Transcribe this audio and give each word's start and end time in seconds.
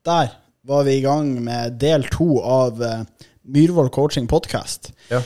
Der 0.00 0.30
var 0.64 0.84
vi 0.84 0.94
i 0.96 1.00
gang 1.04 1.34
med 1.44 1.74
del 1.76 2.06
to 2.08 2.38
av 2.40 2.78
uh, 2.80 3.02
Myhrvold 3.52 3.90
coaching 3.92 4.24
podcast. 4.28 4.94
Ja. 5.10 5.20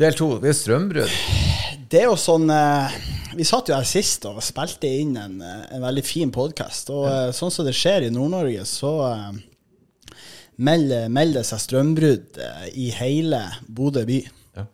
Del 0.00 0.16
to. 0.18 0.32
Vi 0.42 0.50
er 0.50 0.56
strømbrudd. 0.58 1.14
Det 1.86 2.00
er 2.00 2.08
jo 2.08 2.16
sånn 2.18 2.50
uh, 2.50 2.90
Vi 3.38 3.46
satt 3.46 3.70
jo 3.70 3.76
her 3.76 3.86
sist 3.86 4.26
og 4.26 4.42
spilte 4.42 4.90
inn 4.90 5.14
en, 5.14 5.38
eh, 5.46 5.62
en 5.76 5.86
veldig 5.86 6.02
fin 6.04 6.34
podkast. 6.34 6.90
Og 6.90 7.06
ja. 7.06 7.30
sånn 7.36 7.54
som 7.54 7.68
det 7.68 7.76
skjer 7.78 8.08
i 8.08 8.10
Nord-Norge, 8.12 8.66
så 8.66 8.90
melder 10.58 11.06
melder 11.08 11.40
det 11.40 11.48
seg 11.48 11.62
strømbrudd 11.62 12.42
i 12.74 12.90
hele 12.98 13.44
Bodø 13.70 14.02
by. 14.10 14.18
Ja. 14.58 14.66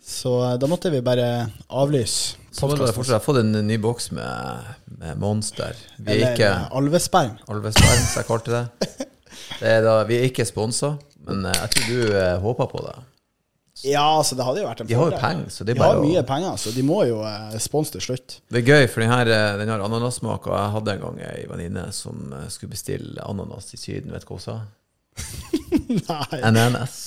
Så 0.00 0.32
da 0.56 0.70
måtte 0.70 0.90
vi 0.90 1.04
bare 1.04 1.28
avlyse. 1.68 2.41
Så 2.52 2.68
må 2.68 2.76
du 2.76 2.84
fortsatt 2.84 3.16
har 3.16 3.24
fått 3.24 3.40
en 3.40 3.54
ny 3.66 3.78
boks 3.80 4.10
med, 4.12 4.72
med 5.00 5.20
Monster. 5.20 5.78
Vi 5.96 6.18
er 6.18 6.34
ikke 6.34 6.50
alvesperm. 6.76 7.38
Alvesperm, 7.50 8.02
som 8.04 8.20
jeg 8.20 8.28
kalte 8.28 8.52
det. 8.52 8.90
det 9.62 9.70
er 9.78 9.86
da, 9.86 9.94
vi 10.08 10.18
er 10.20 10.28
ikke 10.28 10.44
sponsa, 10.48 10.94
men 11.26 11.46
jeg 11.48 11.72
tror 11.76 11.88
du 11.88 12.18
eh, 12.20 12.36
håper 12.44 12.68
på 12.74 12.84
det. 12.84 12.98
Ja, 13.88 14.04
altså 14.18 14.36
det 14.36 14.44
hadde 14.44 14.60
jo 14.60 14.68
vært 14.68 14.82
en 14.84 14.88
De 14.90 14.94
har 14.94 15.08
jo 15.08 15.14
fordel. 15.14 15.22
penger, 15.24 15.48
så 15.50 15.64
det 15.64 15.72
er 15.72 15.78
De 15.80 15.82
har 15.82 16.02
mye 16.04 16.20
å 16.20 16.26
penger, 16.28 16.60
så 16.60 16.74
de 16.76 16.84
må 16.86 16.98
jo 17.08 17.22
eh, 17.26 17.56
sponse 17.64 17.96
til 17.96 18.04
slutt. 18.04 18.36
Det 18.52 18.60
er 18.60 18.68
gøy, 18.68 18.84
for 18.92 19.02
den 19.02 19.10
her, 19.14 19.32
den 19.58 19.72
har 19.72 19.86
ananassmak, 19.88 20.46
og 20.46 20.54
Jeg 20.58 20.74
hadde 20.76 20.96
en 20.96 21.04
gang 21.06 21.20
ei 21.32 21.46
venninne 21.50 21.88
som 21.96 22.36
eh, 22.36 22.46
skulle 22.52 22.76
bestille 22.76 23.24
ananas 23.24 23.72
i 23.72 23.80
Syden. 23.80 24.12
Vet 24.12 24.28
du 24.28 24.34
hva 24.34 24.38
hun 24.38 24.44
sa? 24.44 24.60
Nei, 26.12 26.42
NNS. 26.52 26.98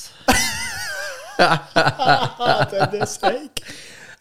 det, 1.37 2.89
det 2.95 3.05
er 3.05 3.11
seig. 3.13 3.61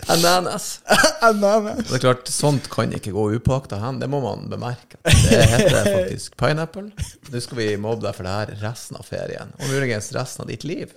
Ananas. 0.09 0.81
Ananas. 1.21 1.87
Det 1.89 1.95
er 1.95 2.03
klart, 2.03 2.29
Sånt 2.29 2.69
kan 2.73 2.93
ikke 2.95 3.13
gå 3.15 3.25
upåakta 3.37 3.79
hen. 3.81 3.99
Det 4.03 4.09
må 4.11 4.21
man 4.25 4.49
bemerke. 4.51 4.99
Det 5.05 5.41
heter 5.49 5.85
faktisk 5.85 6.37
pineapple. 6.41 6.91
Nå 7.33 7.41
skal 7.45 7.59
vi 7.61 7.69
mobbe 7.81 8.07
deg 8.07 8.17
for 8.19 8.27
det 8.29 8.35
her 8.35 8.53
resten 8.65 8.99
av 9.01 9.05
ferien. 9.09 9.53
Og 9.59 9.71
muligens 9.73 10.11
resten 10.17 10.45
av 10.45 10.51
ditt 10.53 10.65
liv. 10.69 10.93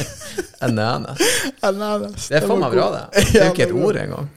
Ananas. 0.66 1.18
Ananas. 1.66 2.28
Det 2.30 2.40
er 2.40 2.46
faen 2.46 2.62
meg 2.62 2.76
bra, 2.76 2.86
det. 2.94 3.04
Det 3.32 3.40
er 3.40 3.48
jo 3.48 3.54
ikke 3.56 3.68
et 3.68 3.76
ord 3.80 3.96
engang. 4.04 4.30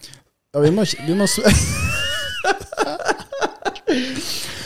Ja, 0.49 0.63
vi 0.65 0.71
må, 0.73 0.81
vi 1.05 1.13
må 1.17 1.25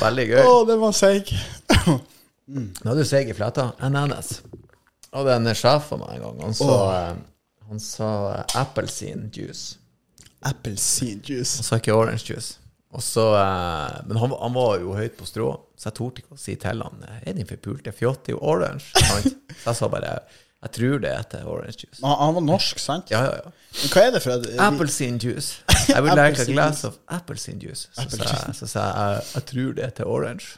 Veldig 0.03 0.25
gøy. 0.29 0.41
Å, 0.43 0.55
det 0.67 0.75
var 0.79 0.95
seig. 0.95 1.29
Nå 1.83 2.91
er 2.91 2.97
du 2.99 3.05
seig 3.07 3.29
i 3.31 3.35
fletta. 3.35 3.71
Ananas. 3.83 4.41
Og 5.13 5.27
det 5.27 5.35
er 5.35 5.39
en 5.39 5.55
sjef 5.55 5.91
for 5.91 6.01
meg 6.01 6.17
en 6.17 6.23
gang. 6.25 6.41
Han 6.47 6.55
sa, 6.57 6.73
eh, 6.97 7.13
han 7.69 7.79
sa 7.79 8.09
eh, 8.33 8.59
appelsin 8.61 9.29
juice. 9.33 9.77
Appelsinjuice. 10.43 11.57
Han 11.61 11.67
sa 11.69 11.79
ikke 11.79 11.95
orange 11.95 12.27
juice. 12.27 12.57
Og 12.93 13.01
så, 13.03 13.25
eh, 13.39 13.99
men 14.05 14.17
han, 14.21 14.35
han 14.39 14.53
var 14.53 14.77
jo 14.81 14.93
høyt 14.97 15.17
på 15.17 15.25
strå, 15.25 15.49
så 15.79 15.89
jeg 15.89 15.97
torde 15.97 16.21
ikke 16.21 16.35
å 16.35 16.39
si 16.39 16.53
til 16.61 16.83
han 16.85 17.05
Er 17.23 17.33
din 17.33 17.49
forpulte 17.49 17.91
fjott 17.95 18.29
jo 18.29 18.37
orange? 18.41 18.91
Så 19.63 19.71
jeg 19.71 19.77
sa 19.79 19.89
bare 19.91 20.17
jeg 20.63 20.71
tror 20.77 20.99
det 21.03 21.09
heter 21.11 21.43
orange 21.43 21.81
juice. 21.83 21.99
Han, 22.05 22.13
han 22.21 22.35
var 22.37 22.43
norsk, 22.45 22.79
sant? 22.79 23.09
Ja, 23.11 23.19
ja, 23.25 23.33
ja. 23.43 23.49
Men 23.81 23.89
hva 23.91 24.03
er 24.05 24.13
det 24.15 24.21
for 24.23 24.31
et 24.37 24.45
Appelsin 24.63 25.17
juice. 25.19 25.59
I 25.91 25.99
would 25.99 26.15
like 26.15 26.39
a 26.39 26.45
glass 26.47 26.85
of 26.87 26.95
appelsin 27.11 27.59
juice. 27.59 27.89
Så 27.91 28.07
sa 28.13 28.29
jeg, 28.29 28.55
så 28.61 28.69
sa 28.71 28.85
jeg, 28.87 29.25
jeg 29.33 29.43
tror 29.51 29.73
det 29.75 29.89
heter 29.89 30.07
orange. 30.07 30.55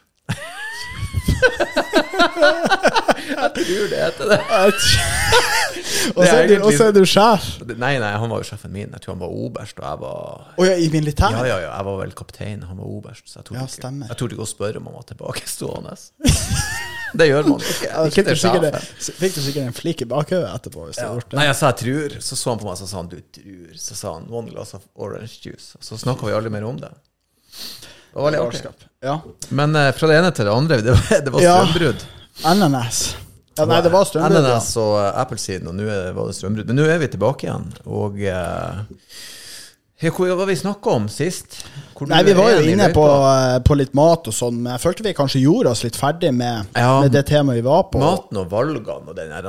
jeg 3.33 3.51
tror 3.57 3.89
det 3.89 4.03
heter 4.03 4.25
det. 4.35 4.39
Og 6.13 6.21
så 6.21 6.35
er, 6.37 6.53
så 6.77 6.87
er 6.89 6.95
du 6.95 7.01
sjef. 7.09 7.47
Nei, 7.73 7.95
nei, 8.01 8.11
han 8.19 8.31
var 8.31 8.43
jo 8.43 8.47
sjefen 8.47 8.73
min. 8.73 8.91
Jeg 8.93 9.03
tror 9.03 9.15
han 9.15 9.21
var 9.23 9.33
oberst, 9.33 9.79
og 9.79 9.85
jeg 9.87 10.01
var 10.03 10.51
oh, 10.55 10.65
ja, 10.67 10.75
i 10.77 10.89
militæret? 10.93 11.37
Ja, 11.39 11.45
ja, 11.49 11.57
ja, 11.63 11.71
jeg 11.71 11.87
var 11.87 12.01
vel 12.01 12.13
kaptein, 12.17 12.65
han 12.67 12.81
var 12.81 12.91
oberst, 12.91 13.25
så 13.31 13.39
jeg 13.39 13.49
torde 13.49 13.63
Ja, 13.63 13.69
ikke, 13.69 13.91
jeg 14.09 14.19
torde 14.21 14.37
ikke 14.37 14.45
å 14.45 14.51
spørre 14.51 14.81
om 14.81 14.89
han 14.91 14.97
var 14.99 15.07
tilbakestående. 15.11 15.95
det 17.21 17.29
gjør 17.29 17.49
man 17.49 17.65
ikke. 17.65 17.89
Ja, 17.89 18.05
fikk, 18.11 18.29
du 18.29 18.41
sikkert, 18.43 18.79
fikk 19.21 19.37
du 19.37 19.41
sikkert 19.47 19.63
en 19.65 19.77
flik 19.77 20.05
i 20.05 20.09
bakhodet 20.11 20.51
etterpå? 20.51 20.87
Ja. 20.99 21.11
Nei, 21.37 21.49
jeg 21.49 21.59
sa 21.61 21.73
jeg 21.73 21.81
tror, 21.83 22.19
så 22.29 22.39
så 22.39 22.53
han 22.53 22.61
på 22.61 22.69
meg 22.69 22.77
og 22.77 22.93
sa 22.93 23.01
han 23.01 23.11
du 23.11 23.19
tror. 23.39 23.75
Så 23.87 23.99
sa 23.99 24.15
han 24.19 24.29
one 24.29 24.53
glass 24.53 24.75
of 24.77 24.87
orange 24.95 25.39
juice. 25.41 25.73
Så 25.81 25.99
snakka 26.01 26.29
vi 26.29 26.37
aldri 26.37 26.53
mer 26.53 26.67
om 26.67 26.79
det. 26.81 26.93
Det 28.15 28.23
var 28.23 28.31
litt 28.31 28.41
artig. 28.41 28.89
Ja. 29.03 29.19
Men 29.49 29.75
uh, 29.75 29.91
fra 29.95 30.07
det 30.07 30.19
ene 30.21 30.31
til 30.31 30.47
det 30.47 30.55
andre, 30.55 30.81
det 30.81 30.93
var, 30.95 31.21
det 31.25 31.33
var 31.33 31.47
strømbrudd. 31.49 32.05
Ananas. 32.47 33.05
Ja, 33.55 33.65
nei, 33.69 33.77
det 33.85 33.91
var 33.93 34.03
strømbrudd. 34.07 34.43
ja. 34.49 34.57
Og 34.81 34.97
eh, 34.99 35.21
appelsin, 35.21 35.67
og 35.69 35.75
nå 35.77 35.85
var 35.87 36.27
det 36.27 36.35
strømbrudd. 36.35 36.67
Men 36.67 36.79
nå 36.81 36.85
er 36.91 36.99
vi 36.99 37.07
tilbake 37.13 37.47
igjen, 37.47 37.69
og 37.87 38.17
eh, 38.19 38.81
ja, 40.03 40.11
Hva 40.11 40.35
var 40.35 40.49
vi 40.49 40.55
snakka 40.59 40.91
om 40.99 41.05
sist? 41.09 41.61
Nei, 42.09 42.19
vi 42.27 42.33
var 42.35 42.49
jo 42.51 42.65
inne 42.67 42.89
på, 42.93 43.05
eh, 43.07 43.59
på 43.63 43.77
litt 43.79 43.93
mat 43.95 44.27
og 44.27 44.35
sånn, 44.35 44.57
men 44.65 44.73
jeg 44.75 44.83
følte 44.83 45.05
vi 45.07 45.13
kanskje 45.15 45.43
gjorde 45.45 45.71
oss 45.71 45.85
litt 45.87 45.95
ferdig 45.95 46.33
med, 46.35 46.67
Ja. 46.75 46.97
med 47.05 47.13
det 47.15 47.23
temaet 47.29 47.61
vi 47.61 47.63
var 47.69 47.85
på. 47.93 48.01
Maten 48.03 48.41
og 48.43 48.49
valgene 48.51 49.07
og 49.07 49.15
den, 49.15 49.31
der, 49.31 49.47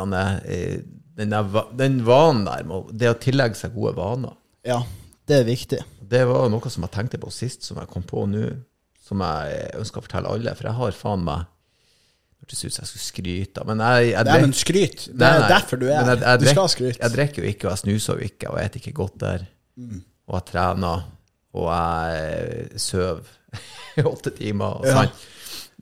den, 1.18 1.34
der, 1.34 1.66
den 1.82 1.98
vanen 2.06 2.44
der, 2.46 2.62
med 2.68 2.94
det 2.94 3.10
å 3.10 3.18
tillegge 3.18 3.58
seg 3.58 3.74
gode 3.74 3.96
vaner, 3.98 4.38
Ja, 4.66 4.84
det 5.26 5.40
er 5.40 5.44
viktig. 5.50 5.82
det 6.06 6.22
var 6.30 6.46
noe 6.48 6.70
som 6.70 6.86
jeg 6.86 6.94
tenkte 6.94 7.18
på 7.18 7.32
sist, 7.34 7.66
som 7.66 7.82
jeg 7.82 7.90
kom 7.90 8.06
på 8.06 8.22
nå, 8.30 8.46
som 9.02 9.18
jeg 9.26 9.70
ønsker 9.82 9.98
å 9.98 10.06
fortelle 10.06 10.30
alle. 10.30 10.54
For 10.54 10.70
jeg 10.70 10.78
har 10.78 10.94
faen 10.94 11.24
meg 11.26 11.44
hørtes 12.42 12.64
ut 12.64 12.72
som 12.74 12.82
jeg 12.84 12.90
skulle 12.92 13.06
skryte, 13.06 13.64
men 13.66 13.80
jeg, 13.82 14.10
jeg 14.12 14.24
Nei, 14.24 14.32
drek- 14.32 14.44
men 14.46 14.52
skryt. 14.54 15.06
Det 15.12 15.26
er 15.28 15.40
nei, 15.40 15.48
derfor 15.50 15.80
du 15.80 15.86
er 15.88 16.02
her. 16.04 16.16
Du 16.16 16.44
drek- 16.44 16.52
skal 16.56 16.68
skryte. 16.74 17.00
Jeg 17.02 17.14
drikker 17.16 17.42
jo 17.42 17.48
ikke, 17.52 17.66
og 17.66 17.72
jeg 17.74 17.82
snuser 17.84 18.18
jo 18.20 18.28
ikke, 18.30 18.50
og 18.52 18.58
jeg 18.60 18.70
spiser 18.70 18.84
ikke 18.86 18.96
godt 19.02 19.16
der. 19.22 19.46
Mm. 19.76 20.02
Og 20.28 20.34
jeg 20.40 20.46
trener, 20.52 21.06
og 21.56 21.70
jeg 21.72 22.82
sover 22.82 23.32
i 23.96 24.04
åtte 24.12 24.30
timer. 24.36 24.80
Og 24.82 24.86
Ja. 24.90 25.00
sånn. 25.02 25.16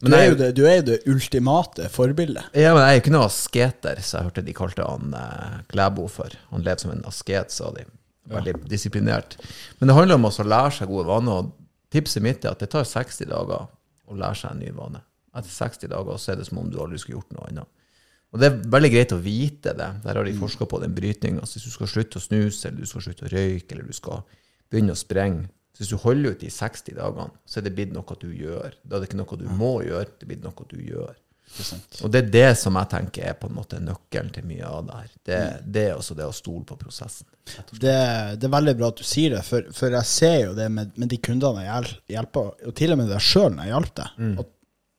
Du 0.05 0.11
er, 0.13 0.25
jo 0.27 0.35
det, 0.37 0.49
du 0.59 0.65
er 0.69 0.81
jo 0.81 0.83
det 0.91 0.97
ultimate 1.09 1.87
forbildet. 1.89 2.49
Ja, 2.59 2.75
men 2.75 2.83
jeg 2.83 2.91
er 2.91 2.97
jo 2.99 3.03
ikke 3.05 3.13
noe 3.15 3.29
asketer, 3.31 4.01
så 4.05 4.19
jeg 4.19 4.27
hørte 4.27 4.43
de 4.45 4.53
kalte 4.59 4.85
han 4.85 5.15
eh, 5.17 5.55
Klæbo 5.71 6.09
for. 6.13 6.35
Han 6.51 6.65
levde 6.67 6.83
som 6.83 6.91
en 6.93 7.05
asket, 7.09 7.55
sa 7.55 7.71
de. 7.73 7.87
Veldig 8.29 8.57
disiplinert. 8.69 9.37
Men 9.79 9.89
det 9.89 9.97
handler 9.97 10.19
om 10.19 10.27
å 10.29 10.33
lære 10.45 10.75
seg 10.77 10.91
gode 10.91 11.07
vaner. 11.09 11.39
og 11.45 11.53
Tipset 11.95 12.25
mitt 12.27 12.45
er 12.45 12.53
at 12.53 12.61
det 12.61 12.69
tar 12.75 12.85
60 12.85 13.31
dager 13.31 13.65
å 14.11 14.19
lære 14.19 14.37
seg 14.43 14.51
en 14.51 14.61
ny 14.67 14.73
vane. 14.77 15.01
Etter 15.35 15.51
60 15.51 15.91
dager 15.93 16.21
så 16.21 16.33
er 16.33 16.41
det 16.41 16.47
som 16.49 16.61
om 16.63 16.71
du 16.71 16.79
aldri 16.83 17.01
skulle 17.03 17.19
gjort 17.19 17.35
noe 17.35 17.49
annet. 17.51 17.83
Og 18.35 18.41
det 18.43 18.49
er 18.49 18.63
veldig 18.75 18.91
greit 18.91 19.13
å 19.15 19.21
vite 19.23 19.75
det. 19.79 19.91
Der 20.03 20.19
har 20.19 20.27
de 20.27 20.39
forska 20.39 20.67
på 20.67 20.81
den 20.83 20.95
brytninga. 20.95 21.43
Altså, 21.45 21.61
hvis 21.61 21.69
du 21.69 21.75
skal 21.77 21.91
slutte 21.91 22.19
å 22.19 22.25
snuse, 22.25 22.67
eller 22.67 22.83
du 22.83 22.91
skal 22.91 23.05
slutte 23.07 23.29
å 23.29 23.31
røyke, 23.31 23.77
eller 23.77 23.87
du 23.87 23.95
skal 23.95 24.25
begynne 24.71 24.97
å 24.97 24.99
sprenge 24.99 25.47
så 25.75 25.83
Hvis 25.83 25.91
du 25.91 25.97
holder 25.99 26.31
ut 26.31 26.39
de 26.41 26.49
60 26.55 26.95
dagene, 26.95 27.33
så 27.51 27.59
er 27.59 27.65
det 27.67 27.75
blitt 27.75 27.91
noe 27.91 28.17
du 28.21 28.29
gjør. 28.31 28.77
Da 28.87 28.95
er 28.95 29.03
det 29.03 29.09
ikke 29.09 29.19
noe 29.19 29.39
du 29.41 29.49
må 29.59 29.71
gjøre, 29.83 30.07
det 30.07 30.23
er 30.23 30.31
blitt 30.31 30.45
noe 30.45 30.67
du 30.71 30.77
gjør. 30.79 31.17
Og 32.03 32.13
det 32.15 32.21
er 32.23 32.29
det 32.31 32.51
som 32.59 32.79
jeg 32.79 32.91
tenker 32.93 33.27
er 33.29 33.35
på 33.39 33.51
en 33.51 33.57
måte 33.57 33.81
nøkkelen 33.83 34.31
til 34.35 34.47
mye 34.49 34.69
av 34.69 34.87
det 34.87 35.01
her. 35.01 35.11
Det, 35.29 35.41
det 35.75 35.85
er 35.89 35.99
også 35.99 36.17
det 36.19 36.29
å 36.31 36.35
stole 36.35 36.63
på 36.69 36.79
prosessen. 36.79 37.27
Det, 37.73 37.97
det 38.39 38.47
er 38.47 38.55
veldig 38.55 38.75
bra 38.79 38.93
at 38.95 39.03
du 39.03 39.05
sier 39.07 39.35
det, 39.35 39.43
for, 39.47 39.67
for 39.75 39.99
jeg 39.99 40.11
ser 40.11 40.39
jo 40.45 40.55
det 40.57 40.71
med, 40.73 40.95
med 40.95 41.11
de 41.11 41.19
kundene 41.27 41.67
jeg 41.67 41.93
hjelper, 42.15 42.55
og 42.71 42.79
til 42.79 42.95
og 42.95 43.03
med 43.03 43.11
deg 43.13 43.27
sjøl 43.27 43.51
når 43.51 43.67
jeg 43.67 43.75
hjalp 43.75 43.93
deg. 44.01 44.23
Mm. 44.23 44.33
At 44.45 44.53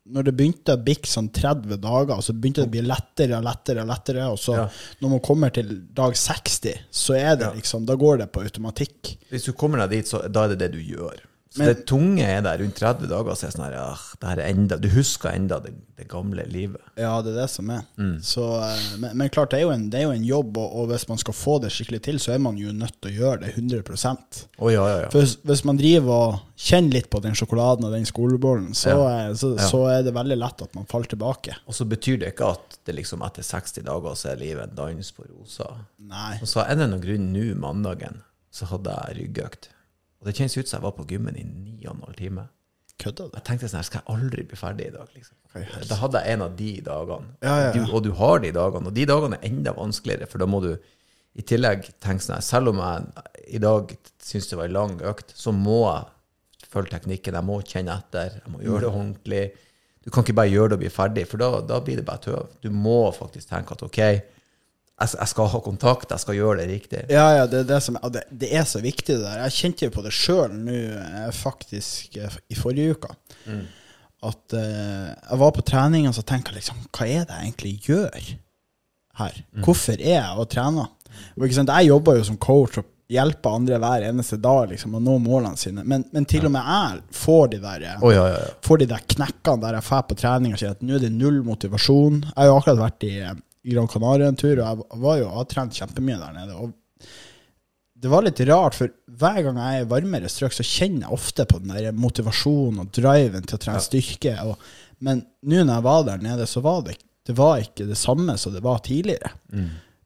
når 0.05 0.27
det 0.27 0.33
begynte 0.37 0.75
å 0.75 0.81
bikke 0.85 1.09
sånn 1.09 1.31
30 1.33 1.79
dager, 1.81 2.19
så 2.21 2.33
begynte 2.33 2.61
det 2.61 2.69
å 2.69 2.73
bli 2.75 2.83
lettere 2.85 3.39
og 3.39 3.45
lettere, 3.47 3.81
og 3.81 3.89
lettere, 3.89 4.25
og 4.29 4.37
så 4.37 4.53
Ja. 4.59 4.65
når 5.01 5.09
man 5.09 5.19
kommer 5.19 5.49
til 5.53 5.81
dag 5.97 6.13
60, 6.13 6.75
så 6.91 7.15
er 7.17 7.35
det 7.35 7.55
liksom, 7.55 7.85
da 7.85 7.95
går 7.95 8.19
det 8.19 8.31
på 8.31 8.43
automatikk. 8.45 9.15
Hvis 9.31 9.45
du 9.45 9.53
kommer 9.53 9.79
deg 9.79 9.89
dit, 9.97 10.05
så 10.07 10.27
da 10.29 10.43
er 10.45 10.49
det 10.53 10.59
det 10.59 10.71
du 10.73 10.79
gjør. 10.79 11.17
Så 11.55 11.61
Men- 11.63 11.69
det 11.69 11.85
tunge 11.87 12.23
er 12.27 12.41
der 12.43 12.57
rundt 12.59 12.75
30 12.75 13.07
dager, 13.07 13.31
så 13.31 13.45
er 13.45 13.47
det 13.47 13.55
sånn 13.55 13.63
her, 13.63 13.75
ah, 13.79 14.01
det 14.19 14.27
her 14.27 14.39
er 14.43 14.49
enda, 14.51 14.75
du 14.75 14.89
husker 14.91 15.29
enda 15.31 15.61
det, 15.63 15.71
det 15.95 16.07
gamle 16.11 16.43
livet. 16.51 16.81
Ja, 16.99 17.21
det 17.23 17.31
er 17.31 17.37
det 17.45 17.49
som 17.53 17.69
er. 17.71 17.85
Mm. 17.95 18.17
Så, 18.19 18.43
eh, 18.59 18.97
men, 18.99 19.15
men 19.21 19.29
klart, 19.31 19.53
det 19.53 19.61
er, 19.61 19.63
jo 19.63 19.69
en, 19.71 19.85
det 19.89 20.01
er 20.01 20.03
jo 20.03 20.15
en 20.17 20.25
jobb, 20.27 20.57
og, 20.59 20.73
og 20.81 20.89
hvis 20.89 21.07
man 21.07 21.21
skal 21.21 21.37
få 21.37 21.53
det 21.63 21.69
skikkelig 21.71 22.01
til, 22.03 22.19
så 22.19 22.33
er 22.35 22.41
man 22.43 22.57
jo 22.59 22.73
nødt 22.75 22.97
til 22.99 23.13
å 23.13 23.15
gjøre 23.21 23.45
det 23.45 23.53
100% 23.55 24.41
ja, 24.59 24.71
ja, 24.73 24.97
ja. 25.05 25.09
For 25.13 25.23
hvis, 25.23 25.37
hvis 25.47 25.63
man 25.63 25.79
driver 25.79 26.11
og 26.15 26.41
kjenner 26.59 26.97
litt 26.97 27.07
på 27.13 27.21
den 27.23 27.37
sjokoladen 27.39 27.87
og 27.87 27.95
den 27.95 28.07
skolebollen, 28.09 28.73
så, 28.75 28.97
eh, 29.07 29.31
så, 29.39 29.53
så 29.71 29.79
er 29.93 30.03
det 30.03 30.13
veldig 30.17 30.37
lett 30.41 30.65
at 30.67 30.75
man 30.75 30.89
faller 30.91 31.07
tilbake. 31.15 31.55
Og 31.67 31.77
så 31.77 31.87
betyr 31.87 32.19
det 32.19 32.33
ikke 32.33 32.51
at 32.57 32.75
det 32.85 32.97
liksom 32.99 33.23
etter 33.23 33.47
60 33.47 33.87
dager 33.87 34.19
så 34.19 34.33
er 34.33 34.43
livet 34.43 34.67
en 34.67 34.75
dans 34.75 35.11
på 35.15 35.23
rosa. 35.31 35.71
Nei. 36.03 36.33
Og 36.41 36.51
så 36.51 36.67
er 36.67 36.75
det 36.75 36.89
noen 36.91 37.03
grunn 37.07 37.31
nå 37.31 37.47
mandagen, 37.63 38.19
så 38.51 38.67
hadde 38.75 38.91
jeg 38.91 39.21
ryggøkt. 39.23 39.69
Og 40.25 40.31
det 40.31 40.39
kjennes 40.39 40.57
ut 40.57 40.67
som 40.71 40.79
jeg 40.79 40.83
var 40.87 40.95
på 40.97 41.05
gymmen 41.05 41.35
i 41.37 41.43
ni 41.45 41.85
og 41.85 41.93
en 41.95 42.01
halv 42.07 42.15
time. 42.17 42.47
Kødder 42.97 43.27
du? 43.29 43.35
Jeg 43.37 43.43
tenkte 43.45 43.67
sånn 43.69 43.77
her, 43.81 43.85
skal 43.85 44.01
jeg 44.01 44.15
aldri 44.15 44.43
bli 44.49 44.57
ferdig 44.57 44.87
i 44.87 44.93
dag? 44.95 45.09
liksom. 45.13 45.35
Da 45.89 45.95
hadde 45.99 46.21
jeg 46.23 46.33
en 46.33 46.41
av 46.41 46.55
de 46.57 46.69
dagene. 46.81 47.27
Ja, 47.43 47.53
ja, 47.59 47.67
ja. 47.67 47.71
Du, 47.75 47.93
og 47.93 48.03
du 48.03 48.11
har 48.17 48.39
de 48.41 48.51
dagene. 48.55 48.87
Og 48.89 48.95
de 48.97 49.05
dagene 49.05 49.37
er 49.37 49.47
enda 49.51 49.73
vanskeligere, 49.77 50.27
for 50.31 50.41
da 50.41 50.47
må 50.49 50.61
du 50.63 50.71
i 51.35 51.43
tillegg 51.43 51.85
tenke 52.01 52.23
sånn 52.23 52.37
her, 52.39 52.41
Selv 52.47 52.71
om 52.71 52.79
jeg 52.79 53.53
i 53.59 53.59
dag 53.61 53.91
syns 54.23 54.47
det 54.49 54.57
var 54.57 54.65
ei 54.69 54.73
lang 54.73 54.97
økt, 55.03 55.35
så 55.35 55.51
må 55.53 55.81
jeg 55.91 56.67
følge 56.71 56.95
teknikken. 56.95 57.35
Jeg 57.37 57.43
må 57.45 57.59
kjenne 57.67 57.99
etter. 57.99 58.39
Jeg 58.41 58.51
må 58.51 58.63
gjøre 58.63 58.81
det 58.87 58.89
Mm. 58.89 58.99
ordentlig. 59.01 59.43
Du 60.03 60.09
kan 60.11 60.23
ikke 60.23 60.35
bare 60.39 60.49
gjøre 60.51 60.69
det 60.69 60.73
og 60.79 60.79
bli 60.79 60.89
ferdig, 60.89 61.27
for 61.27 61.37
da, 61.37 61.61
da 61.61 61.79
blir 61.81 61.95
det 61.99 62.05
bare 62.05 62.23
tøv. 62.23 62.47
Du 62.61 62.69
må 62.71 63.11
faktisk 63.13 63.49
tenke 63.49 63.71
at 63.75 63.83
OK, 63.83 63.99
jeg, 64.95 65.11
jeg 65.19 65.31
skal 65.31 65.49
ha 65.51 65.59
kontakt, 65.63 66.11
jeg 66.13 66.23
skal 66.23 66.37
gjøre 66.37 66.59
det 66.61 66.67
riktig. 66.69 67.01
Ja, 67.11 67.25
ja, 67.35 67.47
det 67.51 67.65
det, 67.67 67.81
som, 67.83 67.97
det, 68.13 68.23
det 68.31 68.51
er 68.55 68.63
så 68.67 68.79
viktig 68.83 69.17
det 69.17 69.23
der. 69.25 69.41
Jeg 69.43 69.57
kjente 69.57 69.89
jo 69.89 69.95
på 69.95 70.03
det 70.05 70.13
sjøl 70.15 70.55
nå, 70.55 70.77
eh, 71.01 71.31
faktisk, 71.35 72.15
eh, 72.15 72.39
i 72.51 72.59
forrige 72.59 72.95
uke. 72.95 73.11
at 74.25 74.55
uh, 74.57 75.11
jeg 75.11 75.37
var 75.37 75.51
på 75.53 75.61
trening, 75.61 76.07
og 76.09 76.15
så 76.17 76.23
tenkte 76.25 76.49
jeg 76.49 76.63
liksom 76.63 76.79
Hva 76.89 77.05
er 77.05 77.27
det 77.27 77.35
jeg 77.35 77.45
egentlig 77.45 77.73
gjør 77.85 78.29
her? 79.19 79.35
Hvorfor 79.61 79.99
er 79.99 80.15
jeg 80.15 80.39
og 80.41 80.49
trener? 80.49 80.87
Og 81.35 81.45
Jeg 81.45 81.87
jobber 81.87 82.17
jo 82.17 82.23
som 82.23 82.37
coach 82.41 82.79
og 82.79 82.87
hjelper 83.11 83.59
andre 83.59 83.77
hver 83.77 84.07
eneste 84.07 84.39
dag 84.41 84.71
liksom, 84.71 84.95
å 84.97 85.03
nå 85.03 85.19
målene 85.21 85.59
sine, 85.59 85.83
men, 85.85 86.07
men 86.11 86.25
til 86.25 86.47
og 86.47 86.55
med 86.55 86.65
jeg 86.65 87.03
får 87.13 87.51
de 87.51 87.59
der 87.61 87.85
oh, 87.99 88.09
ja, 88.09 88.23
ja, 88.31 88.39
ja. 88.41 88.53
får 88.65 88.81
de 88.81 88.87
der 88.89 89.03
knekkene 89.13 89.61
der 89.61 89.77
jeg 89.77 89.85
drar 89.85 90.07
på 90.09 90.17
trening 90.17 90.55
og 90.55 90.61
sier 90.61 90.73
at 90.73 90.81
nå 90.81 90.97
er 90.97 91.05
det 91.05 91.11
null 91.13 91.43
motivasjon. 91.45 92.23
Jeg 92.31 92.39
har 92.39 92.49
jo 92.49 92.55
akkurat 92.57 92.81
vært 92.81 93.05
i 93.05 93.13
Gran 93.65 93.89
Canaria 93.91 94.29
en 94.29 94.37
tur, 94.39 94.59
og 94.59 94.65
jeg 94.65 95.03
var 95.05 95.21
jo, 95.21 95.29
har 95.33 95.47
trent 95.51 95.77
kjempemye 95.77 96.19
der 96.21 96.35
nede. 96.35 96.57
og 96.57 96.73
det 98.05 98.11
var 98.11 98.25
litt 98.25 98.39
rart, 98.45 98.75
for 98.77 98.91
hver 99.17 99.37
gang 99.41 99.57
jeg 99.57 99.79
er 99.79 99.85
i 99.85 99.89
varmere 99.89 100.29
strøk, 100.29 100.53
så 100.53 100.65
kjenner 100.67 101.07
jeg 101.07 101.15
ofte 101.15 101.45
på 101.49 101.61
den 101.63 101.71
der 101.73 101.95
motivasjonen 101.95 102.83
og 102.83 102.91
driven 102.93 103.47
til 103.47 103.57
å 103.57 103.61
trene 103.63 103.81
styrke. 103.81 104.33
Og, 104.45 104.59
men 105.05 105.23
nå 105.47 105.63
når 105.63 105.71
jeg 105.71 105.85
var 105.87 106.03
der 106.09 106.25
nede, 106.25 106.45
så 106.49 106.61
var 106.65 106.83
det, 106.85 106.97
det 107.25 107.37
var 107.39 107.63
ikke 107.63 107.87
det 107.89 107.97
samme 107.97 108.35
som 108.37 108.53
det 108.53 108.61
var 108.65 108.83
tidligere. 108.85 109.31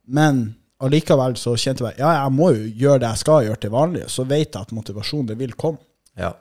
Men 0.06 0.44
allikevel 0.86 1.36
så 1.42 1.58
kjente 1.60 1.90
jeg 1.90 2.00
ja, 2.00 2.14
jeg 2.22 2.36
må 2.38 2.54
jo 2.56 2.70
gjøre 2.86 3.02
det 3.04 3.10
jeg 3.10 3.24
skal 3.26 3.50
gjøre 3.50 3.62
til 3.66 3.74
vanlig. 3.74 4.06
Så 4.14 4.28
vet 4.30 4.48
jeg 4.48 4.62
at 4.62 4.76
motivasjonen, 4.78 5.32
det 5.34 5.40
vil 5.42 5.58
komme. 5.60 5.82
Ja. 6.20 6.32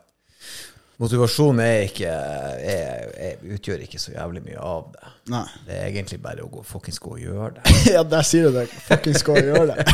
Motivasjon 0.99 1.61
er 1.63 1.85
ikke, 1.87 2.11
er, 2.11 3.11
er, 3.23 3.43
utgjør 3.55 3.85
ikke 3.85 4.01
så 4.03 4.17
jævlig 4.17 4.43
mye 4.49 4.59
av 4.59 4.89
det. 4.97 5.11
Nei. 5.31 5.45
Det 5.69 5.77
er 5.77 5.85
egentlig 5.93 6.19
bare 6.25 6.43
å 6.43 6.49
gå, 6.51 6.65
fuckings 6.67 6.99
gå 7.03 7.13
og 7.15 7.21
gjøre 7.23 7.53
det. 7.61 7.75
ja, 7.95 8.03
der 8.03 8.27
sier 8.27 8.49
du 8.49 8.59
det. 8.59 8.67
Fuckings 8.89 9.23
gå 9.27 9.37
og 9.39 9.51
gjøre 9.53 9.77
det. 9.77 9.85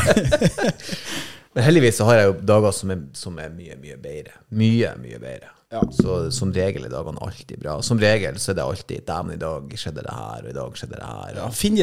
Men 1.55 1.67
heldigvis 1.67 2.01
så 2.01 2.07
har 2.09 2.17
jeg 2.17 2.31
jo 2.31 2.39
dager 2.49 2.73
som 2.75 2.95
er, 2.95 3.03
som 3.15 3.37
er 3.39 3.53
mye, 3.53 3.77
mye 3.79 3.99
bedre. 4.01 4.33
Mye, 4.49 4.95
mye 4.99 5.19
bedre. 5.21 5.51
Ja. 5.75 5.83
Så 5.93 6.17
som 6.33 6.51
regel 6.55 6.87
er 6.87 6.93
dagene 6.93 7.21
alltid 7.21 7.61
bra. 7.61 7.77
Som 7.85 8.01
regel 8.01 8.41
så 8.41 8.51
er 8.51 8.57
det 8.57 8.65
alltid 8.65 9.05
Dæven, 9.05 9.35
i 9.35 9.41
dag 9.41 9.77
skjedde 9.77 10.03
det 10.07 10.17
her, 10.17 10.41
og 10.41 10.49
i 10.49 10.57
dag 10.57 10.81
skjedde 10.81 10.97
det 10.97 11.11
her. 11.11 11.37
Ja, 11.37 11.47
Finn 11.53 11.77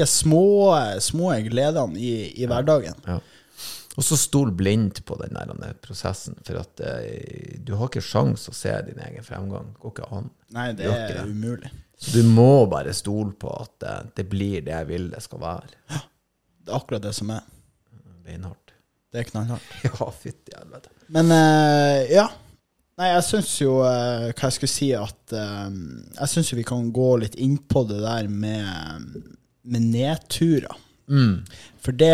de, 0.00 0.06
små, 0.10 0.44
små 1.04 1.30
gledene 1.46 2.00
i, 2.00 2.12
i 2.42 2.50
hverdagen. 2.50 2.98
Ja. 3.06 3.20
Og 3.94 4.02
så 4.02 4.16
stol 4.18 4.50
blindt 4.58 5.04
på 5.06 5.16
den 5.20 5.36
der 5.38 5.76
prosessen, 5.84 6.34
for 6.46 6.58
at 6.64 6.80
eh, 6.82 7.60
du 7.62 7.76
har 7.78 7.90
ikke 7.90 8.02
sjans 8.02 8.48
å 8.50 8.54
se 8.56 8.72
din 8.88 8.98
egen 9.06 9.22
fremgang. 9.26 9.68
Det 9.70 9.82
går 9.84 9.94
ikke 9.94 10.08
an. 10.18 10.30
Nei, 10.56 10.68
det 10.74 10.88
er 10.90 11.12
det. 11.14 11.26
umulig. 11.30 11.70
Så 11.94 12.16
du 12.18 12.26
må 12.26 12.66
bare 12.70 12.92
stole 12.96 13.32
på 13.38 13.52
at 13.54 13.86
eh, 13.86 14.00
det 14.18 14.26
blir 14.32 14.64
det 14.66 14.74
jeg 14.74 14.88
vil 14.90 15.10
det 15.14 15.22
skal 15.22 15.42
være. 15.44 15.70
Ja, 15.94 16.00
Det 16.64 16.72
er 16.72 16.80
akkurat 16.80 17.04
det 17.06 17.12
som 17.14 17.30
er. 17.30 17.44
Beinhardt. 18.24 18.72
Det 19.12 19.20
er 19.22 19.28
knallhardt. 19.30 19.74
Ja, 19.86 20.08
fytti 20.10 20.56
helvete. 20.58 20.90
Men 21.14 21.30
eh, 21.30 22.10
ja. 22.16 22.26
Nei, 22.98 23.08
jeg 23.10 23.24
syns 23.26 23.52
jo 23.58 23.72
eh, 23.82 24.28
Hva 24.38 24.46
jeg 24.46 24.54
skulle 24.54 24.70
si 24.70 24.88
at 24.94 25.32
eh, 25.34 25.64
Jeg 26.14 26.30
syns 26.30 26.52
jo 26.52 26.58
vi 26.60 26.66
kan 26.66 26.92
gå 26.94 27.08
litt 27.24 27.34
inn 27.42 27.56
på 27.58 27.82
det 27.90 27.98
der 28.02 28.28
med, 28.30 29.16
med 29.66 29.88
nedturer. 29.94 30.76
Mm. 31.10 31.40
For 31.84 31.94
det, 32.00 32.12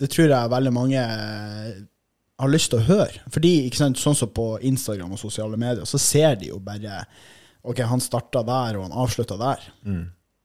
det 0.00 0.10
tror 0.12 0.28
jeg 0.28 0.52
veldig 0.52 0.72
mange 0.74 1.00
eh, 1.00 1.78
har 2.42 2.52
lyst 2.52 2.72
til 2.72 2.82
å 2.82 2.88
høre. 2.88 3.24
Fordi, 3.32 3.54
ikke 3.66 3.80
sant, 3.80 4.00
sånn 4.00 4.18
som 4.18 4.32
på 4.34 4.50
Instagram 4.68 5.14
og 5.16 5.20
sosiale 5.20 5.58
medier, 5.60 5.88
så 5.88 6.00
ser 6.00 6.36
de 6.40 6.52
jo 6.52 6.60
bare 6.62 7.04
Ok, 7.66 7.80
han 7.82 7.98
starta 7.98 8.44
der, 8.46 8.76
og 8.78 8.84
han 8.84 8.92
avslutta 8.94 9.34
der. 9.40 9.64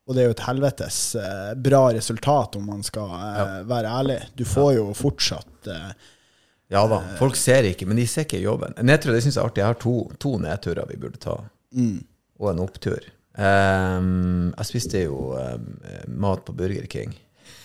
Og 0.09 0.15
det 0.17 0.23
er 0.23 0.31
jo 0.31 0.33
et 0.33 0.41
helvetes 0.47 0.95
eh, 1.21 1.51
bra 1.53 1.83
resultat, 1.93 2.57
om 2.57 2.65
man 2.71 2.81
skal 2.83 3.11
eh, 3.13 3.59
være 3.69 3.91
ærlig. 3.99 4.17
Du 4.35 4.41
får 4.49 4.71
jo 4.79 4.87
fortsatt 4.97 5.69
eh, 5.69 5.91
Ja 6.73 6.81
da, 6.89 6.97
folk 7.19 7.37
ser 7.37 7.67
ikke, 7.69 7.85
men 7.85 8.01
de 8.01 8.07
ser 8.09 8.25
ikke 8.25 8.41
jobben. 8.41 8.73
Nedtur, 8.81 9.13
det 9.13 9.21
syns 9.21 9.37
jeg 9.37 9.43
er 9.43 9.51
artig. 9.51 9.61
Jeg 9.61 9.69
har 9.69 9.79
to, 9.83 9.95
to 10.23 10.33
nedturer 10.41 10.89
vi 10.89 10.97
burde 11.03 11.21
ta, 11.21 11.37
og 12.41 12.49
en 12.49 12.63
opptur. 12.63 13.05
Um, 13.31 14.49
jeg 14.57 14.67
spiste 14.67 15.05
jo 15.05 15.29
um, 15.37 15.67
mat 16.19 16.41
på 16.47 16.55
Burger 16.57 16.89
King. 16.91 17.13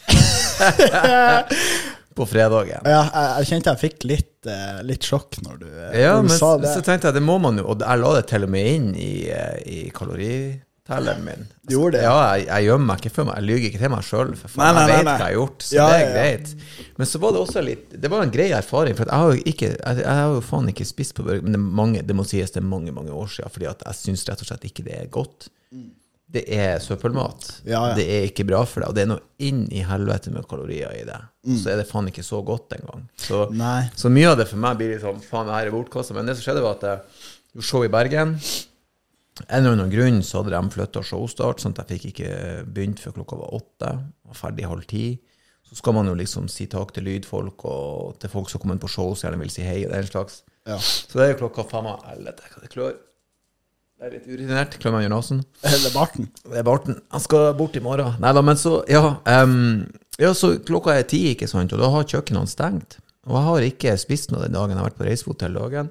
på 2.16 2.26
fredagen. 2.28 2.80
Ja, 2.84 3.02
jeg, 3.04 3.32
jeg 3.40 3.48
kjente 3.50 3.72
jeg 3.74 3.82
fikk 3.82 4.04
litt, 4.08 4.36
uh, 4.48 4.78
litt 4.86 5.04
sjokk 5.06 5.36
når 5.44 5.58
du, 5.60 5.66
uh, 5.68 5.96
Ja, 5.96 6.14
når 6.20 6.30
du 6.30 6.36
sa 6.38 6.52
det. 6.62 6.70
så 6.72 6.84
tenkte 6.84 7.10
jeg 7.10 7.18
det 7.18 7.24
må 7.24 7.36
man 7.42 7.58
jo, 7.60 7.66
og 7.72 7.82
jeg 7.84 8.02
la 8.02 8.12
det 8.16 8.24
til 8.30 8.46
og 8.46 8.52
med 8.54 8.70
inn 8.70 8.86
i, 8.96 9.10
uh, 9.28 9.58
i 9.68 9.82
kaloritelleren 9.96 11.26
min. 11.26 11.44
Du 11.66 11.74
gjorde 11.76 11.98
det? 11.98 12.04
Ja, 12.06 12.14
jeg, 12.36 12.46
jeg 12.48 12.68
gjemmer 12.70 12.86
meg 12.92 13.02
ikke 13.02 13.12
for 13.18 13.28
meg. 13.28 13.40
Jeg 13.40 13.48
lyver 13.50 13.66
ikke 13.68 13.82
til 13.82 13.92
meg 13.92 14.06
sjøl, 14.08 14.32
for 14.38 14.54
faen. 14.54 14.78
Nei, 14.78 14.86
jeg 14.86 14.94
vet 14.94 15.10
hva 15.10 15.16
jeg 15.16 15.26
har 15.26 15.34
gjort, 15.36 15.66
så 15.66 15.76
Ja, 15.76 15.88
det 15.90 15.98
er 15.98 16.14
greit. 16.14 16.54
Men 16.96 17.10
så 17.10 17.20
var 17.20 17.34
det 17.36 17.42
også 17.42 17.64
litt 17.66 17.98
Det 18.06 18.12
var 18.14 18.24
en 18.24 18.32
grei 18.38 18.48
erfaring, 18.56 18.96
for 18.96 19.10
jeg 19.10 19.24
har 19.24 19.34
jo 19.34 19.44
ikke 19.52 19.68
Jeg, 19.74 20.00
jeg 20.06 20.16
har 20.22 20.32
jo 20.38 20.40
faen 20.46 20.72
ikke 20.72 20.88
spist 20.88 21.16
på 21.18 21.26
burger, 21.26 21.44
men 21.44 21.58
det, 21.58 21.62
mange, 21.82 22.06
det 22.06 22.16
må 22.16 22.24
sies 22.24 22.54
det 22.54 22.62
er 22.62 22.70
mange, 22.70 22.94
mange 22.96 23.12
år 23.12 23.28
siden, 23.34 23.52
fordi 23.52 23.68
at 23.74 23.84
jeg 23.90 24.00
syns 24.00 24.24
rett 24.30 24.46
og 24.46 24.48
slett 24.48 24.64
ikke 24.70 24.86
det 24.88 24.96
er 25.02 25.12
godt. 25.12 25.50
Det 26.26 26.42
er 26.50 26.80
søppelmat. 26.82 27.44
Ja, 27.62 27.92
ja. 27.92 27.94
Det 27.94 28.04
er 28.10 28.24
ikke 28.26 28.46
bra 28.48 28.64
for 28.66 28.82
deg, 28.82 28.90
og 28.90 28.96
det 28.96 29.04
er 29.04 29.10
noe 29.12 29.22
inn 29.46 29.62
i 29.70 29.84
helvete 29.86 30.32
med 30.34 30.48
kalorier 30.50 30.90
i 30.98 31.04
det. 31.06 31.18
Mm. 31.46 31.58
Så 31.60 31.70
er 31.70 31.78
det 31.78 31.86
faen 31.86 32.10
ikke 32.10 32.24
så 32.26 32.40
godt 32.46 32.74
engang. 32.74 33.04
Så 33.22 33.44
så 33.94 34.10
mye 34.10 34.32
av 34.32 34.40
det 34.40 34.48
for 34.50 34.58
meg 34.62 34.80
blir 34.80 34.98
sånn 35.02 35.22
Faen, 35.22 35.46
det 35.46 35.54
her 35.54 35.70
er 35.70 35.76
bortkasta. 35.76 36.16
Men 36.16 36.26
det 36.26 36.34
som 36.38 36.48
skjedde, 36.48 36.64
var 36.66 36.80
at 36.80 36.88
jeg 36.88 37.04
gjorde 37.54 37.68
show 37.70 37.86
i 37.86 37.92
Bergen. 37.94 38.34
En 39.46 39.60
eller 39.60 39.76
annen 39.76 39.92
grunn 39.92 40.18
så 40.24 40.40
hadde 40.40 40.56
de 40.56 40.74
flytta 40.74 41.04
showstart, 41.04 41.62
sånn 41.62 41.76
at 41.76 41.92
jeg 41.92 42.00
fikk 42.00 42.10
ikke 42.14 42.34
begynt 42.74 43.02
før 43.04 43.18
klokka 43.20 43.40
var 43.44 43.56
åtte. 43.60 43.94
Var 44.26 44.38
ferdig 44.42 44.66
halv 44.66 44.86
ti. 44.90 45.06
Så 45.66 45.78
skal 45.78 45.94
man 45.94 46.10
jo 46.10 46.14
liksom 46.18 46.50
si 46.50 46.66
takk 46.70 46.92
til 46.94 47.06
lydfolk 47.06 47.64
og 47.70 48.18
til 48.22 48.30
folk 48.32 48.50
som 48.50 48.62
kommer 48.62 48.78
på 48.82 48.90
show 48.90 49.14
så 49.14 49.26
gjerne 49.26 49.42
vil 49.42 49.50
si 49.52 49.66
hei 49.66 49.80
og 49.84 49.94
den 49.94 50.06
slags. 50.10 50.42
Ja. 50.66 50.78
Så 50.78 51.18
det 51.18 51.24
er 51.24 51.34
jo 51.34 51.42
klokka 51.44 51.66
faen 51.70 51.86
meg 51.86 52.06
elleve. 52.14 52.50
Jeg 52.62 52.72
klør. 52.74 52.96
Det 53.96 54.08
er 54.08 54.12
litt 54.12 54.26
urutinert. 54.28 54.74
Klør 54.82 54.96
meg 54.98 55.06
i 55.06 55.12
nesen. 55.12 55.40
Eller 55.64 55.94
barten. 55.94 56.28
Det 56.44 56.58
er 56.60 56.66
Barten. 56.66 56.98
Han 57.14 57.22
skal 57.24 57.54
bort 57.56 57.78
i 57.78 57.84
morgen. 57.84 58.18
Nei 58.20 58.32
da, 58.36 58.42
men 58.44 58.58
så 58.60 58.82
Ja, 58.92 59.16
um, 59.24 59.86
ja 60.20 60.34
så 60.36 60.52
klokka 60.60 60.98
er 60.98 61.08
ti, 61.08 61.22
ikke 61.32 61.48
sant, 61.48 61.72
og 61.72 61.80
da 61.80 61.88
har 61.94 62.04
kjøkkenene 62.04 62.50
stengt. 62.50 62.98
Og 63.26 63.38
jeg 63.38 63.46
har 63.48 63.70
ikke 63.70 63.96
spist 63.98 64.30
noe 64.30 64.44
den 64.44 64.54
dagen. 64.54 64.76
Jeg 64.76 64.82
har 64.82 64.90
vært 64.90 65.00
på 65.00 65.08
reisefot 65.08 65.46
hele 65.46 65.64
dagen. 65.64 65.88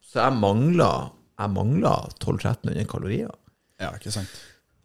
Så 0.00 0.22
jeg 0.22 0.40
mangler 0.40 1.12
jeg 1.36 1.52
mangler 1.52 2.12
1200-1300 2.16 2.86
kalorier. 2.88 3.32
Ja, 3.80 3.92
ikke 3.92 4.12
sant. 4.14 4.32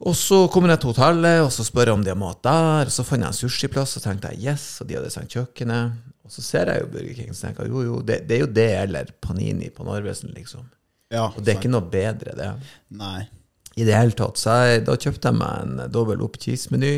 Og 0.01 0.15
så 0.17 0.47
kommer 0.51 0.73
jeg 0.73 0.81
til 0.81 0.91
hotellet, 0.91 1.43
og 1.45 1.51
så 1.53 1.63
spør 1.63 1.91
jeg 1.91 1.99
om 1.99 2.03
de 2.03 2.11
har 2.11 2.19
mat 2.19 2.41
der. 2.43 2.89
Og 2.89 2.93
så 2.93 3.05
fant 3.07 3.23
jeg 3.23 3.31
en 3.31 3.37
sushiplass, 3.37 3.95
og 3.99 4.03
tenkte 4.03 4.33
jeg 4.33 4.51
yes, 4.51 4.65
og 4.81 4.89
de 4.89 4.97
hadde 4.97 5.11
sendt 5.13 5.31
kjøkkenet. 5.31 5.99
Og 6.25 6.33
så 6.33 6.43
ser 6.43 6.71
jeg 6.73 6.83
jo 6.83 6.91
Burger 6.91 7.15
King, 7.15 7.31
så 7.35 7.47
tenker 7.47 7.67
jeg 7.67 7.73
jo, 7.73 7.83
jo, 7.87 7.99
det, 8.07 8.21
det 8.27 8.37
er 8.37 8.43
jo 8.43 8.51
det 8.51 8.69
eller 8.81 9.13
Panini 9.23 9.69
på 9.73 9.85
Narvesen, 9.87 10.33
liksom. 10.35 10.67
Ja, 11.11 11.27
Og 11.29 11.43
det 11.43 11.53
er 11.53 11.59
ikke 11.59 11.71
noe 11.73 11.87
bedre, 11.91 12.35
det. 12.37 12.49
Nei. 12.95 13.25
I 13.75 13.85
det 13.87 13.95
hele 13.95 14.15
tatt. 14.15 14.39
Så 14.39 14.55
jeg, 14.65 14.83
da 14.87 14.95
kjøpte 14.99 15.31
jeg 15.31 15.39
meg 15.39 15.65
en 15.65 15.91
dobbel 15.91 16.23
opp 16.23 16.37
cheese-meny 16.39 16.93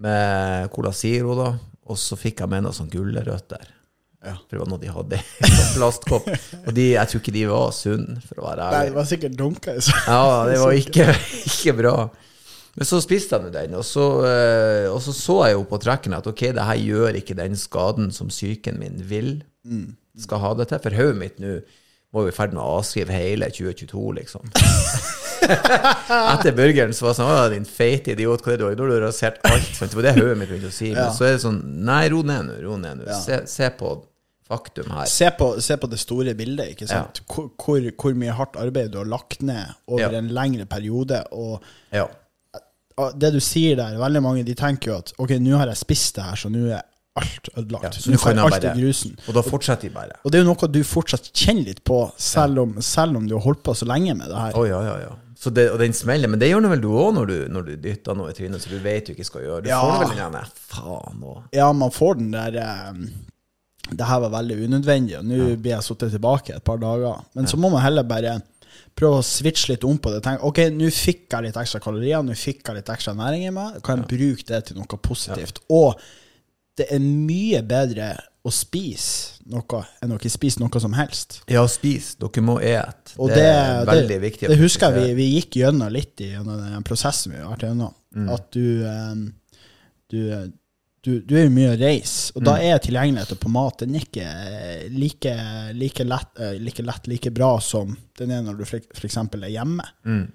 med 0.00 0.70
Cola 0.74 0.92
Zero, 0.94 1.36
da. 1.38 1.50
Og 1.90 1.98
så 1.98 2.18
fikk 2.18 2.42
jeg 2.42 2.50
med 2.52 2.64
noe 2.66 2.74
sånn 2.74 2.90
gulrøtter. 2.90 3.68
Ja. 4.20 4.34
For 4.36 4.52
det 4.52 4.60
var 4.60 4.68
noe 4.68 4.80
de 4.82 4.90
hadde 4.92 5.18
i 5.20 5.50
sånn 5.50 5.70
plastkopp. 5.78 6.26
Og 6.60 6.72
de, 6.76 6.86
jeg 6.92 7.10
tror 7.10 7.22
ikke 7.22 7.34
de 7.34 7.44
var 7.50 7.70
sunne, 7.74 8.18
for 8.26 8.42
å 8.42 8.48
være 8.50 8.66
Nei, 8.74 8.82
det 8.90 8.96
var 8.98 9.08
sikkert 9.08 9.38
dunka 9.38 9.76
i 9.78 9.84
så. 9.84 9.94
Ja, 10.06 10.24
det 10.50 10.58
var 10.60 10.76
ikke, 10.82 11.06
ikke 11.48 11.76
bra. 11.80 11.94
Men 12.76 12.86
så 12.86 13.00
spiste 13.02 13.40
jeg 13.40 13.52
den, 13.54 13.74
og 13.80 13.84
så, 13.84 14.04
eh, 14.28 14.86
og 14.92 15.00
så 15.02 15.14
så 15.16 15.38
jeg 15.48 15.56
jo 15.56 15.64
på 15.68 15.80
trekken 15.82 16.14
at 16.14 16.28
ok, 16.30 16.44
det 16.56 16.66
her 16.68 16.78
gjør 16.84 17.18
ikke 17.18 17.38
den 17.40 17.56
skaden 17.58 18.12
som 18.14 18.30
psyken 18.30 18.78
min 18.80 19.00
vil 19.10 19.32
skal 20.20 20.40
ha 20.44 20.52
det 20.58 20.68
til. 20.70 20.82
For 20.84 20.96
hodet 21.00 21.18
mitt 21.18 21.40
nå 21.42 21.56
var 22.12 22.22
jo 22.26 22.28
i 22.32 22.34
ferd 22.34 22.52
med 22.56 22.62
å 22.62 22.78
avskrive 22.80 23.14
hele 23.14 23.46
2022, 23.54 24.04
liksom. 24.18 24.50
Etter 25.40 26.52
burgeren 26.56 26.92
så 26.94 27.06
var 27.06 27.12
det 27.14 27.18
sånn 27.20 27.30
Å, 27.32 27.48
din 27.52 27.64
feite 27.68 28.12
idiot, 28.14 28.42
hva 28.44 28.52
er 28.52 28.58
det 28.58 28.60
du 28.60 28.66
har 28.68 28.76
Nå 28.78 28.86
har 28.86 28.92
du 28.92 29.04
rasert 29.06 29.38
alt. 29.48 29.70
Det 29.80 29.96
var 29.96 30.06
det 30.08 30.12
hodet 30.18 30.36
mitt 30.40 30.50
begynte 30.52 30.70
å 30.70 30.74
si. 30.74 30.90
Men 30.92 31.04
Ja. 31.06 31.10
så 31.16 31.26
er 31.28 31.36
det 31.36 31.42
sånn 31.44 31.60
Nei, 31.86 32.02
ro 32.12 32.22
ned 32.26 32.46
nå. 32.50 32.56
Ro 32.66 32.76
ned 32.80 33.00
nå. 33.00 33.06
Ja. 33.08 33.18
Se, 33.24 33.40
se 33.50 33.70
på 33.78 33.94
faktum 34.50 34.90
her. 34.90 35.06
Se 35.06 35.28
på, 35.38 35.52
se 35.62 35.76
på 35.78 35.86
det 35.90 36.00
store 36.02 36.34
bildet, 36.34 36.72
ikke 36.74 36.88
sant? 36.90 37.20
Hvor, 37.30 37.50
hvor, 37.62 37.84
hvor 38.02 38.16
mye 38.18 38.34
hardt 38.34 38.56
arbeid 38.58 38.90
du 38.90 38.98
har 38.98 39.06
lagt 39.08 39.42
ned 39.46 39.76
over 39.86 40.08
Ja. 40.08 40.18
en 40.18 40.28
lengre 40.34 40.66
periode. 40.66 41.22
Og 41.32 41.62
Ja. 41.94 42.08
og 42.98 43.18
det 43.18 43.32
du 43.32 43.40
sier 43.40 43.76
der, 43.78 43.96
veldig 43.98 44.22
mange 44.22 44.42
de 44.44 44.54
tenker 44.58 44.90
jo 44.90 44.98
at 44.98 45.12
ok, 45.18 45.30
nå 45.40 45.56
har 45.56 45.66
jeg 45.70 45.76
spist 45.76 46.16
det 46.16 46.24
her, 46.26 46.36
så 46.36 46.50
nå 46.50 46.66
er 46.68 46.82
alt 47.18 47.48
ødelagt. 47.56 47.84
Ja, 47.84 47.90
så 48.04 48.12
du 48.12 48.18
får 48.18 48.38
alt 48.38 48.54
bare, 48.62 48.76
i 48.76 48.80
grusen. 48.84 49.16
Og 49.28 49.34
da 49.34 49.42
fortsetter 49.42 49.88
de 49.88 49.94
bare. 49.94 50.18
Og 50.24 50.30
det 50.30 50.38
er 50.38 50.44
jo 50.44 50.52
noe 50.52 50.68
du 50.70 50.78
fortsatt 50.86 51.32
kjenner 51.34 51.64
litt 51.66 51.82
på, 51.84 51.98
selv 52.16 52.58
om, 52.62 52.76
selv 52.84 53.16
om 53.18 53.26
du 53.26 53.34
har 53.34 53.42
holdt 53.44 53.62
på 53.66 53.74
så 53.74 53.88
lenge 53.90 54.14
med 54.14 54.30
det 54.30 54.38
her. 54.38 54.54
Oh, 54.56 54.66
ja, 54.68 54.80
ja, 54.86 54.96
ja. 55.08 55.16
Så 55.40 55.50
det, 55.56 55.70
og 55.72 55.78
den 55.80 55.92
smeller. 55.96 56.28
Men 56.28 56.38
det 56.38 56.50
gjør 56.50 56.68
vel 56.68 56.80
du 56.84 56.88
òg 56.92 57.14
når, 57.16 57.26
du- 57.26 57.48
når 57.48 57.62
du 57.66 57.76
dytter 57.80 58.14
noe 58.14 58.30
i 58.30 58.36
trynet, 58.36 58.60
så 58.60 58.68
du 58.70 58.78
vet 58.84 59.06
du 59.06 59.12
ikke 59.14 59.24
skal 59.24 59.42
gjøre. 59.42 59.62
Du 59.64 59.68
Ja. 59.70 59.80
får 59.80 60.08
vel 60.08 60.16
den 60.20 60.32
der 60.36 60.48
faen 60.54 61.22
og 61.24 61.42
Ja, 61.56 61.72
man 61.72 61.90
får 61.90 62.14
den 62.18 62.30
der 62.32 62.56
eh, 62.60 62.92
Det 63.90 64.06
her 64.06 64.20
var 64.20 64.30
veldig 64.30 64.56
unødvendig, 64.68 65.16
og 65.18 65.24
nå 65.24 65.56
blir 65.56 65.72
jeg 65.72 65.82
sittet 65.82 66.12
tilbake 66.12 66.54
et 66.54 66.62
par 66.62 66.76
dager. 66.78 67.24
Men 67.34 67.46
så 67.46 67.56
må 67.56 67.70
man 67.72 67.80
heller 67.82 68.04
bare 68.04 68.36
prøve 68.94 69.18
å 69.18 69.24
switche 69.24 69.72
litt 69.72 69.82
om 69.84 69.98
på 69.98 70.12
det. 70.12 70.22
Tenk, 70.22 70.44
ok, 70.44 70.58
nå 70.70 70.90
fikk 70.94 71.26
jeg 71.32 71.42
litt 71.48 71.56
ekstra 71.56 71.80
kalorier, 71.82 72.22
nå 72.22 72.36
fikk 72.38 72.62
jeg 72.68 72.76
litt 72.76 72.86
ekstra 72.92 73.14
næring 73.16 73.46
i 73.48 73.50
meg. 73.50 73.80
Kan 73.82 74.04
jeg 74.04 74.06
bruke 74.12 74.46
det 74.46 74.64
til 74.66 74.76
noe 74.76 75.00
positivt? 75.02 75.58
Og 75.70 75.96
det 76.78 76.86
er 76.94 77.00
mye 77.02 77.62
bedre 77.66 78.12
å 78.46 78.50
spise 78.54 79.42
noe 79.52 79.82
enn 80.00 80.14
å 80.14 80.16
ikke 80.16 80.30
spise 80.32 80.62
noe 80.62 80.80
som 80.80 80.94
helst. 80.96 81.40
Ja, 81.50 81.66
spis. 81.68 82.14
Dere 82.20 82.44
må 82.46 82.54
ete. 82.62 83.12
Det, 83.18 83.34
det, 83.34 83.42
er 83.50 83.84
veldig 83.88 84.14
det, 84.14 84.20
viktig. 84.22 84.48
Det 84.48 84.56
husker 84.62 84.94
jeg 84.96 85.10
vi, 85.10 85.18
vi 85.18 85.26
gikk 85.34 85.58
gjennom 85.60 85.92
litt 85.92 86.22
i 86.24 86.30
gjennom 86.32 86.62
den 86.62 86.86
prosessen 86.86 87.34
vi 87.34 87.42
har 87.42 87.50
vært 87.52 87.66
gjennom. 87.68 87.92
Mm. 88.16 88.30
At 88.32 88.48
du, 88.56 88.64
eh, 88.88 89.12
du, 90.10 90.22
du 91.04 91.10
Du 91.20 91.36
er 91.36 91.46
jo 91.46 91.52
mye 91.54 91.74
å 91.74 91.78
reise, 91.80 92.32
og 92.36 92.44
da 92.48 92.56
Mm. 92.56 92.64
er 92.70 92.78
tilgjengeligheten 92.84 93.38
på 93.40 93.48
mat 93.54 93.78
Den 93.84 93.94
er 93.94 94.02
ikke 94.04 94.24
eh, 94.26 94.88
like, 94.92 95.34
like, 95.76 96.04
lett, 96.04 96.32
eh, 96.40 96.56
like 96.60 96.82
lett, 96.82 97.06
like 97.12 97.30
bra 97.30 97.58
som 97.60 97.92
den 98.18 98.30
er 98.32 98.42
når 98.42 98.58
du 98.58 98.64
f.eks. 98.64 99.16
er 99.16 99.48
hjemme. 99.52 99.84
Mm. 100.04 100.26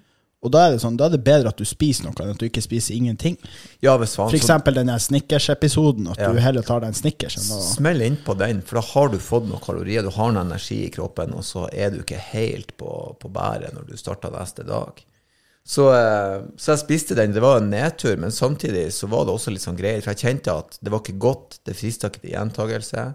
Og 0.44 0.52
da 0.52 0.66
er 0.66 0.74
det 0.74 0.82
sånn, 0.82 0.98
da 1.00 1.06
er 1.08 1.14
det 1.16 1.22
bedre 1.24 1.48
at 1.48 1.56
du 1.58 1.64
spiser 1.66 2.04
noe 2.04 2.14
enn 2.22 2.34
at 2.34 2.38
du 2.38 2.44
ikke 2.46 2.62
spiser 2.62 2.94
ingenting. 2.94 3.38
Ja, 3.82 3.96
hvis 3.98 4.14
faen, 4.18 4.28
For 4.30 4.36
eksempel 4.38 4.76
den 4.76 4.92
Snickers-episoden, 4.92 6.10
at 6.12 6.18
Ja. 6.20 6.30
du 6.32 6.38
heller 6.38 6.62
tar 6.62 6.80
den 6.84 6.92
Snickersen. 6.94 7.42
Og, 7.56 7.62
smell 7.62 8.02
innpå 8.04 8.36
den, 8.38 8.60
for 8.62 8.76
da 8.80 8.84
har 8.86 9.08
du 9.08 9.18
fått 9.18 9.48
noen 9.48 9.60
kalorier, 9.64 10.02
du 10.02 10.10
har 10.10 10.32
noe 10.32 10.44
energi 10.44 10.84
i 10.86 10.90
kroppen, 10.90 11.32
og 11.34 11.42
så 11.42 11.68
er 11.72 11.90
du 11.90 12.02
ikke 12.02 12.20
helt 12.20 12.76
på, 12.76 13.16
på 13.18 13.32
bæret 13.32 13.72
når 13.74 13.88
du 13.88 13.96
starter 13.96 14.30
neste 14.30 14.62
dag. 14.66 15.02
Så, 15.66 15.88
eh, 15.90 16.42
så 16.56 16.76
jeg 16.76 16.84
spiste 16.84 17.16
den. 17.18 17.32
Det 17.32 17.42
var 17.42 17.58
en 17.58 17.70
nedtur, 17.70 18.16
men 18.16 18.30
samtidig 18.30 18.92
så 18.92 19.08
var 19.08 19.24
det 19.24 19.34
også 19.34 19.50
litt 19.50 19.64
sånn 19.64 19.76
greier. 19.76 20.00
For 20.04 20.12
jeg 20.14 20.22
kjente 20.22 20.52
at 20.54 20.78
det 20.80 20.92
var 20.92 21.00
ikke 21.00 21.18
godt, 21.18 21.58
det 21.66 21.74
frista 21.74 22.06
ikke 22.08 22.20
til 22.22 22.36
gjentagelse. 22.36 23.14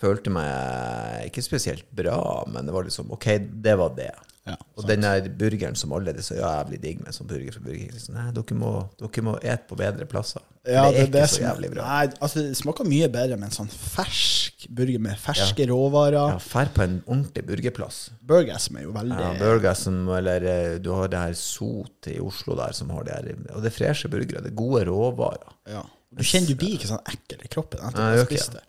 Følte 0.00 0.30
meg 0.32 1.26
ikke 1.28 1.42
spesielt 1.44 1.84
bra, 1.92 2.44
men 2.48 2.64
det 2.64 2.72
var 2.72 2.84
liksom 2.84 3.12
OK, 3.12 3.26
det 3.62 3.76
var 3.76 3.92
det. 3.98 4.12
Ja, 4.44 4.54
Og 4.76 4.84
den 4.88 5.00
der 5.00 5.28
burgeren 5.40 5.76
som 5.78 5.92
alle 5.96 6.12
er 6.12 6.24
så 6.24 6.34
jævlig 6.36 6.80
digg 6.82 6.98
med, 7.00 7.14
som 7.16 7.28
burger 7.28 7.54
fra 7.54 7.62
Burger 7.64 7.78
King 7.80 7.94
liksom, 7.94 8.16
Nei, 8.18 8.26
dere 8.36 8.56
må, 8.60 8.72
dere 9.00 9.24
må 9.24 9.36
ete 9.40 9.64
på 9.70 9.78
bedre 9.80 10.04
plasser. 10.10 10.44
Ja, 10.68 10.82
det 10.92 11.00
er 11.00 11.08
ikke 11.08 11.24
så 11.32 11.42
jævlig 11.46 11.70
bra. 11.72 11.86
Nei, 11.88 12.10
altså, 12.20 12.42
det 12.44 12.58
smaker 12.58 12.88
mye 12.88 13.08
bedre 13.12 13.38
med 13.40 13.48
en 13.48 13.56
sånn 13.56 13.72
fersk 13.72 14.66
burger 14.76 15.00
med 15.06 15.16
ferske 15.20 15.66
råvarer. 15.70 16.34
Ja, 16.34 16.42
Fær 16.44 16.70
på 16.76 16.84
en 16.84 16.98
ordentlig 17.06 17.46
burgerplass. 17.48 17.98
Burgersm 18.20 18.78
er 18.80 18.86
jo 18.86 18.94
veldig 18.96 19.18
Ja, 19.20 19.32
Burgersen, 19.40 20.02
eller 20.20 20.48
eh, 20.52 20.76
du 20.84 20.92
har 20.92 21.08
det 21.12 21.24
her 21.24 21.36
Sot 21.40 22.08
i 22.12 22.18
Oslo 22.20 22.56
der 22.60 22.76
som 22.76 22.92
har 22.92 23.04
det 23.08 23.16
her 23.16 23.28
Og 23.56 23.64
det 23.64 23.72
er 23.72 23.76
freshe 23.80 24.12
burgere. 24.12 24.44
Det 24.44 24.52
er 24.52 24.60
gode 24.60 24.84
råvarer. 24.90 25.56
ja. 25.72 25.84
Du 26.14 26.22
kjenner 26.22 26.52
du 26.52 26.58
blir 26.60 26.76
ikke 26.76 26.86
sånn 26.92 27.08
ekkel 27.10 27.40
i 27.42 27.48
kroppen 27.50 27.80
etter 27.88 27.98
å 27.98 28.10
ha 28.12 28.26
spist 28.28 28.52
det. 28.54 28.60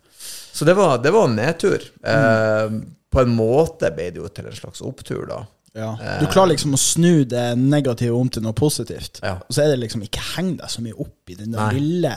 Så 0.56 0.64
det 0.66 0.74
var, 0.74 0.96
det 0.98 1.12
var 1.14 1.28
en 1.28 1.36
nedtur. 1.38 1.84
Eh, 2.02 2.78
på 3.12 3.22
en 3.22 3.34
måte 3.36 3.90
ble 3.94 4.08
det 4.10 4.18
jo 4.18 4.28
til 4.34 4.48
en 4.50 4.56
slags 4.56 4.82
opptur, 4.84 5.26
da. 5.30 5.44
Ja. 5.76 5.92
Du 6.22 6.26
klarer 6.32 6.54
liksom 6.54 6.74
å 6.76 6.80
snu 6.80 7.24
det 7.28 7.46
negative 7.60 8.16
om 8.16 8.30
til 8.32 8.44
noe 8.46 8.56
positivt. 8.56 9.20
Ja. 9.22 9.34
Og 9.44 9.52
så 9.54 9.64
er 9.64 9.74
det 9.74 9.80
liksom 9.84 10.04
ikke 10.06 10.22
heng 10.34 10.54
deg 10.60 10.72
så 10.72 10.84
mye 10.84 10.96
opp 11.04 11.32
i 11.32 11.36
den 11.38 11.56
lille, 11.76 12.14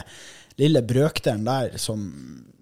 lille 0.60 0.82
brøkdelen 0.88 1.44
der 1.44 1.76
som, 1.80 2.06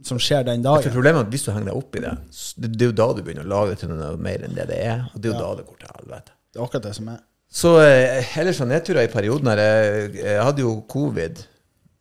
som 0.07 0.19
skjer 0.23 0.47
den 0.49 0.65
For 0.67 0.83
dagen. 0.83 0.97
problemet 0.97 1.23
er 1.23 1.29
at 1.29 1.37
hvis 1.37 1.47
du 1.47 1.53
henger 1.55 1.71
deg 1.71 1.79
opp 1.81 1.99
i 2.01 2.03
det, 2.05 2.17
det, 2.59 2.73
det 2.75 2.87
er 2.87 2.91
jo 2.91 2.97
da 3.03 3.09
du 3.15 3.23
begynner 3.23 3.47
å 3.47 3.53
lage 3.55 3.75
det 3.77 3.81
til 3.85 3.95
noe 3.95 4.11
mer 4.29 4.43
enn 4.49 4.59
det 4.59 4.67
det 4.73 4.81
er. 4.89 5.07
Og 5.15 5.23
det 5.23 5.31
er 5.31 5.37
jo 5.37 5.41
da 5.45 5.53
det 5.61 5.67
går 5.71 5.81
til 5.85 5.95
helvete. 6.01 6.35
Det 6.49 6.61
er 6.61 6.67
akkurat 6.67 6.89
det 6.91 6.95
som 6.99 7.13
er. 7.15 7.23
Så 7.49 7.71
eh, 7.81 8.35
ellers 8.43 8.59
av 8.61 8.69
nedturer 8.69 9.07
i 9.07 9.13
perioden 9.13 9.49
her 9.49 9.63
Jeg, 9.63 10.11
jeg 10.19 10.43
hadde 10.45 10.61
jo 10.67 10.75
covid. 10.93 11.39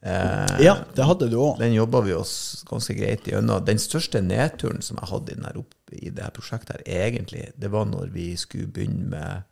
Eh, 0.07 0.63
Ja, 0.63 0.77
det 0.95 1.05
hadde 1.09 1.27
du 1.31 1.37
òg. 1.41 1.59
Den 1.59 1.75
jobba 1.75 2.01
vi 2.05 2.15
oss 2.15 2.63
ganske 2.69 2.95
greit 2.97 3.27
gjennom. 3.27 3.65
Den 3.67 3.81
største 3.81 4.21
nedturen 4.23 4.81
som 4.85 4.99
jeg 5.01 5.11
hadde 5.11 5.33
i, 5.33 5.37
denne, 5.37 5.65
i 5.97 6.09
dette 6.09 6.31
prosjektet, 6.37 6.79
her, 6.79 7.09
egentlig, 7.09 7.49
det 7.59 7.71
var 7.73 7.87
når 7.89 8.11
vi 8.15 8.31
skulle 8.39 8.71
begynne 8.71 9.11
med, 9.11 9.43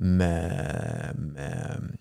med, 0.00 1.24
med 1.36 1.96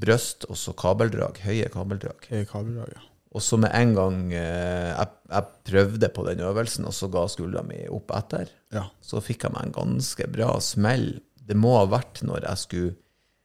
brøst 0.00 0.46
og 0.50 0.58
så 0.58 0.74
kabeldrag. 0.76 1.40
Høye 1.44 1.68
kabeldrag. 1.72 2.28
Høye 2.30 2.46
Kabeldrag, 2.50 2.94
ja. 2.96 3.04
Og 3.34 3.42
så 3.42 3.58
med 3.58 3.72
en 3.74 3.94
gang 3.96 4.18
eh, 4.30 4.92
jeg, 4.92 5.08
jeg 5.32 5.54
prøvde 5.66 6.10
på 6.14 6.24
den 6.28 6.42
øvelsen, 6.46 6.84
og 6.86 6.94
så 6.94 7.08
ga 7.10 7.24
skuldra 7.30 7.64
mi 7.66 7.80
opp 7.90 8.12
etter, 8.14 8.52
ja. 8.74 8.84
så 9.02 9.22
fikk 9.24 9.48
jeg 9.48 9.54
meg 9.56 9.66
en 9.66 9.74
ganske 9.74 10.28
bra 10.30 10.52
smell. 10.62 11.08
Det 11.34 11.56
må 11.58 11.72
ha 11.80 11.88
vært 11.90 12.22
når 12.22 12.46
jeg 12.46 12.62
skulle 12.62 12.92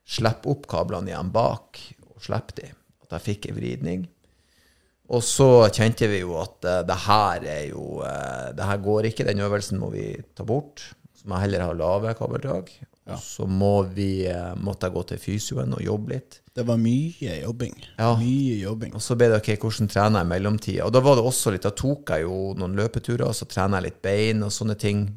slippe 0.10 0.52
opp 0.54 0.68
kablene 0.70 1.10
igjen 1.10 1.32
bak, 1.34 1.82
og 2.06 2.22
slippe 2.22 2.60
de, 2.60 2.70
jeg 3.18 3.26
fikk 3.26 3.50
en 3.50 3.60
vridning. 3.60 4.08
Og 5.10 5.24
så 5.26 5.48
kjente 5.74 6.10
vi 6.10 6.22
jo 6.22 6.36
at 6.38 6.68
uh, 6.68 6.82
det 6.86 7.00
her 7.08 7.46
er 7.50 7.64
jo 7.72 8.04
uh, 8.04 8.52
Det 8.54 8.68
her 8.70 8.84
går 8.86 9.10
ikke, 9.10 9.26
den 9.26 9.42
øvelsen 9.42 9.82
må 9.82 9.90
vi 9.94 10.12
ta 10.38 10.46
bort. 10.46 10.84
Så 11.18 11.26
må 11.28 11.38
jeg 11.38 11.48
heller 11.48 11.66
ha 11.66 11.74
lave 11.74 12.14
kabeldrag. 12.18 12.70
Og 13.10 13.18
så 13.24 13.48
må 13.50 13.82
vi, 13.90 14.28
uh, 14.30 14.54
måtte 14.62 14.86
jeg 14.86 14.96
gå 14.96 15.04
til 15.10 15.22
fysioen 15.24 15.74
og 15.74 15.82
jobbe 15.82 16.14
litt. 16.14 16.40
Det 16.54 16.66
var 16.68 16.78
mye 16.78 17.40
jobbing. 17.42 17.74
Ja. 17.98 18.12
Mye 18.20 18.60
jobbing. 18.62 18.94
Og 18.98 19.02
så 19.02 19.18
ble 19.18 19.32
det 19.32 19.40
ok, 19.40 19.50
hvordan 19.64 19.90
trener 19.90 20.22
jeg 20.22 20.28
i 20.28 20.32
mellomtida? 20.36 20.86
Og 20.86 20.94
da 20.94 21.02
var 21.02 21.18
det 21.18 21.26
også 21.26 21.56
litt, 21.56 21.66
da 21.66 21.74
tok 21.74 22.14
jeg 22.14 22.28
jo 22.28 22.54
noen 22.60 22.78
løpeturer, 22.78 23.26
og 23.32 23.38
så 23.38 23.50
trener 23.50 23.80
jeg 23.80 23.90
litt 23.90 24.02
bein 24.06 24.46
og 24.46 24.54
sånne 24.54 24.78
ting. 24.80 25.08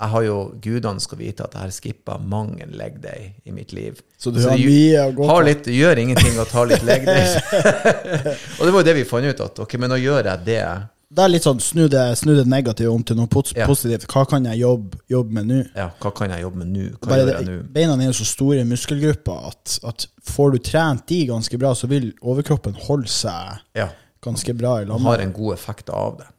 Jeg 0.00 0.08
har 0.14 0.22
jo, 0.24 0.36
gudene 0.64 1.00
skal 1.04 1.18
vite 1.20 1.44
at 1.44 1.52
jeg 1.52 1.60
har 1.60 1.72
skippa 1.76 2.14
mange 2.18 2.64
leg 2.72 2.94
day 3.02 3.34
i 3.44 3.52
mitt 3.52 3.72
liv. 3.76 3.98
Så 4.16 4.30
du 4.32 4.38
har 4.40 4.56
mye 4.56 5.02
å 5.04 5.10
gå 5.12 5.26
på. 5.28 5.40
litt, 5.44 5.66
gjør 5.68 5.98
ingenting 6.00 6.38
å 6.40 6.46
ta 6.48 6.64
litt 6.64 6.82
leg 6.88 7.04
day. 7.04 7.34
og 8.58 8.64
det 8.64 8.72
var 8.72 8.80
jo 8.80 8.86
det 8.88 8.94
vi 8.96 9.04
fant 9.04 9.28
ut, 9.28 9.42
at 9.44 9.60
ok, 9.66 9.76
men 9.82 9.92
nå 9.92 9.98
gjør 10.00 10.30
jeg 10.32 10.44
det. 10.46 10.62
Det 11.10 11.24
er 11.24 11.30
litt 11.32 11.42
sånn 11.44 11.58
snu 11.60 11.88
det, 11.90 12.04
snu 12.20 12.32
det 12.38 12.44
negative 12.48 12.88
om 12.94 13.02
til 13.04 13.16
noe 13.18 13.26
pos 13.28 13.52
Ja. 13.56 13.66
positivt. 13.66 14.06
Hva 14.08 14.22
kan 14.30 14.44
jeg 14.46 14.60
jobbe, 14.62 15.00
jobbe 15.10 15.36
med 15.40 15.48
nå? 15.50 15.60
Ja, 15.74 15.88
hva 16.00 16.12
kan 16.14 16.30
jeg 16.30 16.44
jobbe 16.46 16.62
med 16.62 16.68
nå? 16.70 16.84
Hva 17.00 17.08
Bare 17.10 17.24
gjør 17.24 17.32
jeg 17.34 17.48
nå? 17.48 17.56
beina 17.76 17.96
er 17.98 18.06
jo 18.12 18.18
så 18.20 18.28
store 18.30 18.64
muskelgrupper 18.64 19.48
at, 19.50 19.78
at 19.90 20.06
får 20.30 20.52
du 20.54 20.58
trent 20.70 21.04
de 21.10 21.24
ganske 21.32 21.58
bra, 21.60 21.74
så 21.74 21.90
vil 21.90 22.12
overkroppen 22.22 22.78
holde 22.86 23.10
seg 23.10 23.58
Ja. 23.76 23.88
ganske 24.22 24.54
bra 24.56 24.78
i 24.80 24.86
lammet. 24.86 25.02
har 25.12 25.18
en 25.26 25.32
god 25.34 25.58
effekt 25.58 25.90
av 25.90 26.22
det. 26.22 26.30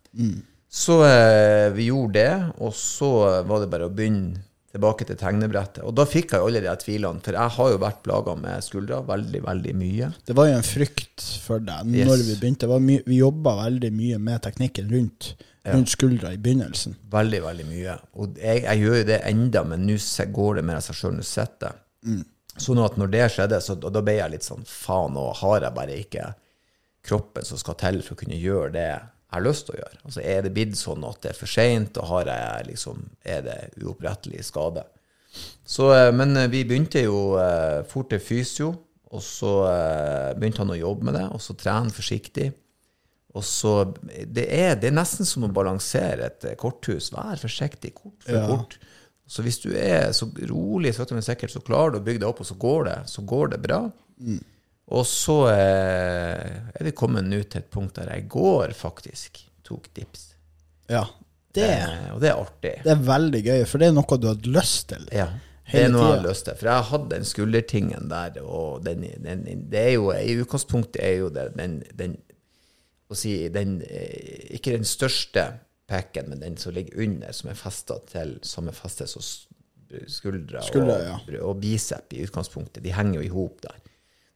Så 0.72 1.01
eh, 1.04 1.68
vi 1.75 1.90
gjorde 1.90 2.16
det, 2.16 2.32
og 2.63 2.72
så 2.78 3.12
var 3.44 3.60
det 3.66 3.70
bare 3.74 3.90
å 3.90 3.94
begynne 3.94 4.40
tilbake 4.72 5.04
til 5.04 5.18
tegnebrettet. 5.20 5.82
Og 5.84 5.92
da 6.00 6.06
fikk 6.08 6.32
jeg 6.32 6.46
alle 6.46 6.62
de 6.63 6.72
tvilene, 6.80 7.20
for 7.24 7.36
jeg 7.36 7.56
har 7.58 7.72
jo 7.74 7.80
vært 7.82 8.00
plaga 8.06 8.38
med 8.40 8.63
skuldra 8.63 9.01
veldig, 9.04 9.42
veldig 9.44 9.74
mye. 9.75 10.08
Det 10.24 10.36
var 10.38 10.48
jo 10.48 10.54
en 10.62 10.63
frykt 10.63 11.25
for 11.44 11.60
deg 11.60 11.92
Yes. 11.92 12.08
når 12.08 12.24
vi 12.24 12.38
begynte. 12.40 12.63
Det 12.63 12.72
var 12.72 12.80
vi 12.88 13.18
jobba 13.20 13.56
veldig 13.66 13.92
mye 13.98 14.22
med 14.24 14.42
teknikken 14.48 14.88
rundt, 14.96 15.34
rundt 15.68 15.92
skuldra 15.92 16.32
i 16.32 16.40
begynnelsen. 16.40 16.96
Veldig, 17.12 17.42
veldig 17.50 17.68
mye. 17.68 17.98
Og 18.16 18.40
jeg, 18.40 18.63
jeg 18.63 18.86
gjør 18.86 19.00
jo 19.01 19.10
det 19.12 19.22
enda, 19.28 19.66
men 19.68 19.84
nå 19.90 20.00
går 20.40 20.56
det 20.62 20.68
mer 20.72 20.80
av 20.80 20.88
seg 20.88 21.01
sjøl. 21.01 21.18
Nå 21.20 21.28
sitter 21.28 21.74
jeg. 21.74 22.24
Sånn 22.62 22.80
at 22.84 22.96
når 23.00 23.12
det 23.12 23.28
skjedde, 23.36 23.60
så 23.63 23.75
da 23.75 24.01
ble 24.04 24.16
jeg 24.22 24.38
litt 24.38 24.48
sånn 24.48 24.63
faen, 24.68 25.13
nå 25.20 25.28
har 25.44 25.68
jeg 25.68 25.75
bare 25.75 26.00
ikke 26.00 26.32
kroppen 27.08 27.44
som 27.44 27.60
skal 27.60 27.75
til 27.82 28.01
for 28.06 28.16
å 28.16 28.22
kunne 28.24 28.40
gjøre 28.40 28.72
det 28.75 28.90
jeg 29.31 29.38
har 29.38 29.45
lyst 29.47 29.65
til 29.67 29.77
å 29.77 29.79
gjøre. 29.79 30.00
Altså 30.03 30.21
Er 30.27 30.41
det 30.43 30.50
blitt 30.53 30.75
sånn 30.75 31.03
at 31.07 31.21
det 31.23 31.29
er 31.31 31.38
for 31.39 31.47
seint, 31.47 31.97
og 32.01 32.09
har 32.09 32.25
jeg 32.27 32.65
liksom, 32.73 32.97
er 33.23 33.45
det 33.45 33.59
uopprettelig 33.79 34.43
skade? 34.43 34.83
Så, 35.63 35.88
eh, 35.95 36.09
men 36.11 36.35
eh, 36.35 36.50
vi 36.51 36.65
begynte 36.67 37.05
jo 37.05 37.38
eh, 37.39 37.79
fort 37.88 38.09
til 38.11 38.19
fysio, 38.19 38.73
og 39.11 39.23
så 39.23 39.53
begynte 40.39 40.61
han 40.63 40.69
å 40.71 40.77
jobbe 40.79 41.03
med 41.09 41.17
det, 41.19 41.25
og 41.35 41.41
så 41.43 41.51
trene 41.59 41.91
forsiktig. 41.91 42.45
Og 43.35 43.43
så, 43.43 43.73
det 44.07 44.45
er, 44.55 44.77
det 44.79 44.88
er 44.88 44.95
nesten 44.95 45.27
som 45.27 45.43
å 45.43 45.50
balansere 45.51 46.29
et 46.29 46.45
korthus. 46.59 47.09
Vær 47.11 47.39
forsiktig, 47.39 47.91
kort 47.97 48.23
for 48.23 48.38
Ja. 48.39 48.45
kort. 48.47 48.77
Så 49.27 49.43
hvis 49.43 49.59
du 49.63 49.69
er 49.75 50.11
så 50.15 50.27
rolig, 50.47 50.93
sakte, 50.95 51.19
sikkert, 51.23 51.51
så 51.51 51.59
klarer 51.63 51.91
du 51.91 52.00
å 52.00 52.03
bygge 52.07 52.23
deg 52.23 52.29
opp, 52.29 52.39
og 52.43 52.47
så 52.47 52.55
går 52.59 52.88
det, 52.88 52.97
så 53.11 53.23
går 53.27 53.51
det 53.53 53.61
bra. 53.63 53.81
Og 54.91 55.05
så 55.07 55.38
eh, 55.53 56.73
er 56.75 56.83
vi 56.83 56.91
kommet 56.97 57.27
nå 57.27 57.43
til 57.45 57.61
et 57.61 57.69
punkt 57.71 57.95
der 58.00 58.09
jeg 58.15 58.27
går 58.31 58.73
faktisk 58.75 59.43
tok 59.67 59.91
dips. 59.93 60.31
Ja. 60.91 61.05
Det, 61.51 61.67
Eh, 61.67 62.13
og 62.13 62.21
det 62.23 62.29
er 62.31 62.38
artig. 62.39 62.75
det 62.83 62.91
er 62.91 63.00
veldig 63.03 63.41
gøy, 63.43 63.63
for 63.67 63.81
det 63.81 63.89
er 63.89 63.95
noe 63.95 64.17
du 64.17 64.27
hadde 64.29 64.51
lyst 64.55 64.88
til. 64.91 65.07
Ja. 65.11 65.27
Det 65.71 65.85
er 65.85 65.91
noe 65.91 66.03
jeg 66.03 66.17
har 66.17 66.25
lyst 66.25 66.45
til. 66.47 66.55
For 66.59 66.67
jeg 66.67 66.79
har 66.79 66.88
hatt 66.89 67.07
den 67.11 67.27
skuldertingen 67.27 68.09
der, 68.11 68.39
og 68.43 68.83
den, 68.83 69.05
den, 69.23 69.43
det 69.71 69.79
er 69.79 69.93
jo 69.93 70.09
I 70.11 70.35
utgangspunktet 70.41 71.00
er 71.03 71.13
jo 71.21 71.29
det 71.31 71.50
den, 71.55 71.77
den 71.95 72.17
si, 73.15 73.35
den, 73.51 73.81
eh, 73.83 74.55
Ikke 74.57 74.75
den 74.75 74.88
største 74.88 75.45
pekken, 75.91 76.29
men 76.31 76.43
den 76.43 76.57
som 76.59 76.75
ligger 76.75 77.03
under, 77.03 77.31
som 77.35 77.51
er 77.51 77.59
festa 77.59 78.00
til 78.07 78.38
som 78.47 78.67
er 78.71 78.75
festet 78.75 79.11
så 79.11 79.21
skuldra, 80.07 80.61
Skuldra, 80.63 80.95
og, 80.95 81.27
ja. 81.27 81.39
og 81.43 81.57
bicep 81.59 82.13
i 82.15 82.23
utgangspunktet. 82.23 82.83
De 82.83 82.93
henger 82.95 83.19
jo 83.19 83.25
i 83.25 83.31
hop 83.33 83.57
der. 83.63 83.79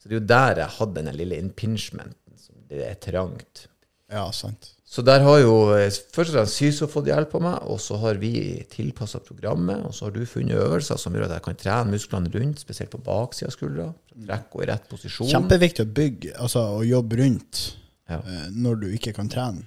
Så 0.05 0.09
det 0.11 0.15
er 0.15 0.19
jo 0.21 0.27
der 0.29 0.59
jeg 0.61 0.73
hadde 0.77 1.01
den 1.01 1.15
lille 1.17 1.37
impingementen. 1.41 2.37
som 2.37 2.55
Det 2.69 2.83
er 2.85 2.93
trangt. 3.01 3.63
Ja, 4.11 4.27
sant. 4.31 4.71
Så 4.85 5.01
der 5.01 5.23
har 5.25 5.39
jo 5.41 5.53
eh, 5.73 5.89
først 5.89 6.29
og 6.29 6.35
fremst 6.37 6.59
Syso 6.59 6.85
fått 6.87 7.07
hjelp 7.09 7.33
av 7.35 7.41
meg, 7.41 7.55
og 7.73 7.79
så 7.81 7.97
har 8.03 8.19
vi 8.21 8.61
tilpassa 8.69 9.17
programmet, 9.19 9.81
og 9.83 9.95
så 9.97 10.05
har 10.05 10.13
du 10.13 10.21
funnet 10.29 10.55
øvelser 10.61 10.99
som 11.01 11.11
gjør 11.17 11.25
at 11.25 11.33
jeg 11.39 11.43
kan 11.47 11.57
trene 11.57 11.91
musklene 11.95 12.29
rundt, 12.31 12.61
spesielt 12.61 12.91
på 12.93 13.01
baksida 13.03 13.49
av 13.49 13.55
skuldra. 13.57 13.87
Trekke 14.13 14.55
og 14.59 14.61
i 14.63 14.67
rett 14.69 14.85
posisjon. 14.91 15.27
Kjempeviktig 15.33 15.83
å 15.87 15.89
bygge, 15.97 16.35
altså 16.37 16.61
å 16.77 16.83
jobbe 16.85 17.17
rundt 17.23 17.63
Ja. 18.07 18.19
eh, 18.21 18.45
når 18.53 18.79
du 18.83 18.87
ikke 18.93 19.15
kan 19.17 19.27
trene 19.33 19.65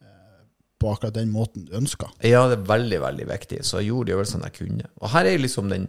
eh, 0.00 0.46
på 0.78 0.92
akkurat 0.94 1.18
den 1.18 1.34
måten 1.34 1.66
du 1.66 1.74
ønsker. 1.76 2.14
Ja, 2.22 2.46
det 2.48 2.60
er 2.60 2.68
veldig, 2.70 3.00
veldig 3.02 3.26
viktig. 3.34 3.58
Så 3.66 3.82
jeg 3.82 3.90
gjorde 3.90 4.12
de 4.12 4.16
øvelsene 4.20 4.48
jeg 4.52 4.56
kunne. 4.62 4.86
Og 5.02 5.10
her 5.10 5.26
er 5.34 5.42
liksom 5.42 5.68
den 5.74 5.88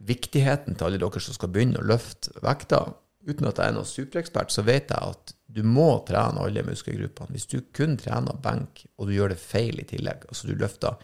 viktigheten 0.00 0.74
til 0.78 0.86
alle 0.88 0.98
dere 1.02 1.20
som 1.22 1.36
skal 1.36 1.52
begynne 1.52 1.78
å 1.82 1.86
løfte 1.86 2.32
vekta. 2.42 2.86
Uten 3.28 3.48
at 3.50 3.60
jeg 3.60 3.70
er 3.70 3.76
noen 3.76 3.88
superekspert, 3.88 4.52
så 4.52 4.64
vet 4.66 4.92
jeg 4.94 5.12
at 5.14 5.34
du 5.48 5.62
må 5.64 5.90
trene 6.08 6.44
alle 6.44 6.64
muskelgruppene. 6.66 7.34
Hvis 7.34 7.48
du 7.50 7.60
kun 7.76 7.96
trener 8.00 8.36
benk, 8.42 8.84
og 8.96 9.08
du 9.08 9.14
gjør 9.16 9.32
det 9.34 9.40
feil 9.40 9.80
i 9.80 9.86
tillegg, 9.88 10.26
altså 10.28 10.48
du 10.48 10.56
løfter 10.58 10.98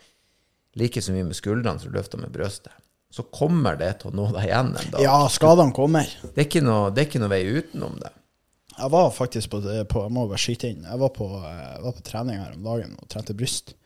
like 0.81 1.03
så 1.03 1.15
mye 1.15 1.29
med 1.29 1.39
skuldrene 1.39 1.81
som 1.81 1.93
du 1.93 1.99
løfter 1.99 2.21
med 2.21 2.35
brøstet, 2.35 2.75
så 3.15 3.23
kommer 3.31 3.79
det 3.79 3.93
til 4.01 4.11
å 4.11 4.17
nå 4.19 4.27
deg 4.35 4.49
igjen 4.49 4.73
en 4.75 4.93
dag. 4.97 5.03
Ja, 5.05 5.19
skadene 5.31 5.75
kommer. 5.75 6.09
Det, 6.25 6.35
er 6.35 6.49
ikke 6.49 6.65
noe, 6.65 6.89
det 6.91 7.05
er 7.05 7.09
ikke 7.09 7.23
noe 7.23 7.31
vei 7.31 7.45
utenom 7.47 7.95
det. 8.03 8.11
Jeg 8.75 8.91
var 8.91 9.13
faktisk 9.15 9.53
på, 9.53 9.61
på 9.63 10.01
Jeg 10.03 10.13
må 10.17 10.25
bare 10.27 10.43
skyte 10.43 10.73
inn. 10.73 10.83
Jeg 10.83 10.99
var 10.99 11.13
på, 11.15 11.29
jeg 11.31 11.85
var 11.85 11.95
på 11.95 12.03
trening 12.09 12.41
her 12.43 12.57
om 12.57 12.67
dagen 12.67 12.97
og 12.99 13.07
trente 13.13 13.37
bryst. 13.39 13.77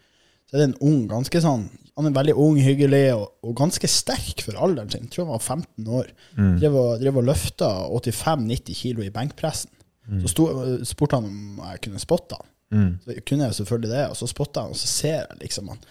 Så 0.49 0.57
er 0.57 0.63
det 0.63 0.69
en 0.71 0.79
ung, 0.89 1.03
ganske 1.11 1.43
sånn 1.45 1.67
Han 1.99 2.07
er 2.07 2.15
veldig 2.15 2.37
ung, 2.39 2.61
hyggelig 2.63 3.03
og, 3.17 3.25
og 3.43 3.57
ganske 3.59 3.91
sterk 3.91 4.45
for 4.47 4.59
alderen 4.63 4.91
sin. 4.93 5.09
Jeg 5.09 5.17
tror 5.17 5.27
han 5.27 5.35
var 5.35 5.43
15 5.43 5.89
år. 5.99 6.13
Mm. 6.39 6.53
Drev 6.61 6.77
og, 6.79 6.93
drev 7.03 7.19
og 7.19 7.27
løfta 7.27 7.71
85-90 7.91 8.79
kilo 8.79 9.03
i 9.03 9.11
benkpressen. 9.15 9.73
Mm. 10.07 10.21
Så 10.23 10.31
sto, 10.33 10.47
spurte 10.89 11.19
han 11.19 11.27
om 11.27 11.59
jeg 11.73 11.83
kunne 11.85 12.03
spotte 12.03 12.39
han. 12.39 12.53
Mm. 12.71 12.93
Så 13.03 13.17
kunne 13.27 13.49
jeg 13.49 13.59
selvfølgelig 13.59 13.91
det, 13.91 14.05
og 14.13 14.17
så 14.21 14.29
spotta 14.31 14.65
han, 14.65 14.77
og 14.77 14.79
så 14.79 14.91
ser 14.93 15.17
jeg 15.17 15.41
liksom 15.43 15.73
han, 15.73 15.83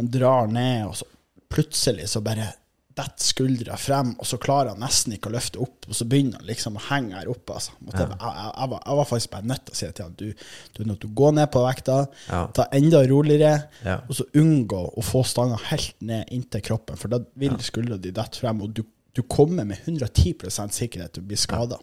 han 0.00 0.10
drar 0.12 0.50
ned, 0.50 0.88
og 0.88 0.98
så 0.98 1.08
plutselig 1.52 2.08
så 2.08 2.22
bare 2.24 2.48
detter 2.92 3.24
skuldra 3.24 3.76
frem, 3.80 4.12
og 4.20 4.28
så 4.28 4.38
klarer 4.40 4.72
han 4.72 4.82
nesten 4.82 5.14
ikke 5.16 5.30
å 5.30 5.34
løfte 5.34 5.60
opp, 5.64 5.86
og 5.88 5.96
så 5.96 6.06
begynner 6.08 6.40
han 6.40 6.48
liksom 6.48 6.78
å 6.78 6.82
henge 6.90 7.16
her 7.16 7.30
oppe. 7.32 7.56
Altså. 7.56 7.74
Ja. 7.86 7.92
Jeg, 7.94 8.08
jeg, 8.08 8.48
jeg, 8.48 8.70
var, 8.72 8.82
jeg, 8.82 8.98
var, 8.98 9.08
faktisk 9.10 9.32
bare 9.32 9.48
nødt 9.52 9.64
til 9.66 9.74
å 9.74 9.78
si 9.78 9.88
til 9.88 10.06
han 10.06 10.16
du, 10.18 10.26
du 10.74 10.82
er 10.82 10.90
nødt 10.90 11.00
til 11.04 11.12
å 11.12 11.16
gå 11.22 11.30
ned 11.38 11.52
på 11.54 11.62
vekta, 11.66 11.98
ja. 12.28 12.42
ta 12.58 12.66
enda 12.78 13.04
roligere, 13.08 13.54
ja. 13.86 13.96
og 14.06 14.18
så 14.18 14.26
unngå 14.42 14.82
å 14.92 15.06
få 15.06 15.22
stanga 15.28 15.60
helt 15.70 15.96
ned 16.04 16.34
inntil 16.34 16.64
kroppen, 16.68 17.00
for 17.00 17.12
da 17.12 17.22
vil 17.40 17.56
skuldra 17.64 18.00
di 18.00 18.12
dette 18.14 18.42
frem, 18.42 18.60
og 18.64 18.76
du, 18.76 18.84
du, 19.16 19.24
kommer 19.24 19.66
med 19.68 19.80
110 19.86 20.50
sikkerhet 20.50 21.16
til 21.16 21.24
å 21.24 21.30
bli 21.32 21.40
skada. 21.40 21.80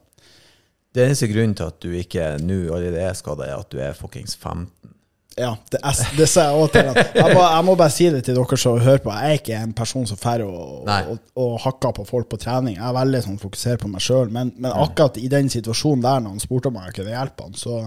Det 0.93 1.05
eneste 1.05 1.29
grunnen 1.29 1.57
til 1.57 1.69
at 1.69 1.81
du 1.83 1.91
ikke 1.93 2.31
nå 2.41 2.63
allerede 2.69 3.01
er 3.05 3.17
skada, 3.17 3.45
er 3.45 3.59
at 3.61 3.69
du 3.73 3.81
er 3.81 3.97
fuckings 3.97 4.37
15. 4.37 4.95
Ja, 5.37 5.53
det, 5.71 5.79
det 6.17 6.25
sa 6.27 6.49
jeg 6.49 6.57
òg 6.57 6.71
til 6.73 6.89
ham. 6.89 6.97
Jeg, 6.97 7.35
jeg, 7.37 7.63
må 7.67 7.75
bare 7.79 7.93
si 7.93 8.09
det 8.11 8.23
til 8.25 8.35
dere 8.35 8.57
som 8.59 8.79
hører 8.81 9.01
på. 9.03 9.11
Jeg 9.13 9.29
er 9.29 9.39
ikke 9.39 9.59
en 9.61 9.75
person 9.77 10.07
som 10.09 10.19
drar 10.19 10.43
og, 10.43 10.87
og, 10.89 11.19
og, 11.39 11.53
hakker 11.63 11.93
på 11.99 12.05
folk 12.07 12.29
på 12.31 12.39
trening. 12.41 12.75
Jeg 12.75 12.85
er 12.87 12.97
veldig 12.97 13.21
sånn 13.23 13.39
fokusert 13.41 13.85
på 13.85 13.91
meg 13.93 14.03
sjøl. 14.03 14.33
Men, 14.35 14.51
men, 14.57 14.71
akkurat 14.73 15.19
i 15.21 15.29
den 15.31 15.51
situasjonen 15.53 16.03
der, 16.03 16.23
når 16.25 16.35
han 16.35 16.43
spurte 16.43 16.71
om 16.71 16.79
jeg 16.81 16.97
kunne 16.97 17.13
hjelpe 17.13 17.47
han, 17.47 17.55
så 17.59 17.79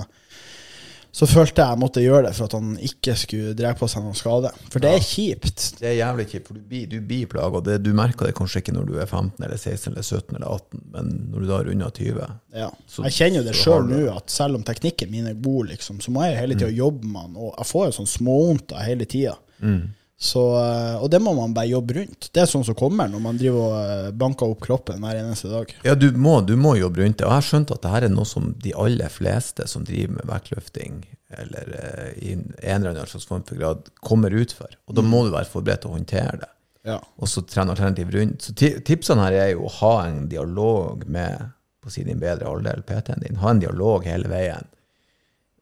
så 1.12 1.26
følte 1.28 1.60
jeg 1.60 1.68
jeg 1.68 1.80
måtte 1.82 2.02
gjøre 2.02 2.22
det 2.24 2.32
for 2.38 2.48
at 2.48 2.54
han 2.56 2.70
ikke 2.80 3.14
skulle 3.20 3.52
dra 3.56 3.74
på 3.76 3.84
seg 3.90 4.00
noen 4.00 4.16
skade. 4.16 4.48
For 4.72 4.80
det 4.80 4.94
er 4.96 5.02
kjipt. 5.04 5.64
Det 5.76 5.90
er 5.90 5.98
jævlig 5.98 6.24
kjipt, 6.30 6.46
for 6.48 6.56
du 6.56 6.62
blir, 6.70 6.86
du 6.88 6.96
blir 7.04 7.28
plaga. 7.28 7.76
Du 7.84 7.90
merker 7.96 8.30
det 8.30 8.36
kanskje 8.38 8.62
ikke 8.62 8.72
når 8.78 8.88
du 8.88 8.94
er 8.96 9.04
15 9.10 9.44
eller 9.44 9.60
16 9.60 9.90
eller 9.92 10.06
17 10.06 10.38
eller 10.38 10.46
18, 10.48 10.84
men 10.94 11.10
når 11.34 11.44
du 11.44 11.50
da 11.50 11.58
er 11.58 11.70
under 11.74 11.92
20 12.00 12.22
Ja. 12.62 12.70
Jeg 13.04 13.16
kjenner 13.18 13.42
jo 13.42 13.46
det 13.50 13.56
sjøl 13.60 13.84
nå, 13.90 14.00
at 14.14 14.32
selv 14.32 14.56
om 14.56 14.64
teknikken 14.64 15.12
min 15.12 15.28
er 15.28 15.36
god, 15.36 15.74
liksom, 15.74 16.00
så 16.00 16.14
må 16.14 16.24
jeg 16.24 16.40
hele 16.40 16.56
tida 16.56 16.72
mm. 16.72 16.78
jobbe 16.80 17.12
med 17.12 17.28
den. 17.28 17.40
Og 17.44 17.52
jeg 17.52 17.70
får 17.74 17.86
jo 17.90 17.96
sånn 17.98 18.12
småvondter 18.14 18.86
hele 18.88 19.08
tida. 19.12 19.36
Mm. 19.60 19.82
Så, 20.22 20.42
eh, 20.54 21.02
og 21.02 21.10
det 21.10 21.18
må 21.18 21.32
man 21.34 21.50
bare 21.54 21.66
jobbe 21.66 21.96
rundt. 21.96 22.28
Det 22.30 22.44
er 22.44 22.46
sånn 22.46 22.62
som 22.62 22.76
kommer 22.78 23.08
når 23.10 23.22
man 23.24 23.38
driver 23.40 23.64
og 23.64 23.72
eh, 23.80 24.10
banker 24.14 24.52
opp 24.52 24.60
kroppen 24.62 25.02
hver 25.02 25.18
eneste 25.18 25.50
dag. 25.50 25.72
Ja, 25.82 25.96
du 25.98 26.12
må, 26.14 26.36
du 26.46 26.54
må 26.54 26.76
jobbe 26.78 27.02
rundt 27.02 27.18
det. 27.18 27.26
Og 27.26 27.32
jeg 27.32 27.40
har 27.40 27.48
skjønt 27.48 27.72
at 27.74 27.82
dette 27.82 28.06
er 28.06 28.12
noe 28.14 28.28
som 28.30 28.52
de 28.62 28.70
aller 28.78 29.10
fleste 29.10 29.66
som 29.66 29.82
driver 29.88 30.20
med 30.20 30.30
vektløfting, 30.30 31.00
eller 31.42 31.72
uh, 31.74 32.08
i 32.22 32.36
en 32.36 32.44
eller 32.60 32.92
annen 32.92 33.10
slags 33.10 33.26
form 33.26 33.42
for 33.48 33.58
grad, 33.58 33.88
kommer 33.98 34.30
ut 34.30 34.54
for. 34.54 34.76
Og 34.86 34.94
da 34.94 35.02
må 35.02 35.24
du 35.26 35.32
være 35.34 35.50
forberedt 35.50 35.82
til 35.82 35.90
å 35.90 35.96
håndtere 35.96 36.36
det. 36.44 36.50
Ja. 36.92 37.00
Og 37.18 37.30
så 37.32 37.42
trene 37.42 37.74
alternativ 37.74 38.14
rundt. 38.14 38.46
Så 38.46 38.54
tipsene 38.86 39.26
her 39.26 39.38
er 39.40 39.50
jo 39.56 39.66
å 39.66 39.74
ha 39.80 39.92
en 40.06 40.28
dialog 40.30 41.02
med 41.10 41.50
på 41.82 41.90
si 41.90 42.06
din 42.06 42.22
bedre 42.22 42.46
halvdel, 42.46 42.84
PT-en 42.86 43.26
din. 43.26 43.42
Ha 43.42 43.56
en 43.56 43.64
dialog 43.64 44.06
hele 44.06 44.30
veien. 44.30 44.70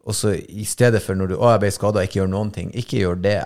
Og 0.04 0.16
så 0.16 0.34
i 0.36 0.68
stedet 0.68 1.00
for 1.04 1.16
når 1.16 1.32
du 1.32 1.36
å, 1.38 1.48
jeg 1.54 1.64
ble 1.64 1.72
skada, 1.72 2.04
ikke 2.04 2.20
gjør 2.20 2.32
noen 2.36 2.52
ting, 2.52 2.68
ikke 2.76 3.00
gjør 3.00 3.24
det. 3.24 3.40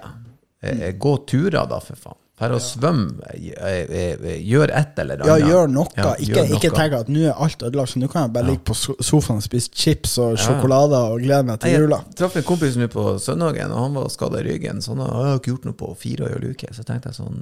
Eh, 0.64 0.92
gå 0.98 1.16
turer, 1.28 1.64
da, 1.68 1.80
for 1.84 2.00
faen. 2.00 2.20
For 2.34 2.50
å 2.50 2.56
svømme, 2.58 3.22
eh, 3.30 3.90
eh, 3.94 4.38
gjør 4.42 4.72
et 4.74 4.96
eller 4.98 5.20
annet. 5.22 5.28
Ja, 5.30 5.50
gjør 5.52 5.68
noe. 5.70 5.86
Ja, 5.94 6.14
ikke, 6.18 6.40
gjør 6.42 6.56
ikke 6.56 6.70
tenk 6.74 6.96
at 6.98 7.10
nå 7.14 7.20
er 7.28 7.36
alt 7.44 7.62
ødelagt, 7.62 7.92
så 7.92 8.00
nå 8.02 8.08
kan 8.10 8.24
jeg 8.24 8.32
bare 8.34 8.48
ligge 8.48 8.64
på 8.66 8.74
sofaen 8.74 9.38
og 9.38 9.44
spise 9.46 9.70
chips 9.70 10.16
og 10.18 10.34
sjokolade 10.42 10.98
og 11.12 11.22
glede 11.22 11.46
meg 11.46 11.60
til 11.62 11.76
jula. 11.84 12.00
Jeg 12.08 12.18
traff 12.18 12.34
en 12.40 12.46
kompis 12.48 12.78
nå 12.80 12.88
på 12.90 13.04
søndagen, 13.22 13.70
og 13.70 13.84
han 13.84 13.94
var 14.00 14.10
skada 14.10 14.42
i 14.42 14.48
ryggen. 14.48 14.82
Så 14.82 14.96
han 14.96 15.04
har 15.06 15.38
ikke 15.38 15.52
gjort 15.52 15.68
noe 15.70 15.78
på 15.84 15.92
fire 16.00 16.26
og 16.26 16.34
en 16.40 16.50
uke. 16.50 16.72
Så 16.74 16.82
tenkte 16.88 17.12
jeg 17.12 17.20
sånn 17.20 17.38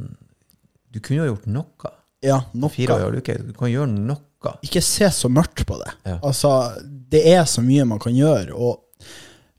Du 0.92 1.00
kunne 1.00 1.22
jo 1.22 1.30
gjort 1.32 1.48
noe. 1.48 1.94
Ja, 2.22 2.42
noe. 2.52 2.68
Fire 2.74 3.00
og 3.00 3.14
en 3.14 3.22
uke. 3.24 3.38
Du 3.48 3.56
kan 3.56 3.72
gjøre 3.72 3.88
noe. 3.96 4.20
Ikke 4.66 4.82
se 4.84 5.08
så 5.14 5.30
mørkt 5.32 5.64
på 5.64 5.78
det. 5.80 5.90
Ja. 6.04 6.18
Altså, 6.20 6.52
det 6.84 7.24
er 7.32 7.46
så 7.48 7.64
mye 7.64 7.86
man 7.88 8.02
kan 8.02 8.12
gjøre, 8.12 8.52
og 8.52 8.82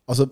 altså 0.05 0.27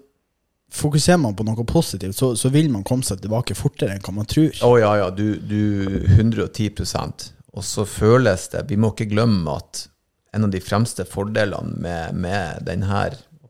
Fokuserer 0.71 1.19
man 1.19 1.35
på 1.35 1.43
noe 1.43 1.65
positivt, 1.67 2.15
så, 2.15 2.31
så, 2.39 2.49
vil 2.49 2.69
man 2.71 2.85
komme 2.87 3.03
seg 3.03 3.19
tilbake 3.19 3.57
fortere 3.59 3.95
enn 3.95 4.03
hva 4.05 4.13
man 4.15 4.29
tror. 4.29 4.53
Å 4.63 4.69
oh, 4.69 4.77
ja, 4.79 4.91
ja. 5.01 5.09
Du, 5.11 5.35
du 5.35 6.05
110% 6.15 7.25
Og 7.51 7.65
så 7.67 7.83
føles 7.83 8.47
det 8.53 8.63
Vi 8.69 8.77
må 8.79 8.93
ikke 8.93 9.09
glemme 9.11 9.57
at 9.59 9.89
en 10.31 10.47
av 10.47 10.53
de 10.53 10.61
fremste 10.63 11.03
fordelene 11.03 11.75
med, 11.83 12.15
med 12.15 12.63
denne 12.63 13.01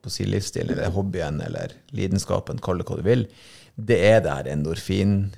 si, 0.10 0.26
livsstilen, 0.26 0.74
eller 0.74 0.96
hobbyen, 0.96 1.38
eller 1.46 1.76
lidenskapen, 1.94 2.58
kall 2.58 2.82
det 2.82 2.88
hva 2.90 2.98
du 2.98 3.04
vil, 3.06 3.28
det 3.78 4.00
er 4.02 4.24
det 4.26 4.34
her 4.34 4.50
endorfin 4.56 5.30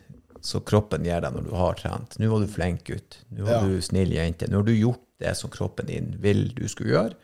som 0.43 0.63
kroppen 0.67 1.03
gir 1.03 1.19
deg 1.23 1.35
når 1.35 1.49
du 1.49 1.51
har 1.55 1.75
trent. 1.79 2.15
Nå 2.19 2.29
var 2.31 2.43
du 2.43 2.51
flink 2.51 2.85
gutt. 2.87 3.19
Nå 3.31 3.43
var 3.47 3.59
ja. 3.59 3.67
du 3.67 3.83
snill 3.83 4.15
jente. 4.15 4.47
Nå 4.47 4.61
har 4.61 4.67
du 4.67 4.73
gjort 4.75 5.03
det 5.23 5.35
som 5.39 5.51
kroppen 5.51 5.87
din 5.91 6.09
vil 6.23 6.49
du 6.55 6.65
skulle 6.71 6.95
gjøre, 6.95 7.19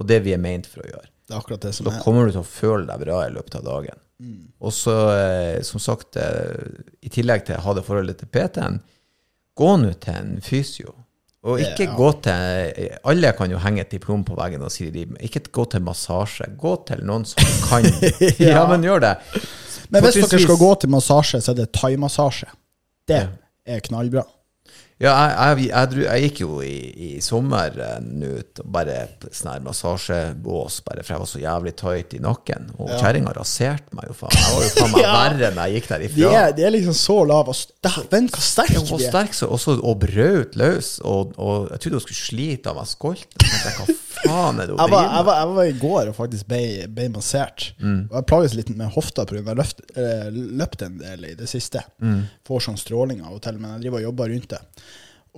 og 0.00 0.08
det 0.08 0.22
vi 0.24 0.32
er 0.36 0.40
ment 0.40 0.68
for 0.68 0.84
å 0.84 0.88
gjøre. 0.88 1.11
Det 1.26 1.34
er 1.34 1.38
akkurat 1.38 1.62
det 1.64 1.74
som 1.76 1.86
da 1.86 1.94
er. 1.96 2.02
kommer 2.04 2.26
du 2.26 2.34
til 2.34 2.42
å 2.42 2.48
føle 2.48 2.86
deg 2.88 3.04
bra 3.04 3.20
i 3.26 3.34
løpet 3.34 3.60
av 3.60 3.68
dagen. 3.68 4.00
Mm. 4.22 4.40
Og 4.62 4.74
så, 4.74 4.96
eh, 5.16 5.62
som 5.66 5.82
sagt, 5.82 6.16
eh, 6.16 6.82
i 7.02 7.10
tillegg 7.12 7.46
til 7.46 7.58
å 7.58 7.62
ha 7.66 7.74
det 7.78 7.84
forholdet 7.86 8.22
til 8.22 8.30
PT-en, 8.30 8.80
gå 9.58 9.70
nå 9.82 9.94
til 10.02 10.18
en 10.18 10.36
fysio. 10.44 10.94
Og 11.42 11.58
ikke 11.58 11.88
ja. 11.88 11.94
gå 11.98 12.08
til 12.22 12.98
Alle 13.10 13.32
kan 13.34 13.50
jo 13.50 13.58
henge 13.58 13.82
et 13.82 13.90
diplom 13.90 14.20
på 14.22 14.36
veggen 14.38 14.62
og 14.62 14.70
si 14.70 14.92
de, 14.94 15.08
ikke 15.26 15.42
gå 15.50 15.64
til 15.72 15.82
massasje. 15.82 16.46
Gå 16.58 16.76
til 16.86 17.02
noen 17.08 17.26
som 17.26 17.42
kan. 17.66 17.88
ja. 18.38 18.60
ja, 18.60 18.62
men 18.70 18.86
gjør 18.86 19.02
det. 19.02 19.16
Men 19.90 20.06
hvis 20.06 20.20
dere 20.22 20.38
skal 20.44 20.60
gå 20.60 20.70
til 20.84 20.92
massasje, 20.94 21.42
så 21.42 21.50
er 21.52 21.64
det 21.64 21.72
thaimassasje. 21.74 22.46
Det 23.10 23.24
er 23.66 23.82
knallbra. 23.88 24.22
Ja, 25.02 25.12
jeg, 25.50 25.66
jeg, 25.66 25.96
jeg, 26.04 26.26
gikk 26.28 26.40
jo 26.44 26.60
i, 26.62 26.76
i 26.94 27.08
sommer 27.24 27.74
uh, 27.74 27.96
nå 27.98 28.36
bare 28.70 29.08
sånn 29.34 29.50
her 29.50 29.64
massasjebås, 29.64 30.76
bare 30.86 31.02
for 31.02 31.16
jeg 31.16 31.22
var 31.24 31.30
så 31.30 31.40
jævlig 31.42 31.72
tight 31.80 32.14
i 32.14 32.20
nakken. 32.22 32.68
Og 32.76 32.92
ja. 32.92 33.00
kjerringa 33.00 33.32
raserte 33.34 33.98
meg 33.98 34.12
jo, 34.12 34.14
faen. 34.20 34.36
Jeg 34.38 34.54
var 34.54 34.62
jo 34.62 34.70
faen 34.76 34.94
meg 34.94 35.02
ja. 35.06 35.14
verre 35.16 35.48
enn 35.48 35.58
jeg 35.64 35.80
gikk 35.80 35.90
derifra. 35.90 36.20
De 36.20 36.28
er, 36.42 36.54
de 36.54 36.66
er 36.68 36.74
liksom 36.76 36.98
så 37.00 37.18
lave. 37.26 37.56
Dæven, 37.82 38.30
hva 38.30 38.44
sterk 38.46 38.76
de 38.76 38.84
er. 38.84 39.04
Sterk, 39.08 39.34
så, 39.34 39.50
også, 39.58 39.74
og 39.80 39.98
brøt 40.04 40.54
løs. 40.60 40.92
Og, 41.02 41.34
og, 41.34 41.66
jeg 41.72 41.82
trodde 41.82 41.98
hun 41.98 42.06
skulle 42.06 42.22
slite 42.22 42.70
av 42.70 42.78
meg 42.78 42.90
skolten. 42.92 43.50
Hva 43.50 43.90
faen 43.90 44.62
er 44.62 44.70
det 44.70 44.76
hun 44.76 44.78
driver 44.78 44.94
med? 44.94 45.10
Jeg 45.18 45.28
var, 45.32 45.42
jeg 45.42 45.52
var 45.58 45.72
i 45.72 45.76
går 45.82 46.12
og 46.12 46.18
faktisk 46.20 46.50
ble, 46.54 46.62
ble 46.94 47.10
massert. 47.18 47.72
Mm. 47.82 48.00
Og 48.06 48.18
jeg 48.20 48.30
plages 48.30 48.58
litt 48.60 48.70
med 48.70 48.94
hofta 48.94 49.26
pga. 49.26 49.42
jeg 49.42 50.06
har 50.06 50.42
løpt 50.62 50.86
en 50.86 51.02
del 51.02 51.32
i 51.32 51.36
det 51.42 51.50
siste. 51.50 51.82
Mm. 51.98 52.22
Får 52.46 52.68
sånn 52.68 52.78
stråling 52.78 53.26
av 53.26 53.40
og 53.40 53.42
til, 53.42 53.58
men 53.58 53.74
jeg 53.74 53.88
driver 53.88 54.04
og 54.04 54.12
jobber 54.12 54.36
rundt 54.36 54.52
det. 54.54 54.62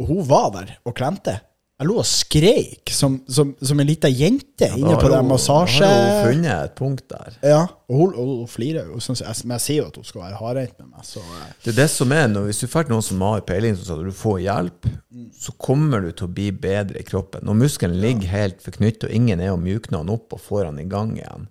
Og 0.01 0.09
hun 0.11 0.25
var 0.29 0.51
der 0.57 0.79
og 0.85 0.97
klemte. 0.97 1.39
Jeg 1.75 1.89
lå 1.89 1.95
og 1.99 2.07
skreik 2.07 2.91
som, 2.95 3.17
som, 3.27 3.49
som 3.59 3.81
en 3.83 3.89
lita 3.89 4.07
jente 4.07 4.69
ja, 4.69 4.77
inne 4.79 4.95
på 4.95 5.09
den 5.11 5.27
massasje... 5.27 5.83
Da 5.83 5.89
har 5.91 6.05
hun 6.05 6.29
funnet 6.29 6.53
et 6.55 6.77
punkt 6.79 7.09
der. 7.11 7.39
Ja, 7.43 7.65
og 7.91 7.99
hun, 7.99 8.13
og 8.15 8.29
hun 8.31 8.51
flirer 8.51 8.93
jo. 8.93 9.01
Men 9.03 9.57
jeg 9.57 9.65
sier 9.65 9.81
jo 9.81 9.89
at 9.89 9.99
hun 9.99 10.07
skal 10.07 10.23
være 10.23 10.39
hardhendt 10.39 10.77
med 10.79 10.93
meg. 10.93 11.09
Så. 11.09 11.19
Eh. 11.19 11.49
Det 11.65 11.73
er 11.73 11.81
det 11.81 11.89
som 11.91 12.15
er, 12.15 12.29
når, 12.31 12.47
Hvis 12.47 12.63
du 12.63 12.71
får 12.71 12.87
noen 12.93 13.03
som 13.03 13.27
har 13.27 13.43
peiling, 13.49 13.75
at 13.75 14.07
du 14.07 14.13
får 14.15 14.39
hjelp, 14.45 14.89
så 15.35 15.57
kommer 15.67 16.07
du 16.07 16.13
til 16.13 16.29
å 16.29 16.37
bli 16.39 16.47
bedre 16.63 17.03
i 17.03 17.09
kroppen. 17.11 17.43
Når 17.51 17.59
muskelen 17.65 17.99
ligger 18.07 18.31
ja. 18.31 18.37
helt 18.37 18.63
forknyttet, 18.63 19.09
og 19.11 19.19
ingen 19.19 19.43
er 19.43 19.51
å 19.57 19.59
mjukne 19.59 19.99
den 19.99 20.15
opp 20.15 20.39
og 20.39 20.47
får 20.47 20.69
den 20.71 20.81
i 20.87 20.89
gang 20.95 21.19
igjen, 21.19 21.51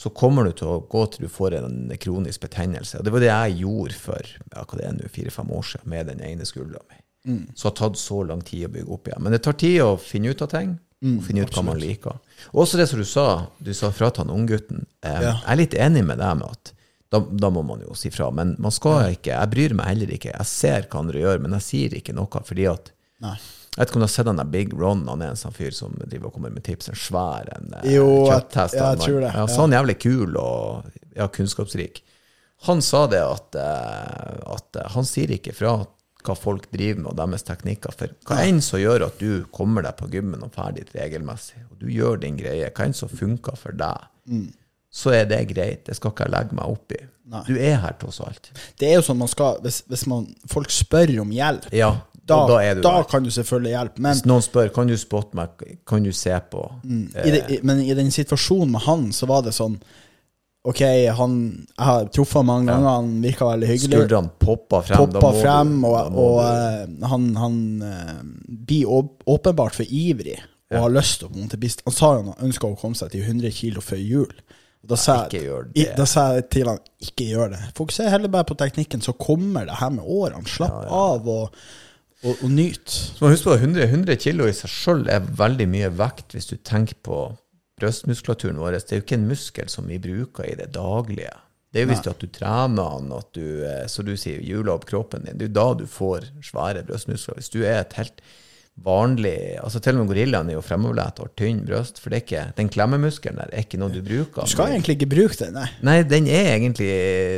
så 0.00 0.08
kommer 0.16 0.48
du 0.48 0.56
til 0.56 0.72
å 0.72 0.80
gå 0.88 1.04
til 1.12 1.26
du 1.26 1.32
får 1.32 1.60
en 1.60 1.92
kronisk 2.00 2.48
betennelse. 2.48 3.02
Og 3.02 3.04
det 3.04 3.12
var 3.12 3.20
det 3.20 3.32
jeg 3.34 3.62
gjorde 3.66 4.00
for 4.00 4.34
ja, 4.48 4.64
hva 4.64 4.80
det 4.80 4.88
er 4.88 4.96
nå, 4.96 5.12
fire-fem 5.12 5.52
år 5.52 5.72
siden 5.74 5.92
med 5.92 6.08
den 6.08 6.24
ene 6.24 6.48
skuldra 6.48 6.80
mi. 6.88 7.02
Mm. 7.22 7.52
som 7.54 7.68
har 7.68 7.76
tatt 7.78 7.98
så 7.98 8.24
lang 8.26 8.40
tid 8.42 8.66
å 8.66 8.72
bygge 8.74 8.90
opp 8.90 9.08
igjen. 9.08 9.22
Men 9.22 9.34
det 9.34 9.44
tar 9.44 9.54
tid 9.54 9.78
å 9.84 9.94
finne 10.00 10.32
ut 10.32 10.42
av 10.42 10.50
ting. 10.50 10.76
Mm, 11.02 11.16
og 11.18 11.24
finne 11.26 11.42
ut 11.42 11.54
hva 11.54 11.64
man 11.66 11.80
liker. 11.82 12.18
Og 12.52 12.62
også 12.64 12.78
det 12.78 12.86
som 12.90 13.00
du 13.00 13.06
sa, 13.06 13.26
du 13.58 13.72
sa 13.74 13.90
fra 13.94 14.10
til 14.14 14.30
unggutten. 14.30 14.84
Eh, 15.02 15.18
ja. 15.18 15.32
Jeg 15.34 15.50
er 15.54 15.58
litt 15.58 15.74
enig 15.74 16.04
med 16.06 16.22
deg 16.22 16.38
med 16.38 16.50
at 16.50 16.72
da, 17.12 17.20
da, 17.20 17.50
må 17.52 17.64
man 17.66 17.82
jo 17.84 17.94
si 17.98 18.10
fra. 18.14 18.30
Men 18.34 18.54
man 18.62 18.72
skal 18.72 19.16
ikke 19.16 19.34
Jeg 19.34 19.50
bryr 19.52 19.74
meg 19.76 19.90
heller 19.90 20.12
ikke. 20.14 20.30
Jeg 20.32 20.48
ser 20.48 20.86
hva 20.86 21.02
andre 21.02 21.24
gjør, 21.24 21.42
men 21.44 21.56
jeg 21.58 21.66
sier 21.66 21.96
ikke 21.98 22.14
noe. 22.16 22.42
fordi 22.46 22.68
at 22.70 22.92
Nei. 23.22 23.36
Jeg 23.72 23.80
vet 23.80 23.88
ikke 23.88 23.96
om 23.96 24.02
du 24.02 24.04
har 24.04 24.12
sett 24.12 24.28
den 24.28 24.40
der 24.40 24.48
Big 24.52 24.72
Ron? 24.76 25.06
Han 25.08 25.22
er 25.24 25.30
en 25.32 25.38
sånn 25.40 25.54
fyr 25.56 25.72
som 25.72 25.94
driver 25.96 26.28
og 26.28 26.34
kommer 26.36 26.52
med 26.52 26.64
tips. 26.66 26.90
En 26.92 26.98
svær 26.98 27.48
en 27.54 27.70
eh, 27.78 27.94
jo, 27.94 28.06
kjøtthest. 28.28 28.76
Ja, 28.76 28.90
jeg 28.92 29.00
tror 29.00 29.20
det. 29.24 29.30
Ja, 29.32 29.44
sånn 29.48 29.74
jævlig 29.76 29.96
kul 30.02 30.36
og 30.36 30.90
ja, 31.16 31.28
kunnskapsrik. 31.32 32.02
Han 32.68 32.82
sa 32.84 33.06
det 33.10 33.22
at, 33.24 33.56
uh, 33.58 34.54
at 34.54 34.76
han 34.94 35.08
sier 35.08 35.32
ikke 35.34 35.54
fra 35.56 35.80
hva 36.26 36.36
folk 36.38 36.68
driver 36.72 37.02
med, 37.02 37.10
og 37.12 37.18
deres 37.20 37.46
teknikker. 37.48 37.94
For 37.98 38.14
hva 38.28 38.40
enn 38.46 38.60
som 38.64 38.80
gjør 38.82 39.06
at 39.08 39.22
du 39.22 39.44
kommer 39.54 39.84
deg 39.86 39.96
på 39.98 40.10
gymmen 40.12 40.44
og 40.46 40.52
ferdig 40.54 40.86
regelmessig, 40.94 41.62
og 41.70 41.80
du 41.82 41.88
gjør 41.92 42.22
din 42.22 42.38
greie, 42.38 42.70
hva 42.70 42.88
enn 42.88 42.96
som 42.96 43.10
funker 43.12 43.58
for 43.58 43.76
deg, 43.78 44.08
så 44.92 45.14
er 45.16 45.26
det 45.30 45.40
greit. 45.50 45.86
Det 45.88 45.96
skal 45.96 46.12
ikke 46.12 46.28
jeg 46.28 46.34
legge 46.34 46.58
meg 46.58 46.76
opp 46.76 46.94
i. 46.94 47.00
Nei. 47.32 47.42
Du 47.48 47.54
er 47.56 47.78
her 47.80 47.94
tross 48.00 48.20
alt. 48.20 48.50
Det 48.78 48.90
er 48.90 48.98
jo 48.98 49.04
sånn 49.06 49.20
man 49.20 49.30
skal 49.30 49.60
Hvis, 49.64 49.78
hvis 49.88 50.02
man, 50.10 50.26
folk 50.50 50.72
spør 50.74 51.14
om 51.22 51.30
hjelp, 51.32 51.68
Ja, 51.72 51.94
da, 52.28 52.36
da 52.46 52.74
du 52.74 52.82
da 52.84 52.92
kan 53.08 53.24
du 53.24 53.30
selvfølgelig 53.34 53.72
hjelpe. 53.72 54.02
Men, 54.02 54.14
Hvis 54.14 54.26
noen 54.28 54.44
spør 54.44 54.70
kan 54.74 54.90
du 54.90 54.96
spotte 55.00 55.38
meg, 55.38 55.62
kan 55.88 56.04
du 56.04 56.12
se 56.14 56.34
på 56.52 56.64
i 56.84 57.32
det, 57.34 57.42
i, 57.48 57.58
men 57.66 57.80
i 57.82 57.94
den 57.98 58.12
situasjonen 58.14 58.74
med 58.76 58.84
han, 58.86 59.08
så 59.16 59.26
var 59.30 59.42
det 59.46 59.54
sånn 59.56 59.78
Ok, 60.64 60.78
han 61.18 61.32
Jeg 61.78 61.84
har 61.88 62.04
truffet 62.14 62.38
ham 62.38 62.46
mange 62.46 62.68
ganger, 62.70 62.88
han 63.00 63.22
virka 63.24 63.48
veldig 63.48 63.66
hyggelig. 63.66 63.98
Skuldrene 63.98 64.30
poppa 64.38 64.82
frem. 64.86 65.00
Poppa 65.00 65.20
må 65.32 65.40
frem, 65.40 65.72
og, 65.88 65.96
og 66.14 66.36
du- 66.38 67.02
eh, 67.02 67.08
han, 67.10 67.24
han 67.36 67.56
eh, 67.82 68.20
blir 68.46 68.86
åpenbart 69.26 69.74
for 69.80 69.84
ivrig 69.90 70.38
og 70.72 70.78
har 70.86 70.94
lyst 70.94 71.18
til 71.20 71.28
å 71.28 71.32
på 71.32 71.38
en 71.42 71.70
Han 71.84 71.92
sa 71.92 72.12
han 72.16 72.30
ønska 72.46 72.64
å 72.70 72.78
komme 72.80 72.94
seg 72.96 73.10
til 73.12 73.20
100 73.26 73.50
kilo 73.52 73.80
før 73.84 73.98
jul. 74.00 74.30
Da 74.82 74.96
sa, 74.96 75.16
jeg, 75.76 75.94
da 75.98 76.04
sa 76.06 76.22
jeg 76.34 76.48
til 76.50 76.66
han 76.66 76.78
ikke 77.04 77.26
gjør 77.28 77.50
det. 77.52 77.60
Fokuser 77.76 78.08
heller 78.10 78.28
bare 78.32 78.44
på 78.48 78.56
teknikken, 78.58 79.02
så 79.04 79.12
kommer 79.12 79.66
det 79.66 79.76
her 79.78 79.90
med 79.90 80.04
årene. 80.06 80.46
Slapp 80.48 80.72
av 80.90 81.28
og, 81.28 81.54
og, 82.24 82.36
og 82.42 82.50
nyt. 82.50 82.88
Så 82.88 83.20
må 83.22 83.30
huske 83.34 83.50
på 83.50 83.54
at 83.58 83.62
100, 83.66 83.84
100 83.90 84.16
kilo 84.16 84.46
i 84.48 84.52
seg 84.56 84.70
sjøl 84.72 85.04
er 85.12 85.20
veldig 85.20 85.68
mye 85.70 85.90
vekt 86.00 86.34
hvis 86.34 86.46
du 86.50 86.56
tenker 86.56 86.94
på 87.02 87.20
brystmuskulaturen 87.82 88.60
vår. 88.62 88.78
Det 88.80 88.96
er 88.96 89.02
jo 89.02 89.06
ikke 89.06 89.18
en 89.20 89.30
muskel 89.30 89.72
som 89.72 89.90
vi 89.90 90.00
bruker 90.02 90.48
i 90.48 90.58
det 90.58 90.70
daglige. 90.76 91.34
Det 91.72 91.80
er 91.80 91.86
jo 91.86 91.92
hvis 91.94 92.04
du, 92.04 92.10
at 92.12 92.20
du 92.20 92.28
trener 92.28 92.96
den, 93.00 93.12
at 93.16 93.28
du, 93.32 93.44
eh, 93.64 93.84
så 93.88 94.04
du 94.04 94.12
sier, 94.20 94.42
hjuler 94.44 94.74
opp 94.74 94.84
kroppen 94.88 95.24
din. 95.24 95.38
Det 95.40 95.48
er 95.48 95.52
jo 95.52 95.56
da 95.56 95.68
du 95.80 95.86
får 95.88 96.28
svære 96.44 96.84
brystmuskler. 96.88 97.38
Hvis 97.40 97.52
du 97.52 97.62
er 97.64 97.80
et 97.80 97.96
helt 97.96 98.20
vanlig 98.82 99.58
altså 99.60 99.82
Til 99.84 99.98
og 99.98 100.00
med 100.00 100.08
gorillaen 100.14 100.48
er 100.48 100.54
jo 100.56 100.62
fremoverlent 100.64 101.18
og 101.20 101.26
har 101.26 101.32
tynn 101.36 101.60
bryst. 101.68 102.00
For 102.00 102.12
det 102.12 102.18
er 102.18 102.24
ikke, 102.24 102.44
den 102.56 102.70
klemmemuskelen 102.72 103.40
der 103.40 103.52
er 103.52 103.66
ikke 103.66 103.80
noe 103.80 103.92
du 103.92 104.00
bruker. 104.04 104.46
Du 104.46 104.52
skal 104.52 104.72
egentlig 104.72 104.96
ikke 104.96 105.10
bruke 105.12 105.36
den, 105.38 105.56
nei. 105.58 105.66
Nei, 105.84 105.96
den 106.08 106.28
er 106.32 106.54
egentlig 106.54 106.90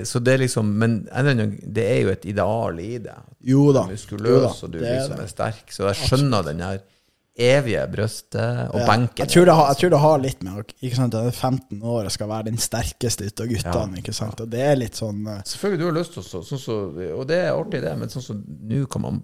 Så 0.07 0.23
det 0.23 0.37
er 0.37 0.45
liksom 0.45 0.71
Men 0.79 1.01
det 1.05 1.87
er 1.91 2.01
jo 2.05 2.15
et 2.15 2.27
ideal 2.31 2.79
i 2.83 2.99
det. 3.03 3.17
Jo 3.45 3.69
da. 3.75 3.85
Du 3.85 3.91
er 3.91 3.95
Jo 3.95 3.97
muskuløs, 3.99 4.43
da, 4.45 4.53
og 4.67 4.75
du 4.75 4.79
liksom 4.79 5.19
er 5.19 5.25
er 5.27 5.33
sterk. 5.33 5.65
Så 5.75 5.89
jeg 5.91 6.09
skjønner 6.09 6.47
den 6.47 6.63
her 6.65 6.83
evige 7.35 7.83
brystet 7.91 8.71
og 8.71 8.81
Ja. 8.81 8.87
benken. 8.87 9.25
Jeg 9.25 9.29
tror, 9.29 9.45
det 9.45 9.55
har, 9.55 9.67
jeg 9.73 9.77
tror 9.77 9.91
det 9.91 10.01
har 10.01 10.19
litt 10.23 10.43
med 10.43 10.73
ikke 10.81 10.97
sant, 10.97 11.15
at 11.15 11.25
jeg 11.25 11.33
er 11.33 11.41
15 11.51 11.83
år 11.83 12.05
og 12.05 12.13
skal 12.15 12.29
være 12.29 12.45
den 12.45 12.59
sterkeste 12.59 13.27
ut 13.27 13.41
av 13.41 13.47
guttene. 13.51 13.99
ikke 13.99 14.15
sant? 14.15 14.41
Og 14.41 14.51
det 14.51 14.61
er 14.61 14.77
litt 14.77 14.95
sånn 14.95 15.27
uh... 15.27 15.41
Selvfølgelig, 15.43 15.81
du 15.81 15.87
har 15.89 15.99
lyst 15.99 16.15
til 16.15 16.23
å 16.23 16.43
sånn 16.45 16.61
så, 16.63 16.77
Og 17.19 17.27
det 17.27 17.41
er 17.43 17.51
artig, 17.53 17.83
det, 17.83 17.97
men 17.99 18.09
sånn 18.13 18.23
som 18.23 18.45
nå 18.45 18.85
kan 18.87 19.03
man 19.03 19.23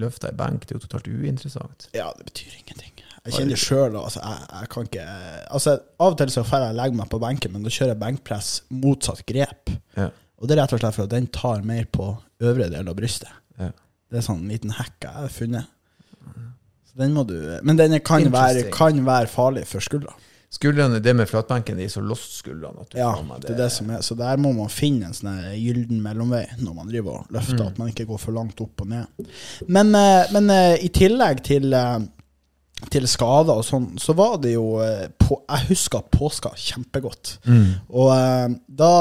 løfte 0.00 0.30
ei 0.30 0.36
benk. 0.38 0.64
Det 0.64 0.74
er 0.74 0.80
jo 0.80 0.86
totalt 0.86 1.08
uinteressant. 1.12 1.88
Ja, 1.92 2.08
det 2.16 2.24
betyr 2.30 2.56
ingenting. 2.62 2.92
Jeg 3.22 3.36
kjenner 3.36 3.54
det 3.54 3.60
sjøl. 3.62 3.96
Altså, 4.00 4.22
jeg, 4.24 4.48
jeg 4.50 4.68
kan 4.72 4.88
ikke 4.88 5.04
altså, 5.54 5.76
Av 6.02 6.14
og 6.14 6.18
til 6.18 6.32
så 6.34 6.42
får 6.48 6.64
jeg 6.64 6.78
legge 6.80 6.98
meg 6.98 7.10
på 7.12 7.20
benken, 7.22 7.52
men 7.54 7.62
da 7.62 7.70
kjører 7.70 7.92
jeg 7.94 8.00
benkpress 8.00 8.48
motsatt 8.74 9.22
grep. 9.28 9.70
Ja. 10.00 10.08
Og 10.40 10.48
det 10.48 10.56
er 10.56 10.64
rett 10.64 10.72
og 10.74 10.80
slett 10.82 10.96
for 10.96 11.06
at 11.06 11.12
den 11.12 11.28
tar 11.30 11.62
mer 11.62 11.84
på 11.92 12.08
øvre 12.42 12.66
del 12.72 12.88
av 12.90 12.96
brystet. 12.98 13.30
Ja. 13.60 13.70
Det 14.10 14.18
er 14.18 14.26
sånn 14.26 14.42
en 14.42 14.50
liten 14.50 14.74
hekk 14.74 15.06
jeg 15.06 15.14
har 15.20 15.30
funnet. 15.32 15.70
Den 16.98 17.14
du 17.14 17.58
Men 17.62 17.78
den 17.78 18.00
kan 18.04 18.26
være, 18.32 18.68
kan 18.74 18.98
være 19.06 19.26
farlig 19.26 19.66
for 19.66 19.80
skuldra. 19.80 20.12
Skuldrene, 20.52 20.98
det 21.00 21.14
med 21.16 21.28
flatbenken, 21.30 21.78
de 21.80 21.86
er 21.86 21.88
så 21.88 22.02
lost 22.04 22.34
skuldrene. 22.42 22.84
Ja, 22.92 23.14
det, 23.16 23.46
det 23.46 23.54
er 23.54 23.60
det 23.62 23.70
som 23.72 23.88
er. 23.88 24.02
Så 24.04 24.12
der 24.18 24.36
må 24.36 24.50
man 24.52 24.68
finne 24.68 25.08
en 25.08 25.14
sånn 25.16 25.38
gylden 25.56 26.02
mellomvei 26.04 26.42
når 26.60 26.74
man 26.76 26.90
driver 26.90 27.22
og 27.22 27.30
løfter, 27.32 27.62
at 27.70 27.78
man 27.80 27.88
ikke 27.88 28.04
går 28.10 28.20
for 28.20 28.36
langt 28.36 28.60
opp 28.60 28.84
og 28.84 28.90
ned. 28.92 29.30
Men, 29.72 29.94
eh, 29.96 30.28
men 30.36 30.52
eh, 30.52 30.74
i 30.84 30.90
tillegg 30.92 31.40
til 31.48 31.72
eh, 31.72 32.02
til 32.92 33.06
skader 33.06 33.60
og 33.60 33.64
sånn, 33.64 33.84
så 34.02 34.12
var 34.18 34.40
det 34.42 34.56
jo 34.56 34.64
på, 35.22 35.36
Jeg 35.46 35.68
husker 35.68 36.02
påska 36.10 36.50
kjempegodt. 36.58 37.36
Og 37.94 38.08
eh, 38.12 38.48
da, 38.66 38.92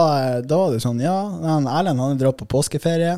da 0.45 0.60
var 0.63 0.75
det 0.75 0.84
sånn 0.86 1.01
Ja, 1.04 1.17
Erlend 1.58 1.99
han 1.99 2.19
drar 2.21 2.36
på 2.38 2.47
påskeferie. 2.47 3.17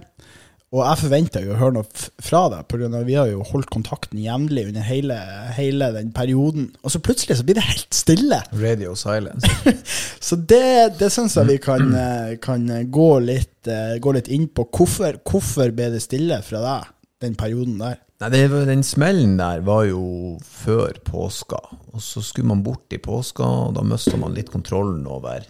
Og 0.73 0.81
jeg 0.81 1.01
forventa 1.03 1.41
jo 1.43 1.51
å 1.53 1.57
høre 1.59 1.75
noe 1.75 2.05
fra 2.25 2.47
deg, 2.49 2.71
av 2.87 3.03
vi 3.05 3.13
har 3.13 3.27
jo 3.29 3.43
holdt 3.45 3.69
kontakten 3.73 4.17
jevnlig 4.17 4.65
under 4.71 4.85
hele, 4.87 5.17
hele 5.53 5.91
den 5.93 6.09
perioden. 6.15 6.71
Og 6.81 6.95
så 6.95 7.01
plutselig 7.03 7.37
så 7.37 7.45
blir 7.45 7.59
det 7.59 7.67
helt 7.67 7.93
stille. 7.93 8.39
Radio 8.57 8.95
silence. 8.97 9.51
Så 10.23 10.39
det, 10.39 10.97
det 10.97 11.11
syns 11.13 11.35
jeg 11.37 11.49
vi 11.51 11.59
kan, 11.61 11.93
eh, 12.05 12.33
kan 12.41 12.65
gå, 12.89 13.11
litt, 13.21 13.69
eh, 13.69 13.99
gå 14.01 14.15
litt 14.17 14.31
inn 14.33 14.47
på. 14.49 14.65
Hvorfor, 14.73 15.21
hvorfor 15.29 15.75
ble 15.77 15.91
det 15.93 16.01
stille 16.01 16.41
fra 16.41 16.63
deg 16.63 16.91
den 17.21 17.37
perioden 17.37 17.77
der? 17.77 17.99
Nei, 18.23 18.31
det, 18.33 18.43
Den 18.65 18.85
smellen 18.87 19.37
der 19.37 19.61
var 19.67 19.85
jo 19.85 20.39
før 20.41 20.97
påska. 21.05 21.59
Og 21.93 22.01
så 22.01 22.23
skulle 22.25 22.49
man 22.49 22.65
bort 22.65 22.93
i 22.95 23.01
påska, 23.03 23.45
og 23.67 23.75
da 23.77 23.85
mista 23.85 24.17
man 24.17 24.33
litt 24.33 24.49
kontrollen 24.53 25.05
over 25.05 25.45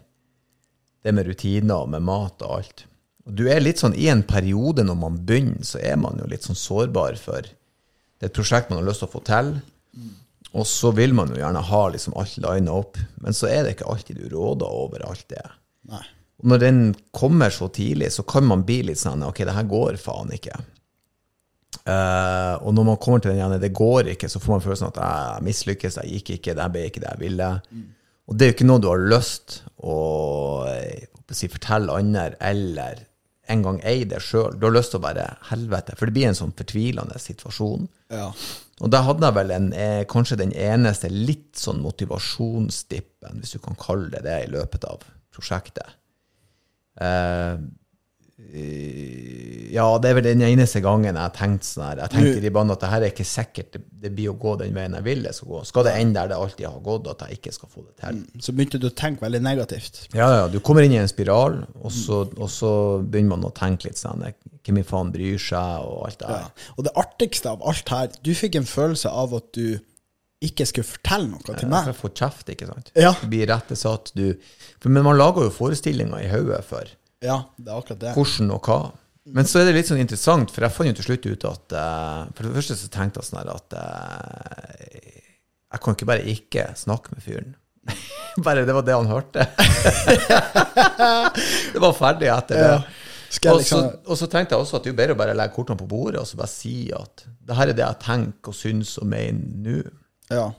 det 1.03 1.11
med 1.15 1.27
rutiner 1.27 1.85
og 1.85 1.93
med 1.95 2.03
mat 2.03 2.43
og 2.43 2.59
alt. 2.59 2.89
Du 3.23 3.45
er 3.47 3.63
litt 3.63 3.79
sånn 3.79 3.95
I 3.95 4.09
en 4.11 4.25
periode 4.27 4.83
når 4.83 4.97
man 4.99 5.19
begynner, 5.25 5.63
så 5.63 5.79
er 5.79 5.95
man 5.99 6.19
jo 6.19 6.27
litt 6.27 6.43
sånn 6.43 6.59
sårbar 6.59 7.15
for 7.21 7.45
Det 7.45 8.27
er 8.27 8.31
et 8.31 8.35
prosjekt 8.35 8.71
man 8.71 8.81
har 8.81 8.89
lyst 8.89 9.03
til 9.03 9.09
å 9.09 9.13
få 9.13 9.23
til. 9.27 9.53
Og 10.53 10.67
så 10.69 10.91
vil 10.93 11.15
man 11.17 11.31
jo 11.33 11.39
gjerne 11.39 11.63
ha 11.65 11.83
liksom 11.89 12.17
alt 12.19 12.35
lina 12.37 12.75
opp, 12.75 12.99
men 13.23 13.33
så 13.33 13.47
er 13.49 13.63
det 13.63 13.73
ikke 13.73 13.87
alltid 13.89 14.19
du 14.21 14.35
råder 14.35 14.69
over 14.69 15.05
alt 15.07 15.25
det. 15.33 15.45
Nei. 15.89 16.03
Og 16.43 16.51
når 16.51 16.61
den 16.61 16.81
kommer 17.15 17.53
så 17.53 17.69
tidlig, 17.73 18.11
så 18.13 18.25
kan 18.27 18.45
man 18.45 18.65
bli 18.67 18.81
litt 18.89 18.99
sånn 19.01 19.23
Ok, 19.25 19.41
det 19.47 19.55
her 19.55 19.67
går 19.69 19.97
faen 20.01 20.33
ikke. 20.35 20.55
Uh, 21.83 22.59
og 22.63 22.75
når 22.77 22.85
man 22.91 22.99
kommer 23.01 23.23
til 23.23 23.33
den 23.33 23.41
ene, 23.43 23.59
det 23.59 23.73
går 23.75 24.11
ikke, 24.13 24.29
så 24.29 24.39
får 24.43 24.53
man 24.53 24.63
følelsen 24.63 24.91
at 24.91 24.99
jeg 25.01 25.47
mislykkes, 25.47 25.97
jeg 25.99 26.19
gikk 26.19 26.35
ikke, 26.37 26.55
det 26.59 26.67
ble 26.75 26.85
ikke 26.89 27.03
det 27.03 27.09
jeg 27.15 27.23
ville. 27.23 27.49
Og 28.29 28.37
det 28.37 28.45
er 28.45 28.51
jo 28.51 28.55
ikke 28.57 28.69
noe 28.69 28.83
du 28.83 28.87
har 28.91 29.07
lyst 29.11 29.57
å, 29.81 29.97
eh, 30.69 31.09
å 31.19 31.35
si, 31.35 31.49
fortelle 31.51 31.97
andre, 31.97 32.37
eller 32.43 33.01
en 33.51 33.63
gang 33.65 33.79
eier 33.83 34.07
det 34.07 34.21
sjøl. 34.23 34.55
Du 34.55 34.67
har 34.67 34.75
lyst 34.75 34.93
til 34.93 35.01
å 35.01 35.05
bare 35.05 35.25
helvete, 35.49 35.97
for 35.99 36.07
det 36.07 36.15
blir 36.15 36.29
en 36.29 36.37
sånn 36.37 36.55
fortvilende 36.55 37.19
situasjon. 37.19 37.89
Ja. 38.13 38.29
Og 38.83 38.91
da 38.93 39.03
hadde 39.05 39.27
jeg 39.27 39.37
vel 39.37 39.51
en, 39.51 39.73
eh, 39.73 40.03
kanskje 40.09 40.39
den 40.39 40.53
eneste 40.55 41.11
litt 41.11 41.59
sånn 41.59 41.81
motivasjonsdippen, 41.83 43.41
hvis 43.41 43.55
du 43.55 43.59
kan 43.59 43.75
kalle 43.79 44.09
det 44.09 44.23
det, 44.23 44.37
i 44.45 44.51
løpet 44.51 44.87
av 44.87 45.03
prosjektet. 45.33 45.99
Eh, 47.01 47.57
ja, 48.53 49.85
det 50.01 50.09
er 50.11 50.17
vel 50.19 50.25
den 50.27 50.43
eneste 50.45 50.81
gangen 50.85 51.09
jeg 51.09 51.17
har 51.19 51.33
tenkt 51.33 51.65
sånn 51.65 51.85
her. 51.87 52.01
Jeg 52.03 52.13
tenkte 52.13 52.45
i 52.49 52.51
banen 52.53 52.73
at 52.75 52.83
det 52.83 52.89
her 52.91 53.05
er 53.05 53.13
ikke 53.13 53.25
sikkert 53.27 53.77
det, 53.79 54.11
blir 54.13 54.29
å 54.33 54.35
gå 54.39 54.53
den 54.61 54.75
veien 54.75 54.93
jeg 54.99 55.05
vil 55.07 55.23
det 55.25 55.33
skal 55.37 55.49
gå. 55.53 55.61
Skal 55.69 55.87
det 55.87 55.93
ende 56.01 56.19
der 56.19 56.31
det 56.33 56.37
alltid 56.37 56.67
har 56.69 56.81
gått, 56.85 57.09
at 57.13 57.23
jeg 57.25 57.39
ikke 57.39 57.53
skal 57.55 57.71
få 57.73 57.85
det 57.87 57.95
til? 58.03 58.19
Så 58.45 58.55
begynte 58.55 58.81
du 58.83 58.89
å 58.89 58.93
tenke 59.03 59.25
veldig 59.25 59.41
negativt. 59.45 60.03
Ja, 60.13 60.27
ja, 60.41 60.43
du 60.53 60.59
kommer 60.65 60.85
inn 60.85 60.93
i 60.95 60.99
en 61.01 61.09
spiral, 61.11 61.63
og 61.81 61.93
så, 61.95 62.23
og 62.37 62.51
så 62.53 62.73
begynner 63.01 63.35
man 63.35 63.47
å 63.49 63.53
tenke 63.57 63.89
litt 63.89 64.01
sånn 64.01 64.23
Hvem 64.63 64.77
i 64.79 64.83
faen 64.87 65.09
bryr 65.11 65.41
seg, 65.43 65.83
og 65.83 66.05
alt 66.07 66.21
det 66.21 66.29
Ja. 66.29 66.35
her. 66.45 66.67
Og 66.77 66.85
det 66.87 66.93
artigste 66.95 67.49
av 67.51 67.65
alt 67.67 67.89
her, 67.91 68.13
du 68.23 68.29
fikk 68.37 68.55
en 68.55 68.69
følelse 68.69 69.09
av 69.11 69.33
at 69.35 69.49
du 69.57 69.73
ikke 70.43 70.65
skulle 70.67 70.87
fortelle 70.87 71.27
noe 71.31 71.43
til 71.57 71.67
meg. 71.71 71.89
Jeg 71.89 71.97
får 71.99 72.13
kjeft, 72.19 72.49
ikke 72.53 72.67
sant? 72.69 72.91
Ja. 72.95 73.11
Du 73.19 73.27
blir 73.31 73.47
rettesatt. 73.51 74.11
Du, 74.15 74.35
for, 74.79 74.87
men 74.91 75.03
man 75.03 75.17
lager 75.19 75.43
jo 75.49 75.51
forestillinger 75.55 76.23
i 76.23 76.29
hodet 76.31 76.61
for 76.67 76.87
Ja, 77.23 77.39
det 77.57 77.71
er 77.71 77.79
akkurat 77.79 78.01
det. 78.01 78.13
hvordan 78.17 78.53
og 78.53 78.67
hva. 78.67 78.79
Men 79.33 79.47
så 79.47 79.61
er 79.61 79.69
det 79.69 79.77
litt 79.77 79.87
sånn 79.87 80.01
interessant, 80.03 80.51
for 80.51 80.65
jeg 80.65 80.75
fant 80.75 80.89
jo 80.89 80.95
til 80.97 81.05
slutt 81.07 81.27
ut 81.29 81.45
at 81.47 81.75
uh, 81.79 82.23
For 82.35 82.43
det 82.43 82.57
første 82.57 82.75
så 82.75 82.89
tenkte 82.91 83.21
jeg 83.21 83.29
sånn 83.29 83.39
her 83.39 83.51
at 83.53 83.75
uh, 83.79 84.65
Jeg 85.71 85.83
kan 85.85 85.95
ikke 85.95 86.09
bare 86.09 86.33
ikke 86.33 86.65
snakke 86.75 87.15
med 87.15 87.23
fyren. 87.23 87.53
bare 88.45 88.65
det 88.67 88.75
var 88.75 88.83
det 88.87 88.97
han 88.97 89.07
hørte. 89.07 89.47
det 91.73 91.83
var 91.83 91.95
ferdig 91.95 92.29
etter 92.33 92.59
det. 92.59 92.67
Ja. 92.75 92.83
Jeg 93.33 93.49
Og 93.49 93.63
så, 93.63 93.79
liksom 93.79 93.87
og 94.05 94.19
så 94.19 94.27
tenkte 94.29 94.53
jeg 94.53 94.61
også 94.61 94.77
at 94.77 94.85
det 94.85 94.91
er 94.91 94.99
bedre 94.99 95.15
å 95.15 95.21
bare 95.23 95.33
legge 95.33 95.55
kortene 95.55 95.79
på 95.79 95.87
bordet 95.89 96.19
og 96.21 96.27
så 96.29 96.37
bare 96.37 96.51
si 96.51 96.91
at 96.93 97.23
det 97.25 97.55
her 97.57 97.71
er 97.71 97.77
det 97.77 97.85
jeg 97.85 98.01
tenker 98.03 98.51
og 98.51 98.57
syns 98.57 98.93
og 99.01 99.07
mener 99.09 99.55
nå. 99.63 99.79
Ja. 100.29 100.51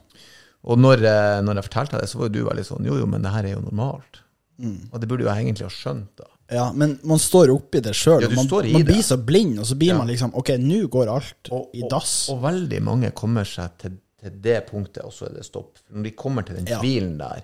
Og 0.64 0.80
når, 0.80 1.04
eh, 1.06 1.38
når 1.44 1.60
jeg 1.60 1.68
fortalte 1.68 2.00
det, 2.00 2.08
så 2.10 2.18
var 2.18 2.30
jo 2.30 2.34
du 2.34 2.42
veldig 2.48 2.64
sånn 2.66 2.88
Jo, 2.88 2.96
jo, 2.98 3.06
men 3.10 3.24
det 3.24 3.32
her 3.34 3.46
er 3.46 3.54
jo 3.54 3.62
normalt. 3.62 4.22
Mm. 4.58 4.88
Og 4.90 5.00
det 5.00 5.08
burde 5.10 5.26
jo 5.26 5.30
jeg 5.30 5.44
egentlig 5.44 5.68
ha 5.68 5.74
skjønt, 5.76 6.10
da. 6.18 6.28
Ja, 6.54 6.68
men 6.72 6.96
man 7.04 7.20
står 7.20 7.50
oppi 7.54 7.80
det 7.84 7.92
sjøl. 7.98 8.22
Ja, 8.24 8.30
man 8.34 8.48
man 8.48 8.86
blir 8.86 9.02
så 9.04 9.16
blind, 9.18 9.58
og 9.58 9.66
så 9.68 9.76
blir 9.78 9.92
Ja. 9.92 9.98
man 9.98 10.08
liksom 10.08 10.32
Ok, 10.34 10.54
nå 10.62 10.86
går 10.88 11.10
alt 11.12 11.50
i 11.74 11.82
dass. 11.90 12.28
Og, 12.30 12.36
og 12.38 12.42
veldig 12.46 12.80
mange 12.82 13.10
kommer 13.16 13.44
seg 13.48 13.76
til, 13.78 13.98
til 14.22 14.38
det 14.44 14.60
punktet, 14.70 15.02
og 15.04 15.12
så 15.12 15.26
er 15.28 15.34
det 15.38 15.44
stopp. 15.46 15.78
Når 15.90 16.02
de 16.08 16.10
kommer 16.16 16.42
til 16.46 16.56
den 16.56 16.66
Ja. 16.70 16.78
Mm. 16.78 16.82
tvilen 16.86 17.18
der, 17.18 17.42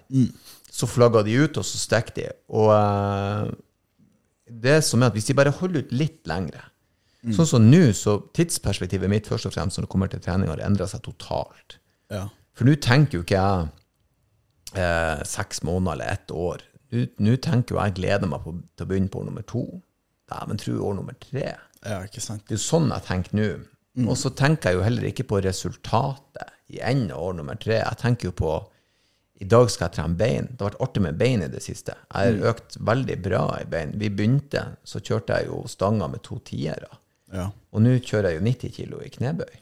så 0.70 0.86
flagger 0.86 1.24
de 1.26 1.36
ut, 1.44 1.56
og 1.58 1.64
så 1.64 1.78
stikker 1.78 2.14
de. 2.14 2.28
Og 2.48 2.70
uh, 2.70 3.50
det 4.50 4.80
som 4.84 5.02
er 5.02 5.06
at 5.10 5.12
hvis 5.18 5.26
de 5.30 5.34
bare 5.34 5.50
holder 5.50 5.82
ut 5.84 5.92
litt 5.92 6.26
lengre 6.26 6.66
Mm. 7.20 7.34
Sånn 7.36 7.46
som 7.46 7.64
nå, 7.68 7.92
så 7.92 8.14
tidsperspektivet 8.32 9.10
mitt 9.12 9.26
først 9.28 9.44
og 9.44 9.52
fremst 9.52 9.76
når 9.76 9.84
det 9.84 9.90
kommer 9.92 10.08
til 10.08 10.20
trening, 10.24 10.48
har 10.48 10.62
endra 10.64 10.86
seg 10.88 11.02
totalt. 11.04 11.74
Ja. 12.08 12.22
For 12.56 12.64
nå 12.64 12.78
tenker 12.80 13.18
jo 13.18 13.24
ikke 13.26 13.36
jeg 13.36 13.68
eh, 14.80 15.20
seks 15.28 15.60
måneder 15.68 15.92
eller 15.98 16.14
ett 16.14 16.30
år. 16.32 16.62
Nå- 16.92 17.36
tenker 17.42 17.76
jo 17.76 17.80
jeg 17.82 17.94
gleder 17.94 18.26
meg 18.30 18.42
på, 18.44 18.54
til 18.76 18.86
å 18.86 18.88
begynne 18.90 19.10
på 19.12 19.20
år 19.20 19.28
nummer 19.30 19.42
to. 19.46 19.64
Dæven 20.30 20.58
tru 20.58 20.72
år 20.80 20.94
nummer 20.98 21.14
tre. 21.20 21.56
Ja, 21.84 22.00
ikke 22.06 22.20
sant. 22.22 22.44
Det 22.46 22.56
er 22.56 22.58
jo 22.58 22.64
sånn 22.66 22.90
jeg 22.90 23.06
tenker 23.06 23.36
nå. 23.38 23.48
Og 24.08 24.16
så 24.16 24.30
tenker 24.34 24.70
jeg 24.70 24.78
jo 24.78 24.84
heller 24.86 25.06
ikke 25.08 25.24
på 25.26 25.40
resultatet 25.42 26.52
i 26.70 26.78
enden 26.86 27.10
av 27.14 27.22
år 27.30 27.34
nummer 27.40 27.58
tre. 27.58 27.80
Jeg 27.80 27.98
tenker 27.98 28.30
jo 28.30 28.34
på 28.38 28.52
i 29.40 29.46
dag 29.48 29.70
skal 29.72 29.88
jeg 29.88 29.96
trene 29.96 30.18
bein. 30.20 30.48
Det 30.52 30.60
har 30.60 30.70
vært 30.70 30.82
artig 30.84 31.02
med 31.02 31.16
bein 31.18 31.42
i 31.42 31.48
det 31.48 31.62
siste. 31.64 31.94
Jeg 32.12 32.34
har 32.42 32.50
økt 32.52 32.76
veldig 32.84 33.16
bra 33.24 33.44
i 33.56 33.64
bein. 33.72 33.94
Vi 33.98 34.10
begynte, 34.12 34.66
så 34.84 35.00
kjørte 35.00 35.38
jeg 35.38 35.48
jo 35.48 35.62
stanga 35.66 36.08
med 36.12 36.22
to 36.26 36.36
tiere. 36.44 36.90
Ja. 37.32 37.46
Og 37.72 37.80
nå 37.82 37.94
kjører 38.04 38.34
jeg 38.34 38.40
jo 38.40 38.44
90 38.50 38.74
kilo 38.76 39.00
i 39.00 39.08
knebøy. 39.14 39.54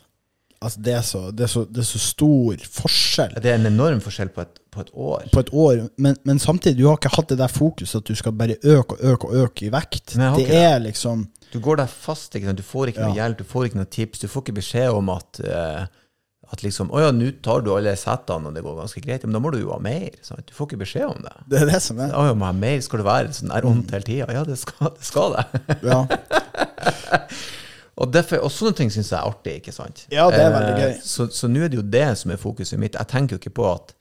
Altså, 0.58 0.80
det 0.82 0.92
er, 0.92 1.02
så, 1.06 1.20
det, 1.30 1.44
er 1.46 1.50
så, 1.52 1.60
det 1.70 1.78
er 1.84 1.86
så 1.86 1.98
stor 2.02 2.62
forskjell 2.74 3.36
Det 3.38 3.46
er 3.52 3.60
en 3.60 3.68
enorm 3.70 4.00
forskjell 4.02 4.32
på 4.34 4.42
et, 4.42 4.56
på 4.74 4.80
et 4.82 4.88
år. 4.90 5.28
på 5.30 5.42
et 5.44 5.52
år, 5.54 5.82
men, 6.02 6.16
men 6.26 6.40
samtidig, 6.42 6.80
du 6.80 6.88
har 6.88 6.96
ikke 6.98 7.12
hatt 7.14 7.28
det 7.30 7.36
der 7.38 7.52
fokuset 7.52 8.00
at 8.00 8.08
du 8.10 8.18
skal 8.18 8.34
bare 8.34 8.56
øke 8.66 8.96
og 8.96 9.04
øke 9.12 9.28
og 9.30 9.36
øke 9.44 9.68
i 9.68 9.70
vekt. 9.70 10.16
Nei, 10.18 10.32
det 10.34 10.48
ikke 10.48 10.64
er 10.72 10.82
liksom 10.82 11.28
Du 11.52 11.60
går 11.62 11.78
der 11.84 11.86
fast. 11.86 12.34
Du 12.34 12.62
får 12.66 12.90
ikke 12.90 13.06
noe 13.06 13.14
Ja. 13.14 13.22
hjelp, 13.22 13.38
du 13.38 13.46
får 13.46 13.68
ikke 13.68 13.78
noe 13.78 13.86
tips. 13.88 14.18
Du 14.18 14.26
får 14.28 14.42
ikke 14.48 14.56
beskjed 14.58 14.90
om 14.98 15.08
at, 15.14 15.40
uh, 15.46 15.86
at 16.52 16.62
liksom, 16.66 16.90
å 16.90 17.00
ja, 17.06 17.12
nå 17.14 17.30
tar 17.40 17.62
du 17.62 17.70
alle 17.76 17.94
settene, 17.96 18.50
og 18.50 18.58
det 18.58 18.64
går 18.66 18.76
ganske 18.82 19.00
greit. 19.06 19.22
Men 19.24 19.38
da 19.38 19.44
må 19.46 19.54
du 19.54 19.60
jo 19.62 19.70
ha 19.72 19.78
mer. 19.78 20.10
Sant? 20.26 20.42
Du 20.50 20.52
får 20.58 20.72
ikke 20.72 20.82
beskjed 20.82 21.06
om 21.06 21.22
det. 21.22 21.36
Det 21.54 21.62
er 21.62 21.70
det 21.70 21.80
som 21.86 22.02
er. 22.02 22.10
Å 22.18 22.26
ja, 22.28 22.34
må 22.34 22.50
ha 22.50 22.52
mer? 22.66 22.82
Skal 22.82 22.98
det 23.04 23.08
være 23.08 23.32
sånn 23.38 23.54
der 23.54 23.70
hele 23.70 24.02
tida? 24.10 24.28
Ja, 24.34 24.42
det 24.48 24.58
skal 24.58 24.90
det. 24.90 25.06
Skal 25.06 25.38
det. 25.38 25.46
Ja, 25.86 26.02
Og, 27.98 28.12
derfor, 28.14 28.44
og 28.46 28.52
sånne 28.54 28.76
ting 28.78 28.92
syns 28.94 29.08
jeg 29.10 29.18
er 29.18 29.26
artig, 29.26 29.56
ikke 29.58 29.72
sant? 29.74 30.04
Ja, 30.14 30.28
det 30.30 30.38
er 30.44 30.52
veldig 30.54 30.74
Eh, 30.76 30.82
gøy. 30.84 31.00
Så, 31.02 31.26
så 31.34 31.48
nå 31.50 31.64
er 31.66 31.72
det 31.72 31.80
jo 31.80 31.86
det 31.90 32.04
som 32.20 32.30
er 32.30 32.38
fokuset 32.38 32.78
mitt. 32.78 32.94
Jeg 32.94 33.10
tenker 33.10 33.34
jo 33.36 33.42
ikke 33.42 33.56
på 33.58 33.66
at 33.72 33.94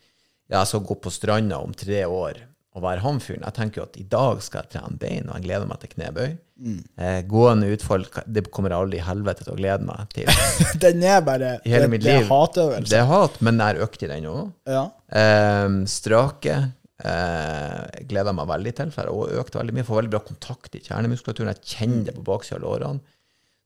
jeg 0.53 0.69
skal 0.69 0.83
gå 0.87 0.95
på 1.03 1.11
stranda 1.11 1.57
om 1.59 1.73
tre 1.75 2.03
år 2.05 2.43
og 2.77 2.83
være 2.85 3.01
han 3.01 3.17
fyren. 3.19 3.41
Jeg 3.41 3.55
tenker 3.57 3.81
jo 3.81 3.85
at 3.87 3.95
i 3.97 4.03
dag 4.05 4.37
skal 4.45 4.61
jeg 4.61 4.75
trene 4.75 4.99
bein, 5.01 5.25
og 5.31 5.39
jeg 5.39 5.47
gleder 5.47 5.65
meg 5.65 5.79
til 5.81 5.89
knebøy. 5.95 6.27
Mm. 6.61 6.77
Eh, 7.01 7.17
gående 7.29 7.71
utfall, 7.73 8.05
det 8.29 8.43
kommer 8.53 8.69
jeg 8.75 8.83
aldri 8.85 8.99
i 9.01 9.05
helvete 9.07 9.47
til 9.47 9.55
å 9.55 9.57
glede 9.57 9.87
meg 9.89 10.13
til. 10.13 10.29
Den 10.85 11.01
er 11.09 11.23
bare 11.25 11.55
I 11.65 11.73
hele 11.73 11.87
det, 11.87 11.91
mitt 11.95 12.05
det 12.05 12.13
er 12.13 12.21
liv. 12.21 12.29
hatøvelse. 12.29 12.91
Det 12.93 12.99
er 13.01 13.09
hat, 13.09 13.41
men 13.41 13.57
jeg 13.57 13.65
har 13.79 13.81
økt 13.87 14.05
i 14.05 14.11
den 14.13 14.29
òg. 14.29 14.43
Ja. 14.69 14.83
Eh, 15.09 15.67
strake 15.89 16.55
eh, 17.01 17.83
gleder 18.07 18.31
jeg 18.31 18.37
meg 18.43 18.49
veldig 18.53 18.73
til, 18.79 18.93
for 18.93 19.09
jeg 19.09 19.17
har 19.33 19.43
økt 19.43 19.57
veldig 19.59 19.75
mye. 19.77 19.87
Får 19.89 19.99
veldig 20.03 20.13
bra 20.15 20.23
kontakt 20.29 20.77
i 20.77 20.83
kjernemuskulaturen. 20.85 21.53
Jeg 21.55 21.77
kjenner 21.77 22.09
det 22.11 22.15
på 22.19 22.25
baksida 22.29 22.59
av 22.61 22.65
lårene. 22.67 23.15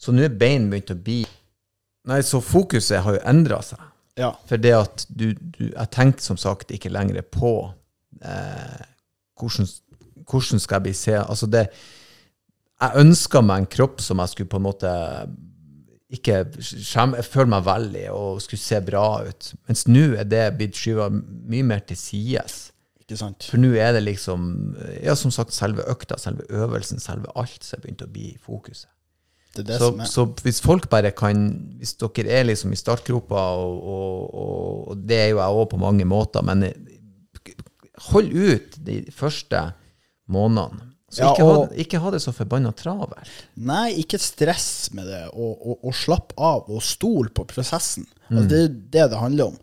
Så 0.02 0.14
nå 0.16 0.26
er 0.26 0.34
bein 0.34 0.70
begynt 0.72 0.94
å 0.94 0.98
bli 0.98 1.22
Nei, 2.10 2.24
så 2.26 2.40
fokuset 2.42 3.04
har 3.06 3.14
jo 3.14 3.22
endra 3.30 3.60
seg. 3.62 3.82
ja. 4.18 4.32
For 4.50 4.58
det 4.58 4.72
at 4.74 5.04
du, 5.10 5.28
du 5.38 5.68
Jeg 5.68 5.92
tenker 5.94 6.24
som 6.26 6.40
sagt 6.42 6.74
ikke 6.74 6.90
lenger 6.90 7.22
på 7.22 7.52
eh, 8.26 8.82
hvordan, 9.38 9.70
hvordan 10.26 10.64
skal 10.64 10.80
jeg 10.80 10.88
bli 10.88 10.94
se 10.98 11.14
Altså 11.22 11.46
det 11.54 11.68
Jeg 12.82 13.04
ønska 13.04 13.44
meg 13.46 13.62
en 13.62 13.72
kropp 13.78 14.02
som 14.02 14.18
jeg 14.24 14.34
skulle 14.34 14.50
på 14.50 14.58
en 14.58 14.66
måte 14.72 14.92
ikke 16.12 16.42
skjem, 16.60 17.14
føle 17.24 17.48
meg 17.54 17.62
vel 17.64 17.86
i 17.96 18.08
og 18.12 18.42
skulle 18.44 18.60
se 18.60 18.82
bra 18.84 19.22
ut. 19.24 19.54
Mens 19.70 19.86
nå 19.88 20.10
er 20.20 20.26
det 20.28 20.42
blitt 20.58 20.76
skyva 20.76 21.06
mye 21.08 21.64
mer 21.64 21.86
til 21.88 21.96
sides. 21.96 22.58
For 23.48 23.56
nå 23.62 23.70
er 23.80 23.94
det 23.96 24.02
liksom 24.04 24.50
Ja, 25.04 25.16
som 25.16 25.32
sagt, 25.32 25.56
selve 25.56 25.86
økta, 25.88 26.18
selve 26.20 26.44
øvelsen, 26.50 27.00
selve 27.00 27.32
alt 27.40 27.64
som 27.64 27.78
er 27.80 27.86
begynt 27.86 28.04
å 28.04 28.10
bli 28.12 28.34
fokuset. 28.44 28.90
Så, 29.52 29.90
så 30.08 30.24
hvis 30.46 30.62
folk 30.64 30.86
bare 30.90 31.12
kan 31.12 31.42
Hvis 31.82 31.98
dere 32.00 32.32
er 32.32 32.46
liksom 32.48 32.72
i 32.72 32.78
startgropa, 32.80 33.42
og, 33.60 33.82
og, 33.84 34.38
og, 34.94 35.02
det 35.04 35.18
er 35.18 35.28
jo 35.34 35.42
jeg 35.42 35.58
òg 35.60 35.66
på 35.74 35.80
mange 35.82 36.06
måter, 36.08 36.46
men 36.48 36.64
eh, 36.70 37.52
hold 38.12 38.32
ut 38.32 38.78
de 38.86 39.02
første 39.12 39.66
månedene. 40.32 40.88
Så 41.12 41.26
Ja, 41.26 41.34
ikke, 41.34 41.44
og- 41.44 41.58
ha, 41.58 41.76
ikke 41.84 42.00
ha 42.00 42.12
det 42.14 42.22
så 42.24 42.32
forbanna 42.32 42.72
travelt. 42.72 43.28
Nei, 43.60 43.92
ikke 44.00 44.16
stress 44.24 44.94
med 44.96 45.10
det, 45.12 45.26
og, 45.34 45.58
og, 45.60 45.82
og 45.84 45.94
slapp 46.00 46.32
av, 46.40 46.70
og 46.72 46.80
stol 46.82 47.28
på 47.36 47.44
prosessen. 47.50 48.08
Mm. 48.30 48.38
Altså, 48.38 48.48
det 48.48 48.62
er 48.64 48.68
det 48.96 49.10
det 49.12 49.20
handler 49.20 49.52
om. 49.52 49.58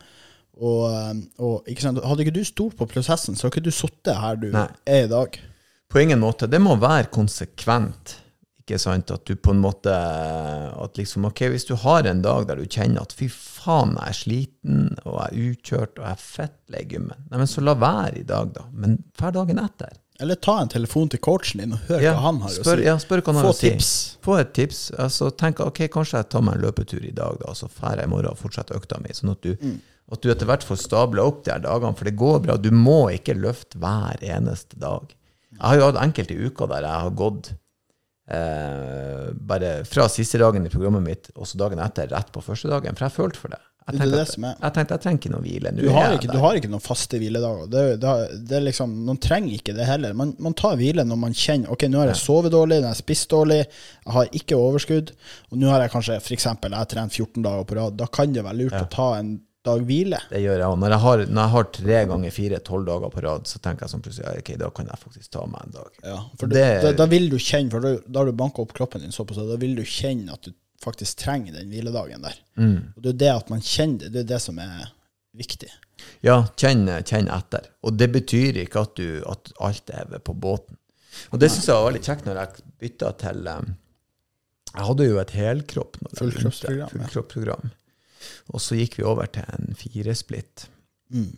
Og 0.60 1.64
ikke? 1.70 1.94
Hadde 2.04 2.24
ikke 2.26 2.34
du 2.36 2.44
stolt 2.44 2.76
på 2.76 2.86
prosessen, 2.90 3.36
så 3.38 3.46
hadde 3.46 3.56
ikke 3.56 3.70
du 3.70 3.72
sittet 3.72 4.18
her 4.20 4.36
du 4.36 4.50
Nei. 4.52 4.66
er 4.84 5.06
i 5.06 5.10
dag. 5.10 5.38
På 5.88 6.02
ingen 6.02 6.20
måte. 6.20 6.50
Det 6.50 6.60
må 6.60 6.76
være 6.76 7.08
konsekvent. 7.14 8.18
Ikke 8.68 8.78
sant? 8.82 9.08
At 9.14 9.22
du 9.24 9.32
på 9.40 9.54
en 9.54 9.62
måte 9.64 9.88
At 10.76 10.98
liksom, 11.00 11.24
ok, 11.24 11.40
hvis 11.54 11.64
du 11.68 11.74
har 11.80 12.04
en 12.04 12.20
dag 12.24 12.44
der 12.50 12.60
du 12.60 12.66
kjenner 12.68 13.00
at 13.06 13.14
fy 13.16 13.28
faen, 13.32 13.94
jeg 13.96 14.12
er 14.12 14.16
sliten, 14.18 14.82
og 15.06 15.14
jeg 15.16 15.30
er 15.30 15.54
utkjørt, 15.54 15.94
og 15.98 16.04
jeg 16.04 16.12
er 16.12 16.20
fettlei 16.20 16.82
gymmen, 16.90 17.24
Nei, 17.30 17.38
men 17.40 17.48
så 17.48 17.64
la 17.64 17.74
være 17.80 18.20
i 18.20 18.26
dag, 18.28 18.52
da. 18.52 18.66
Men 18.76 18.98
hver 19.18 19.32
dagen 19.38 19.58
etter. 19.62 19.96
Eller 20.20 20.34
ta 20.42 20.56
en 20.60 20.68
telefon 20.72 21.08
til 21.12 21.20
coachen 21.22 21.60
din 21.62 21.72
og 21.76 21.84
hør 21.88 22.00
Ja, 22.02 22.12
hva 22.16 22.24
han 22.26 22.40
har 22.42 22.50
spør, 22.50 22.76
å 22.76 22.82
si. 22.82 22.86
ja, 22.90 22.96
spør 22.98 23.20
hva 23.22 23.32
han 23.32 23.36
har 23.40 23.46
Få 23.48 23.52
å 23.54 23.58
si. 23.58 23.68
tips. 23.70 23.90
Få 24.26 24.38
et 24.40 24.52
tips. 24.56 24.80
Altså, 24.98 25.28
tenk 25.38 25.60
ok, 25.64 25.84
kanskje 25.94 26.18
jeg 26.20 26.28
tar 26.34 26.42
meg 26.42 26.58
en 26.58 26.64
løpetur 26.66 27.04
i 27.06 27.12
dag, 27.14 27.38
da, 27.44 27.54
så 27.54 27.68
drar 27.70 27.96
jeg 28.02 28.08
i 28.10 28.12
morgen 28.12 28.32
og 28.34 28.40
fortsetter 28.40 28.76
økta 28.80 28.98
mi. 29.04 29.14
Sånn 29.14 29.30
at 29.36 29.40
du, 29.46 29.54
Mm. 29.62 29.78
at 30.12 30.20
du 30.22 30.30
etter 30.32 30.46
hvert 30.50 30.64
får 30.66 30.80
stabla 30.82 31.22
opp 31.24 31.44
de 31.44 31.52
her 31.54 31.60
dagene, 31.62 31.94
for 31.96 32.04
det 32.04 32.16
går 32.18 32.42
bra. 32.42 32.56
Du 32.58 32.70
må 32.74 32.98
ikke 33.14 33.36
løfte 33.38 33.78
hver 33.78 34.18
eneste 34.26 34.76
dag. 34.78 35.14
Jeg 35.54 35.60
har 35.64 35.76
jo 35.78 35.86
hatt 35.92 36.02
enkelte 36.02 36.34
uker 36.50 36.66
der 36.68 36.82
jeg 36.82 37.00
har 37.06 37.10
gått 37.10 37.52
eh, 38.28 39.30
bare 39.32 39.72
fra 39.88 40.08
siste 40.12 40.40
dagen 40.40 40.66
i 40.66 40.72
programmet 40.72 41.04
mitt, 41.04 41.32
og 41.36 41.48
så 41.48 41.60
dagen 41.60 41.80
etter, 41.82 42.10
rett 42.12 42.30
på 42.34 42.44
første 42.44 42.70
dagen, 42.70 42.98
for 42.98 43.08
jeg 43.08 43.16
følte 43.16 43.42
for 43.42 43.56
det. 43.56 43.62
Jeg 43.88 44.02
tenkte, 44.02 44.16
det 44.18 44.24
at, 44.50 44.58
jeg 44.60 44.72
tenkte 44.76 44.94
jeg 44.94 45.02
trenger 45.02 45.18
ikke 45.18 45.30
noe 45.32 45.44
hvile. 45.46 45.70
Du 45.72 45.86
har, 45.94 46.14
ikke, 46.18 46.28
du 46.28 46.40
har 46.42 46.58
ikke 46.58 46.68
noen 46.68 46.84
faste 46.84 47.16
hviledager. 47.22 47.70
Det, 47.72 47.84
det, 48.02 48.16
det 48.50 48.58
liksom, 48.66 48.92
man 49.06 49.20
trenger 49.24 49.54
ikke 49.56 49.72
det 49.78 49.86
heller. 49.88 50.12
Man, 50.18 50.34
man 50.44 50.56
tar 50.58 50.76
hvile 50.76 51.06
når 51.08 51.20
man 51.22 51.32
kjenner 51.32 51.72
Ok, 51.72 51.86
nå 51.88 52.02
har 52.02 52.12
jeg 52.12 52.20
sovet 52.20 52.52
dårlig, 52.52 52.82
jeg 52.82 52.90
har 52.90 52.98
spist 52.98 53.30
dårlig, 53.32 53.62
jeg 53.64 54.16
har 54.18 54.28
ikke 54.42 54.60
overskudd, 54.60 55.14
og 55.48 55.62
nå 55.62 55.72
har 55.72 55.86
jeg 55.86 55.94
kanskje 55.94 56.18
f.eks. 56.20 56.48
jeg 56.68 56.90
trent 56.92 57.16
14 57.16 57.46
dager 57.48 57.64
på 57.64 57.80
rad. 57.80 57.96
Da 57.96 58.10
kan 58.12 58.36
det 58.36 58.44
være 58.44 58.60
lurt 58.60 58.76
å 58.76 58.84
ta 58.92 59.08
en 59.22 59.38
dag 59.68 59.84
hvile. 59.88 60.18
Det 60.32 60.40
gjør 60.42 60.58
jeg 60.62 60.66
òg. 60.68 60.76
Når, 60.82 60.94
når 61.30 61.42
jeg 61.44 61.52
har 61.54 61.68
tre 61.78 61.98
ganger 62.12 62.34
fire 62.34 62.60
tolv 62.66 62.86
dager 62.88 63.12
på 63.14 63.24
rad, 63.28 63.46
så 63.50 63.60
tenker 63.64 63.86
jeg 63.86 63.94
sånn 63.94 64.04
plutselig 64.04 64.38
ok, 64.42 64.52
da 64.64 64.70
kan 64.74 64.88
jeg 64.90 65.02
faktisk 65.04 65.30
ta 65.36 65.44
meg 65.46 65.66
en 65.68 65.76
dag. 65.78 65.90
Ja, 66.04 66.18
for 66.40 66.46
Det- 66.52 66.68
da, 66.86 66.92
da 67.02 67.06
vil 67.10 67.28
du 67.32 67.36
kjenne, 67.38 67.70
for 67.74 67.84
da, 67.84 67.94
da 68.06 68.22
har 68.24 68.30
du 68.32 68.36
banka 68.44 68.62
opp 68.64 68.72
kroppen 68.76 69.00
din 69.04 69.14
såpass, 69.14 69.38
da 69.40 69.56
vil 69.60 69.76
du 69.78 69.84
kjenne 69.86 70.32
at 70.34 70.42
du 70.48 70.52
faktisk 70.84 71.18
trenger 71.24 71.52
den 71.58 71.72
hviledagen 71.72 72.22
der. 72.22 72.36
Og 72.58 73.02
det 73.02 73.14
er 73.16 73.18
det 73.24 73.30
at 73.34 73.48
man 73.50 73.60
kjenner 73.60 74.04
det, 74.06 74.12
det 74.14 74.20
er 74.24 74.28
det 74.36 74.40
som 74.44 74.58
er 74.62 74.92
viktig. 75.38 75.70
Ja, 76.22 76.36
kjenn, 76.56 76.84
kjenn 77.06 77.26
etter. 77.34 77.66
Og 77.82 77.96
det 77.98 78.06
betyr 78.14 78.60
ikke 78.62 78.84
at, 78.86 78.94
du, 78.98 79.18
at 79.26 79.50
alt 79.66 79.90
er 79.90 80.18
på 80.22 80.34
båten. 80.38 80.76
Og 81.34 81.40
det 81.42 81.50
syns 81.50 81.66
jeg 81.66 81.74
var 81.74 81.88
veldig 81.90 82.02
kjekt 82.06 82.26
når 82.28 82.38
jeg 82.38 82.64
bytta 82.78 83.08
til 83.18 83.48
um, 83.50 83.72
Jeg 84.76 84.84
hadde 84.86 85.06
jo 85.08 85.18
et 85.18 85.30
helkropp. 85.34 85.96
Fullkroppsprogram. 86.20 86.92
Fullkroppsprogram. 86.94 87.70
Og 88.52 88.62
så 88.62 88.78
gikk 88.78 88.98
vi 89.00 89.06
over 89.08 89.28
til 89.32 89.46
en 89.54 89.74
firesplitt. 89.78 90.66
Mm. 91.14 91.30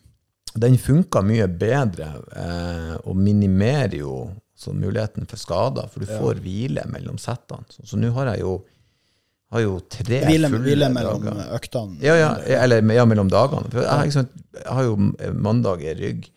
Den 0.60 0.78
funka 0.82 1.22
mye 1.22 1.46
bedre, 1.46 2.08
eh, 2.34 2.94
og 3.06 3.16
minimerer 3.16 4.00
jo 4.00 4.14
så 4.58 4.72
muligheten 4.76 5.28
for 5.30 5.40
skader, 5.40 5.86
for 5.92 6.02
du 6.04 6.10
får 6.10 6.40
hvile 6.44 6.82
mellom 6.90 7.16
settene. 7.22 7.64
Så, 7.70 7.86
så 7.92 8.00
nå 8.00 8.10
har 8.16 8.32
jeg 8.32 8.42
jo, 8.42 8.56
har 9.54 9.62
jo 9.64 9.78
tre 9.90 10.18
Hvile, 10.26 10.50
fulle 10.50 10.64
hvile 10.66 10.90
mellom 10.92 11.24
dager. 11.30 11.54
øktene. 11.56 11.96
Ja, 12.04 12.16
ja, 12.18 12.32
eller 12.64 12.82
ja, 12.92 13.06
mellom 13.08 13.30
dagene. 13.32 13.70
For 13.72 13.80
jeg, 13.86 13.94
har 14.02 14.12
sant, 14.16 14.34
jeg 14.58 14.68
har 14.68 14.88
jo 14.88 14.98
mandag 15.46 15.86
i 15.86 15.94
rygg, 16.02 16.28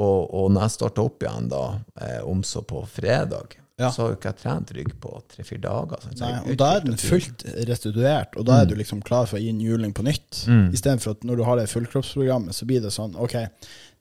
og, 0.00 0.30
og 0.30 0.52
når 0.54 0.68
jeg 0.68 0.76
starter 0.76 1.08
opp 1.08 1.24
igjen 1.26 1.50
da, 1.50 1.64
eh, 2.04 2.20
om 2.28 2.44
så 2.46 2.62
på 2.64 2.84
fredag, 2.88 3.56
Ja. 3.80 3.88
så 3.94 4.02
har 4.04 4.10
jo 4.12 4.18
ikke 4.18 4.30
jeg 4.34 4.40
trent 4.42 4.72
rygg 4.76 4.90
på 5.00 5.12
tre-fire 5.32 5.62
dager. 5.64 6.02
Så 6.04 6.12
Nei, 6.20 6.32
og 6.52 6.56
da 6.60 6.70
er 6.76 6.82
den 6.84 6.98
fullt 7.00 7.44
restituert, 7.68 8.36
og 8.36 8.44
da 8.48 8.60
er 8.60 8.66
du 8.70 8.74
liksom 8.78 9.00
klar 9.06 9.28
for 9.30 9.38
å 9.38 9.42
gi 9.42 9.48
en 9.54 9.62
juling 9.64 9.94
på 9.96 10.04
nytt. 10.04 10.42
Mm. 10.46 10.66
Istedenfor 10.76 11.16
at 11.16 11.24
når 11.24 11.40
du 11.40 11.46
har 11.48 11.60
det 11.60 11.70
fullkroppsprogrammet, 11.72 12.56
så 12.56 12.68
blir 12.68 12.84
det 12.84 12.92
sånn 12.94 13.16
OK, 13.16 13.36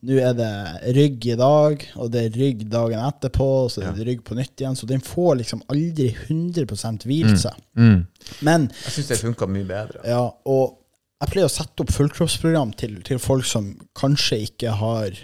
nå 0.07 0.15
er 0.23 0.35
det 0.37 0.51
rygg 0.95 1.25
i 1.27 1.37
dag, 1.39 1.81
og 1.99 2.11
det 2.13 2.25
er 2.27 2.37
rygg 2.39 2.65
dagen 2.71 3.01
etterpå, 3.03 3.47
og 3.65 3.71
så 3.73 3.83
er 3.87 3.95
det 3.97 4.05
rygg 4.07 4.21
på 4.27 4.37
nytt 4.37 4.61
igjen. 4.61 4.77
Så 4.79 4.87
den 4.87 5.01
får 5.03 5.41
liksom 5.41 5.63
aldri 5.71 6.11
100 6.27 6.67
hvilt 7.07 7.39
seg. 7.41 7.57
Mm. 7.75 8.05
Men 8.47 8.69
Jeg 8.85 8.95
syns 8.99 9.11
det 9.11 9.21
funka 9.23 9.47
mye 9.51 9.67
bedre. 9.67 10.03
ja, 10.07 10.21
og 10.45 10.77
jeg 11.19 11.33
pleier 11.33 11.49
å 11.49 11.51
sette 11.51 11.83
opp 11.83 11.91
fullkroppsprogram 11.91 12.71
til, 12.79 13.01
til 13.03 13.19
folk 13.19 13.43
som 13.47 13.73
kanskje 13.99 14.37
ikke 14.45 14.71
har 14.79 15.17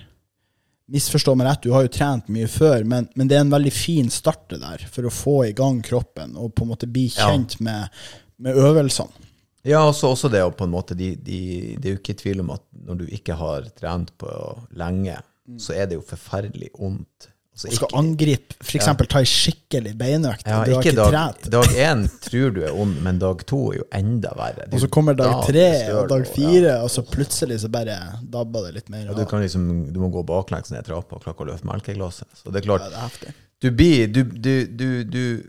Misforstå 0.92 1.34
meg 1.36 1.48
rett, 1.48 1.64
du 1.66 1.72
har 1.74 1.82
jo 1.88 1.90
trent 1.90 2.28
mye 2.30 2.48
før, 2.52 2.84
men, 2.86 3.08
men 3.18 3.30
det 3.30 3.38
er 3.40 3.46
en 3.46 3.54
veldig 3.54 3.72
fin 3.74 4.10
start 4.14 4.44
det 4.54 4.60
der, 4.62 4.84
for 4.94 5.08
å 5.10 5.14
få 5.14 5.36
i 5.48 5.54
gang 5.58 5.80
kroppen 5.86 6.36
og 6.38 6.52
på 6.54 6.66
en 6.66 6.70
måte 6.76 6.86
bli 6.90 7.08
Ja. 7.10 7.32
kjent 7.32 7.56
med, 7.66 7.90
med 8.38 8.60
øvelsene. 8.62 9.24
Ja, 9.66 9.80
også, 9.90 10.12
også 10.14 10.30
det 10.30 10.44
å 10.46 10.52
på 10.54 10.68
en 10.68 10.76
måte 10.76 10.94
de, 10.94 11.16
de, 11.18 11.40
Det 11.82 11.90
er 11.90 11.96
jo 11.96 12.02
ikke 12.04 12.14
tvil 12.20 12.44
om 12.44 12.52
at 12.54 12.62
når 12.86 13.00
du 13.00 13.06
ikke 13.18 13.34
har 13.40 13.66
trent 13.74 14.12
på 14.22 14.30
lenge, 14.78 15.16
så 15.58 15.74
er 15.74 15.88
det 15.90 15.98
jo 15.98 16.04
forferdelig 16.06 16.70
vondt. 16.78 17.32
Altså, 17.56 17.70
Og 17.70 17.74
skal 17.78 17.88
ikke- 17.88 17.98
angripe, 18.02 18.56
f.eks. 18.60 18.86
ta 19.08 19.20
ei 19.20 19.28
skikkelig 19.32 19.94
beinøkt. 19.96 20.44
ja, 20.46 20.64
du 20.66 20.74
har 20.76 20.84
ikke 20.84 20.96
dag, 20.96 21.14
trent. 21.14 21.50
dag 21.52 21.64
én 21.72 22.02
tror 22.20 22.54
du 22.54 22.62
er 22.68 22.74
ond, 22.76 22.98
men 23.02 23.18
dag 23.20 23.46
to 23.48 23.72
er 23.72 23.78
jo 23.78 23.86
enda 23.96 24.34
verre. 24.36 24.66
Er 24.68 24.74
Og 24.76 24.82
så 24.82 24.90
kommer 24.92 25.16
dag 25.16 25.32
da 25.32 25.42
tre 25.48 25.88
da, 25.88 26.02
og 26.02 26.10
dag 26.10 26.28
fire, 26.28 26.68
ja. 26.68 26.84
og 26.84 26.90
så 26.92 27.02
plutselig 27.08 27.62
så 27.62 27.72
bare 27.72 28.20
dabber 28.22 28.68
det 28.68 28.74
litt 28.74 28.90
mer. 28.90 29.08
Og 29.10 29.16
du, 29.16 29.24
kan 29.26 29.40
liksom, 29.40 29.94
du 29.94 30.00
må 30.02 30.12
gå 30.12 30.26
baklengs 30.28 30.70
ned 30.72 30.84
trappa 30.84 31.16
og 31.16 31.24
klare 31.24 31.48
å 31.48 31.48
løfte 31.48 31.64
melkeglasset. 31.72 32.28
Så 32.36 32.52
det 32.52 32.66
er 32.66 32.68
klart, 32.68 32.82
Ja, 32.92 33.08
det 33.08 33.30
er 33.30 33.34
du 33.62 33.72
blir 33.72 34.12
du, 34.12 34.24
du, 34.24 34.68
du, 34.68 35.04
du 35.06 35.44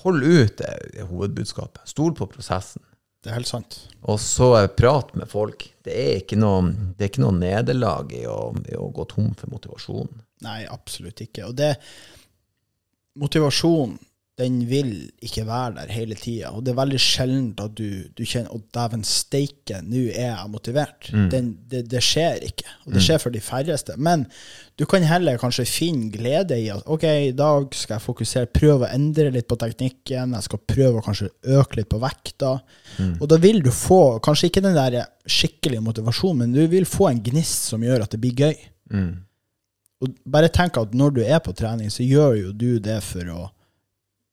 hold 0.00 0.24
ut, 0.24 0.56
det 0.56 0.70
er 0.96 1.04
hovedbudskapet. 1.04 1.84
Stol 1.84 2.14
på 2.16 2.30
prosessen. 2.32 2.80
Det 3.20 3.28
er 3.28 3.36
helt 3.36 3.50
sant. 3.50 3.76
Og 4.08 4.16
så 4.16 4.54
prat 4.72 5.12
med 5.14 5.28
folk. 5.28 5.66
Det 5.84 5.92
er 5.92 6.22
ikke 6.22 6.38
noe, 6.40 6.72
det 6.96 7.04
er 7.04 7.10
ikke 7.12 7.24
noe 7.26 7.36
nederlag 7.36 8.12
i 8.16 8.24
i 8.72 8.76
å 8.80 8.88
gå 8.96 9.04
tom 9.12 9.34
for 9.36 9.52
motivasjon. 9.52 10.08
Nei, 10.46 10.62
absolutt 10.70 11.20
ikke. 11.26 11.48
Og 11.50 11.58
det 11.58 11.74
Motivasjon, 13.20 13.98
den 14.38 14.60
vil 14.70 15.10
ikke 15.20 15.42
være 15.44 15.74
der 15.74 15.90
hele 15.92 16.14
tida. 16.16 16.52
Og 16.56 16.62
det 16.64 16.70
er 16.72 16.76
veldig 16.78 17.00
sjelden 17.02 17.48
at 17.60 17.74
du, 17.76 18.06
du 18.16 18.22
kjenner 18.24 18.54
Å, 18.54 18.60
dæven 18.72 19.02
steike, 19.04 19.80
nå 19.84 20.06
er 20.14 20.30
jeg 20.30 20.52
motivert. 20.52 21.10
Den, 21.28 21.50
det, 21.68 21.82
det 21.92 22.00
skjer 22.06 22.38
ikke. 22.46 22.64
Og 22.86 22.94
det 22.94 23.02
skjer 23.04 23.20
for 23.20 23.34
de 23.34 23.42
færreste. 23.44 23.98
Men 24.00 24.24
du 24.80 24.86
kan 24.88 25.04
heller 25.04 25.36
kanskje 25.42 25.66
finne 25.68 26.08
glede 26.14 26.56
i 26.56 26.70
at 26.72 26.86
OK, 26.88 27.04
i 27.26 27.34
dag 27.36 27.68
skal 27.76 27.98
jeg 27.98 28.06
fokusere, 28.06 28.52
prøve 28.54 28.86
å 28.88 28.92
endre 28.94 29.28
litt 29.34 29.50
på 29.50 29.58
teknikken. 29.60 30.32
Jeg 30.38 30.48
skal 30.48 30.64
prøve 30.72 31.02
å 31.02 31.04
kanskje 31.10 31.28
øke 31.58 31.82
litt 31.82 31.90
på 31.92 32.00
vekta. 32.00 32.54
Og 33.18 33.26
da 33.28 33.36
vil 33.42 33.60
du 33.66 33.72
få 33.74 34.20
kanskje 34.24 34.48
ikke 34.54 34.64
den 34.64 34.78
der 34.78 35.02
skikkelige 35.28 35.84
motivasjonen, 35.84 36.46
men 36.46 36.56
du 36.56 36.64
vil 36.72 36.88
få 36.88 37.10
en 37.10 37.20
gnist 37.26 37.68
som 37.74 37.82
gjør 37.84 38.06
at 38.06 38.14
det 38.16 38.22
blir 38.24 38.46
gøy. 38.46 38.56
Og 40.00 40.14
bare 40.32 40.48
tenk 40.52 40.78
at 40.80 40.94
når 40.96 41.16
du 41.16 41.20
er 41.24 41.40
på 41.44 41.52
trening, 41.56 41.90
så 41.92 42.06
gjør 42.06 42.36
jo 42.38 42.52
du 42.56 42.70
det 42.82 43.00
for 43.04 43.32
å 43.34 43.48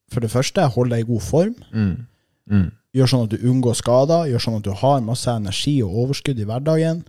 for 0.08 0.24
det 0.24 0.32
første 0.32 0.64
holde 0.72 0.96
deg 0.96 1.04
i 1.04 1.10
god 1.10 1.24
form. 1.24 1.56
Mm. 1.76 2.68
Gjør 2.96 3.10
sånn 3.12 3.26
at 3.28 3.34
du 3.34 3.50
unngår 3.50 3.76
skader. 3.76 4.30
Gjør 4.32 4.44
sånn 4.46 4.60
at 4.62 4.68
du 4.68 4.72
har 4.80 5.02
masse 5.04 5.32
energi 5.32 5.74
og 5.84 5.98
overskudd 6.06 6.40
i 6.40 6.48
hverdagen. 6.48 7.02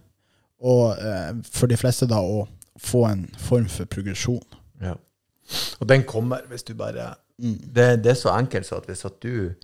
Og 0.58 0.98
eh, 0.98 1.30
for 1.46 1.70
de 1.70 1.78
fleste 1.78 2.08
da 2.10 2.18
å 2.18 2.42
få 2.82 3.04
en 3.06 3.24
form 3.38 3.68
for 3.70 3.90
progresjon. 3.90 4.42
Ja. 4.82 4.96
Og 5.78 5.86
den 5.90 6.02
kommer 6.06 6.42
hvis 6.50 6.66
du 6.66 6.74
bare 6.78 7.14
det, 7.38 8.02
det 8.02 8.10
er 8.12 8.18
så 8.18 8.34
enkelt 8.34 8.66
så 8.66 8.80
at 8.80 8.88
hvis 8.90 9.06
at 9.06 9.20
du 9.22 9.54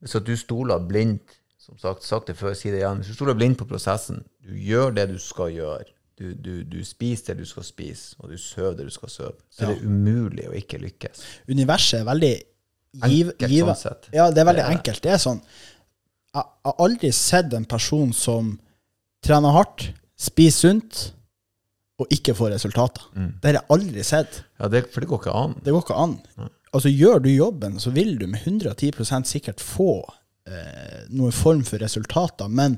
hvis 0.00 0.14
at 0.14 0.26
du 0.26 0.36
stoler 0.38 0.78
blindt 0.86 1.40
Som 1.58 1.78
sagt, 1.82 2.04
sagt 2.06 2.28
det 2.30 2.36
før, 2.38 2.52
si 2.54 2.70
det 2.70 2.78
igjen. 2.78 3.00
Hvis 3.02 3.08
du 3.10 3.16
stoler 3.16 3.34
blindt 3.34 3.58
på 3.58 3.64
prosessen, 3.66 4.20
du 4.38 4.52
gjør 4.54 4.92
det 4.94 5.08
du 5.10 5.16
skal 5.18 5.50
gjøre, 5.50 5.88
du, 6.16 6.32
du, 6.32 6.52
du 6.64 6.78
spiser 6.84 7.34
det 7.34 7.44
du 7.44 7.48
skal 7.48 7.64
spise, 7.66 8.16
og 8.20 8.32
du 8.32 8.38
sover 8.40 8.78
det 8.78 8.86
du 8.88 8.94
skal 8.94 9.12
sove, 9.12 9.34
så 9.52 9.66
er 9.66 9.74
det 9.74 9.88
umulig 9.88 10.46
å 10.48 10.54
ikke 10.56 10.80
lykkes. 10.80 11.24
Universet 11.52 12.00
er 12.00 12.06
veldig 12.08 12.34
giv, 12.36 13.32
Enkelt 13.34 13.52
giv, 13.52 13.66
sånn 13.68 13.82
sett. 13.82 14.08
Ja, 14.16 14.30
det 14.32 14.40
er 14.40 14.48
veldig 14.48 14.62
Det 14.62 14.68
er 14.70 14.78
enkelt. 14.78 15.02
Det 15.04 15.12
er 15.12 15.20
sånn 15.20 15.42
Jeg 15.42 16.46
har 16.70 16.80
aldri 16.86 17.10
sett 17.16 17.52
en 17.56 17.68
person 17.68 18.14
som 18.16 18.54
trener 19.24 19.56
hardt, 19.56 19.90
spiser 20.16 20.70
sunt, 20.70 21.02
og 22.00 22.12
ikke 22.12 22.34
får 22.36 22.52
resultater. 22.52 23.06
Mm. 23.16 23.30
Det 23.40 23.48
har 23.48 23.58
jeg 23.58 23.68
aldri 23.76 24.04
sett. 24.04 24.42
Ja, 24.60 24.68
det, 24.72 24.82
for 24.92 25.04
det 25.04 25.08
går 25.08 25.22
ikke 25.22 25.36
an. 25.36 25.56
Det 25.64 25.72
går 25.72 25.84
ikke 25.84 26.00
an. 26.00 26.16
Altså, 26.76 26.92
gjør 26.92 27.22
du 27.24 27.30
jobben, 27.32 27.78
så 27.80 27.92
vil 27.94 28.18
du 28.20 28.26
med 28.28 28.44
110% 28.44 29.28
sikkert 29.28 29.64
få 29.64 30.02
eh, 30.48 31.06
noen 31.08 31.32
form 31.32 31.64
for 31.64 31.80
resultater. 31.80 32.52
Men, 32.52 32.76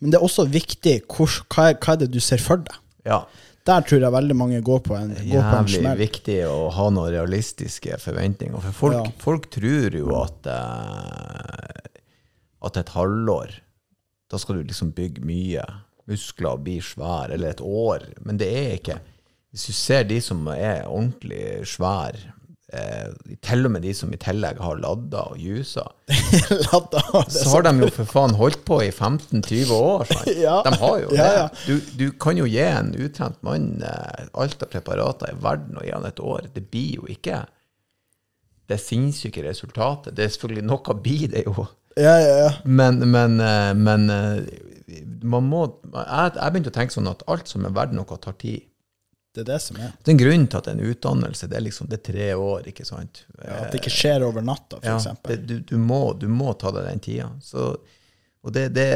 men 0.00 0.10
det 0.12 0.18
er 0.20 0.24
også 0.26 0.44
viktig 0.50 0.96
hvor, 1.10 1.30
hva, 1.50 1.70
er, 1.72 1.78
hva 1.82 1.94
er 1.96 2.02
det 2.04 2.10
du 2.14 2.20
ser 2.22 2.38
for 2.42 2.62
deg. 2.62 2.76
Ja. 3.08 3.22
Der 3.68 3.82
tror 3.84 4.00
jeg 4.00 4.12
veldig 4.14 4.36
mange 4.38 4.60
går 4.64 4.78
på 4.86 4.94
en, 4.96 5.10
går 5.12 5.42
på 5.44 5.56
en 5.58 5.66
Jævlig 5.68 5.96
viktig 5.98 6.36
å 6.48 6.70
ha 6.72 6.86
noen 6.94 7.10
realistiske 7.12 7.98
forventninger. 8.00 8.62
For 8.68 8.72
folk, 8.78 8.96
Ja. 8.96 9.12
folk 9.20 9.50
tror 9.52 9.96
jo 9.98 10.14
at 10.22 10.46
eh, 10.46 11.84
at 12.64 12.76
et 12.80 12.88
halvår, 12.94 13.52
da 14.30 14.38
skal 14.40 14.58
du 14.58 14.64
liksom 14.70 14.94
bygge 14.96 15.22
mye 15.24 15.62
muskler 16.08 16.54
og 16.56 16.64
bli 16.64 16.78
svær, 16.82 17.30
eller 17.34 17.52
et 17.52 17.60
år. 17.60 18.06
Men 18.24 18.40
det 18.40 18.48
er 18.56 18.72
ikke. 18.78 18.96
Hvis 19.52 19.66
du 19.68 19.72
ser 19.76 20.04
de 20.08 20.18
som 20.24 20.46
er 20.54 20.86
ordentlig 20.88 21.66
svære, 21.68 22.32
eh, 22.72 23.36
til 23.44 23.68
og 23.68 23.72
med 23.74 23.82
de 23.86 23.92
som 23.96 24.12
i 24.12 24.18
tillegg 24.20 24.60
har 24.62 24.80
ladda 24.82 25.24
og 25.32 25.40
jusa, 25.40 25.84
Ladda, 26.68 27.02
så 27.32 27.46
har 27.54 27.66
de 27.68 27.72
jo 27.84 27.90
for 27.94 28.08
faen 28.12 28.36
holdt 28.38 28.62
på 28.68 28.80
i 28.86 28.90
15-20 28.90 29.72
år. 29.76 30.14
Ja. 30.38 30.60
De 30.66 30.74
har 30.80 30.96
jo 31.02 31.12
Ja, 31.16 31.28
ja. 31.40 31.46
det. 31.48 31.66
Du, 31.66 31.92
du 31.98 32.06
kan 32.20 32.38
jo 32.38 32.46
gi 32.48 32.62
en 32.64 32.92
utrent 32.98 33.40
mann 33.46 33.82
eh, 33.84 34.28
alt 34.38 34.62
av 34.62 34.72
preparater 34.72 35.32
i 35.34 35.40
verden 35.42 35.78
og 35.80 35.86
gi 35.86 35.94
han 35.94 36.06
et 36.08 36.20
år. 36.22 36.48
Det 36.54 36.66
blir 36.70 37.00
jo 37.00 37.08
ikke 37.10 37.42
det 38.68 38.76
sinnssyke 38.82 39.42
resultatet. 39.46 40.14
Det 40.16 40.26
er 40.26 40.32
selvfølgelig 40.34 40.66
noe 40.68 40.96
blir 41.02 41.28
det 41.32 41.44
jo. 41.46 41.66
Ja, 41.98 42.14
ja, 42.20 42.34
ja. 42.44 42.50
Men, 42.64 43.00
men, 43.10 43.40
eh, 43.42 43.72
men 43.74 44.10
eh, 44.12 44.42
man 45.24 45.48
må 45.48 45.64
jeg, 45.66 46.36
jeg 46.36 46.52
begynte 46.52 46.70
å 46.72 46.76
tenke 46.76 46.94
sånn 46.94 47.10
at 47.10 47.24
alt 47.32 47.50
som 47.50 47.66
er 47.66 47.74
verdt 47.76 47.96
noe, 47.96 48.18
tar 48.22 48.36
tid. 48.40 48.67
Det 49.38 49.44
er 49.44 49.52
det 49.52 49.60
som 49.62 49.76
er. 49.78 49.92
Det 50.02 50.10
er 50.10 50.16
en 50.16 50.20
grunn 50.24 50.46
til 50.50 50.58
at 50.58 50.68
en 50.72 50.80
utdannelse 50.82 51.46
det 51.46 51.56
er 51.60 51.62
liksom 51.62 51.86
det 51.90 52.00
er 52.00 52.04
tre 52.08 52.24
år, 52.34 52.66
ikke 52.72 52.86
sant? 52.88 53.20
Ja, 53.38 53.60
at 53.62 53.70
det 53.70 53.78
ikke 53.84 53.92
skjer 53.94 54.24
over 54.26 54.42
natta, 54.42 54.80
for 54.82 54.88
Ja, 55.06 55.14
det, 55.28 55.36
du, 55.46 55.54
du, 55.62 55.76
må, 55.78 56.00
du 56.18 56.26
må 56.32 56.50
ta 56.58 56.72
deg 56.74 56.88
den 56.88 57.02
tida. 57.04 57.28
Så, 57.44 57.68
og 58.42 58.54
det, 58.56 58.68
det, 58.74 58.88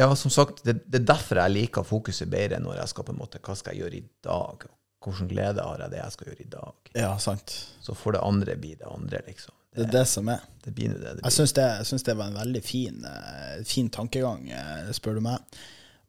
ja, 0.00 0.08
som 0.16 0.32
sagt, 0.32 0.64
det, 0.64 0.78
det 0.88 1.02
er 1.02 1.08
derfor 1.12 1.42
jeg 1.42 1.54
liker 1.58 1.84
fokuset 1.84 2.30
bedre 2.32 2.62
når 2.64 2.80
jeg 2.80 2.94
skal 2.94 3.06
på 3.10 3.12
en 3.12 3.20
måte, 3.20 3.42
hva 3.44 3.58
skal 3.60 3.76
jeg 3.76 3.84
gjøre 3.84 4.00
i 4.00 4.04
dag? 4.24 4.64
Hvordan 5.04 5.28
glede 5.30 5.68
har 5.68 5.84
jeg 5.84 5.92
det 5.94 6.00
jeg 6.00 6.16
skal 6.16 6.30
gjøre 6.32 6.44
i 6.46 6.50
dag? 6.56 6.90
Ja, 7.04 7.12
sant. 7.20 7.54
Så 7.84 7.96
får 7.96 8.16
det 8.16 8.24
andre 8.32 8.56
bli 8.64 8.74
det 8.80 8.88
andre, 8.88 9.20
liksom. 9.28 9.52
Det 9.76 9.84
er 9.86 9.92
det 10.00 10.06
som 10.10 10.28
er. 10.32 10.40
Det 10.64 10.72
blir 10.74 10.90
det 10.96 10.98
det 11.04 11.10
Jeg 11.12 11.20
blir. 11.22 11.36
syns 11.36 11.52
det, 11.60 11.68
jeg 11.78 11.86
synes 11.92 12.08
det 12.08 12.16
var 12.18 12.32
en 12.32 12.40
veldig 12.40 12.62
fin, 12.66 13.04
eh, 13.06 13.60
fin 13.68 13.92
tankegang, 13.92 14.48
eh, 14.50 14.90
spør 14.96 15.20
du 15.20 15.26
meg. 15.28 15.60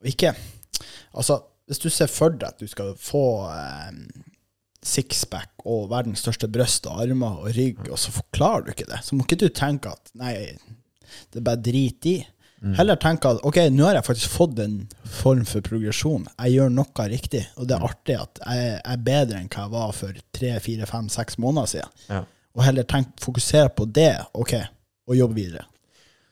Og 0.02 0.10
ikke 0.16 0.32
Altså, 1.14 1.36
hvis 1.72 1.80
du 1.80 1.88
ser 1.94 2.12
for 2.12 2.36
deg 2.36 2.50
at 2.50 2.60
du 2.60 2.68
skal 2.68 2.92
få 3.00 3.24
eh, 3.48 3.94
sixpack 4.84 5.64
og 5.64 5.88
verdens 5.94 6.20
største 6.26 6.50
bryst 6.52 6.90
og 6.90 7.00
armer 7.06 7.46
og 7.46 7.56
rygg, 7.56 7.86
og 7.88 8.00
så 8.02 8.12
forklarer 8.12 8.66
du 8.66 8.74
ikke 8.74 8.90
det, 8.90 9.00
så 9.08 9.16
må 9.16 9.24
ikke 9.24 9.40
du 9.40 9.48
tenke 9.56 9.94
at 9.94 10.12
nei, 10.20 10.34
det 11.32 11.40
er 11.40 11.48
bare 11.48 11.64
drit 11.64 12.10
i. 12.12 12.18
Heller 12.78 13.00
tenke 13.02 13.32
at 13.32 13.40
ok, 13.48 13.58
nå 13.74 13.88
har 13.88 13.98
jeg 13.98 14.06
faktisk 14.06 14.34
fått 14.36 14.60
en 14.62 14.76
form 15.10 15.42
for 15.50 15.66
progresjon. 15.66 16.28
Jeg 16.36 16.60
gjør 16.60 16.76
noe 16.76 17.06
riktig, 17.10 17.42
og 17.58 17.66
det 17.70 17.78
er 17.78 17.88
artig 17.88 18.18
at 18.20 18.42
jeg 18.44 18.76
er 18.84 19.02
bedre 19.08 19.40
enn 19.40 19.50
hva 19.50 19.64
jeg 19.64 19.74
var 19.74 19.96
for 19.98 20.20
tre, 20.38 20.52
fire, 20.62 20.90
fem, 20.90 21.08
seks 21.10 21.40
måneder 21.42 21.72
siden. 21.72 21.96
Ja. 22.12 22.22
Og 22.54 22.66
heller 22.68 22.86
tenk, 22.86 23.16
fokusere 23.24 23.72
på 23.74 23.88
det, 23.90 24.12
ok, 24.38 24.54
og 25.10 25.18
jobbe 25.18 25.40
videre. 25.40 25.66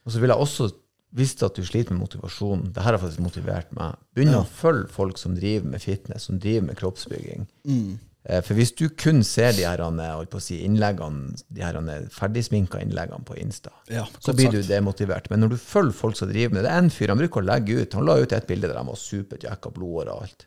Og 0.05 0.13
så 0.13 0.21
vil 0.21 0.29
jeg 0.29 0.45
også, 0.45 0.69
hvis 1.15 1.33
at 1.41 1.57
du 1.57 1.65
sliter 1.65 1.95
med 1.95 2.03
motivasjon, 2.03 2.67
det 2.75 2.83
her 2.85 2.93
har 2.93 3.01
faktisk 3.01 3.23
motivert 3.25 3.71
meg, 3.73 3.97
begynne 4.13 4.43
å 4.43 4.45
følge 4.45 4.91
folk 4.93 5.17
som 5.17 5.33
driver 5.37 5.71
med 5.71 5.81
fitness, 5.81 6.27
som 6.29 6.37
driver 6.41 6.67
med 6.67 6.77
kroppsbygging. 6.77 7.47
Mm. 7.65 7.97
For 8.45 8.53
hvis 8.53 8.73
du 8.77 8.83
kun 8.99 9.23
ser 9.25 9.55
de 9.57 9.63
her 9.65 9.81
eh, 9.81 10.35
si, 10.43 10.59
innleggene, 10.67 11.31
de 11.49 11.63
her 11.63 11.79
eh, 11.79 12.03
ferdigsminka 12.13 12.81
innleggene 12.83 13.25
på 13.25 13.37
Insta, 13.41 13.71
Ja, 13.89 14.03
så 14.19 14.35
blir 14.35 14.51
sagt. 14.51 14.59
du 14.59 14.73
demotivert. 14.73 15.29
Men 15.31 15.41
når 15.41 15.55
du 15.55 15.57
følger 15.57 15.95
folk 15.97 16.19
som 16.19 16.29
driver 16.29 16.59
med 16.59 16.67
det, 16.67 16.73
en 16.75 16.91
fyr 16.93 17.09
han 17.09 17.17
bruker 17.17 17.41
å 17.41 17.47
legge 17.47 17.79
ut, 17.79 17.95
han 17.97 18.05
la 18.05 18.19
ut 18.19 18.35
et 18.35 18.49
bilde 18.49 18.69
der 18.69 18.77
han 18.77 18.91
var 18.91 18.99
superjacka, 19.01 19.71
blodår 19.73 20.11
og 20.13 20.27
alt. 20.27 20.45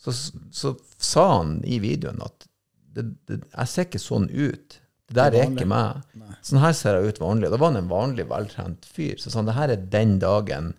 Så, 0.00 0.14
så 0.54 0.74
sa 0.96 1.26
han 1.38 1.58
i 1.66 1.80
videoen 1.82 2.22
at 2.24 2.48
det, 2.94 3.04
det, 3.28 3.40
jeg 3.50 3.72
ser 3.72 3.88
ikke 3.88 4.00
sånn 4.02 4.30
ut. 4.30 4.78
Det 5.08 5.16
der 5.18 5.36
er 5.36 5.50
ikke 5.52 5.68
meg. 5.68 6.02
Sånn 6.44 6.62
her 6.62 6.74
ser 6.76 6.96
jeg 6.96 7.12
ut 7.12 7.22
vanlig. 7.22 7.50
Da 7.52 7.60
var 7.60 7.72
han 7.72 7.82
en 7.82 7.90
vanlig, 7.92 8.26
veltrent 8.30 8.86
fyr. 8.88 9.18
Så 9.20 9.32
sånn, 9.32 9.48
det 9.48 9.56
her 9.58 9.72
er 9.74 9.88
den 9.92 10.18
dagen 10.22 10.72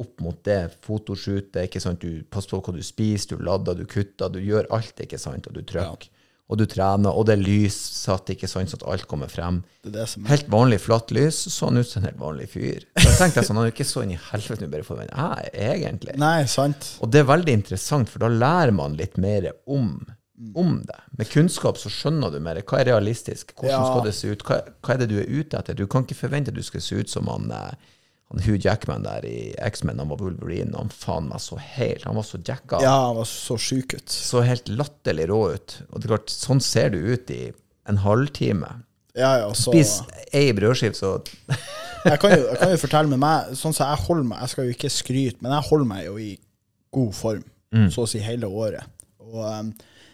opp 0.00 0.22
mot 0.24 0.38
det 0.48 0.60
fotoshootet. 0.86 1.66
ikke 1.66 1.82
sant? 1.82 2.02
Du 2.02 2.24
passer 2.32 2.54
på 2.56 2.62
hva 2.64 2.74
du 2.76 2.82
spiser, 2.84 3.36
du 3.36 3.44
ladder, 3.46 3.76
du 3.78 3.86
kutter, 3.88 4.32
du 4.32 4.40
gjør 4.42 4.68
alt, 4.74 4.96
ikke 5.04 5.20
sant? 5.20 5.46
Og 5.46 5.58
du 5.58 5.62
trykker. 5.66 6.10
Og 6.50 6.58
du 6.58 6.64
trener, 6.66 7.14
og 7.14 7.28
det 7.28 7.36
er 7.36 7.42
lyssatt, 7.44 8.32
ikke 8.34 8.48
sant, 8.50 8.72
sånn 8.72 8.80
at 8.80 8.88
alt 8.90 9.06
kommer 9.10 9.30
frem. 9.30 9.60
Det 9.84 9.92
det 9.94 10.08
som. 10.10 10.24
Helt 10.26 10.48
vanlig 10.50 10.80
flatt 10.82 11.12
lys, 11.14 11.44
så 11.44 11.52
så 11.54 11.68
han 11.68 11.78
ut 11.78 11.86
som 11.86 12.00
en 12.00 12.08
helt 12.08 12.18
vanlig 12.18 12.48
fyr. 12.50 12.88
Da 12.96 13.12
tenkte 13.20 13.38
jeg 13.38 13.46
sånn, 13.46 13.60
han 13.60 13.68
er 13.68 13.70
jo 13.70 13.74
ikke 13.76 13.86
så 13.86 14.02
inn 14.02 14.16
i 14.16 14.18
helvete 14.32 14.66
nå 14.66 14.70
bare 14.72 14.86
for 14.88 14.98
meg. 14.98 15.12
Jeg, 15.14 15.76
egentlig. 15.76 16.16
Nei, 16.18 16.40
sant. 16.50 16.88
Og 17.04 17.12
det 17.14 17.22
er 17.22 17.28
veldig 17.30 17.54
interessant, 17.60 18.10
for 18.10 18.24
da 18.24 18.32
lærer 18.34 18.74
man 18.74 18.98
litt 18.98 19.14
mer 19.22 19.46
om, 19.70 19.92
om 20.56 20.78
det. 20.88 20.96
Med 21.18 21.28
kunnskap 21.28 21.76
så 21.78 21.90
skjønner 21.92 22.32
du 22.32 22.38
mer. 22.40 22.60
Hva 22.62 22.80
er 22.80 22.88
realistisk? 22.92 23.52
Hvordan 23.58 23.70
Ja. 23.74 23.86
skal 23.90 24.04
det 24.06 24.14
se 24.16 24.28
ut? 24.32 24.42
Hva, 24.46 24.60
hva 24.82 24.94
er 24.94 24.98
det 25.02 25.08
du 25.10 25.18
er 25.20 25.28
ute 25.28 25.58
etter? 25.58 25.74
Du 25.76 25.86
kan 25.86 26.04
ikke 26.06 26.16
forvente 26.16 26.48
at 26.48 26.56
du 26.56 26.62
skal 26.62 26.80
se 26.80 26.96
ut 26.96 27.10
som 27.12 27.26
han, 27.28 27.50
eh, 27.52 27.74
han 28.30 28.42
Hugh 28.46 28.58
Jackman 28.58 29.02
der 29.04 29.24
i 29.28 29.54
X-Men, 29.58 29.98
han 29.98 30.08
var 30.08 30.16
Wolverine. 30.22 30.72
Han 30.76 30.88
faen 30.88 31.28
meg 31.28 31.40
så 31.44 31.58
helt, 31.60 32.04
han 32.04 32.16
var 32.16 32.22
så 32.24 32.38
jacka. 32.40 32.80
Ja, 32.80 32.94
han 33.08 33.16
var 33.16 33.24
så 33.28 33.58
sjuk 33.58 33.94
ut. 33.94 34.08
Så 34.08 34.40
helt 34.46 34.68
latterlig 34.68 35.28
rå 35.28 35.42
ut. 35.54 35.82
Og 35.92 36.00
det 36.00 36.08
er 36.10 36.16
klart, 36.16 36.30
sånn 36.32 36.60
ser 36.64 36.90
du 36.90 36.98
ut 37.12 37.30
i 37.30 37.52
en 37.90 37.98
halvtime. 37.98 38.82
Ja, 39.18 39.36
ja, 39.42 39.48
så 39.52 39.72
Spis 39.74 39.96
ei 40.32 40.52
brødskive, 40.54 40.94
så 40.94 41.16
jeg, 42.06 42.18
kan 42.22 42.30
jo, 42.30 42.44
jeg 42.46 42.58
kan 42.60 42.70
jo 42.70 42.76
fortelle 42.78 43.10
med 43.10 43.18
meg 43.18 43.48
Sånn 43.58 43.74
som 43.74 43.90
jeg 43.90 44.04
holder 44.06 44.22
meg 44.24 44.38
Jeg 44.44 44.48
skal 44.52 44.64
jo 44.68 44.74
ikke 44.76 44.90
skryte, 44.94 45.42
men 45.42 45.52
jeg 45.52 45.66
holder 45.66 45.88
meg 45.90 46.04
jo 46.06 46.14
i 46.22 46.28
god 46.94 47.12
form, 47.18 47.42
så 47.90 48.02
å 48.06 48.08
si 48.08 48.18
hele 48.22 48.46
året. 48.46 48.86
Og 49.20 49.42
um, 49.44 49.68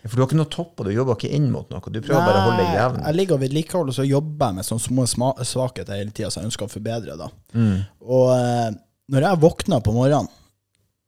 For 0.07 0.17
du 0.17 0.23
har 0.23 0.29
ikke 0.31 0.39
noe 0.39 0.51
topp, 0.53 0.73
og 0.81 0.87
du 0.89 0.93
jobber 0.95 1.17
ikke 1.19 1.31
inn 1.37 1.51
mot 1.53 1.69
noe. 1.73 1.81
Du 1.93 2.01
prøver 2.01 2.25
bare 2.25 2.41
å 2.41 2.47
holde 2.49 2.63
deg 2.65 2.75
jevn. 2.79 3.03
jeg 3.07 3.17
ligger 3.19 3.37
og 3.39 3.43
vedlikeholder, 3.45 3.97
så 3.97 4.07
jobber 4.07 4.51
jeg 4.51 4.59
med 4.59 4.69
sånne 4.69 5.07
små 5.11 5.31
svakheter 5.43 5.99
hele 6.01 6.15
tida 6.15 6.31
som 6.31 6.43
jeg 6.45 6.51
ønsker 6.53 6.69
å 6.69 6.73
forbedre. 6.73 7.17
da. 7.21 7.29
Mm. 7.55 7.79
Og 8.07 8.33
eh, 8.37 8.69
når 9.15 9.29
jeg 9.29 9.41
våkner 9.47 9.81
på 9.87 9.95
morgenen, 9.97 10.29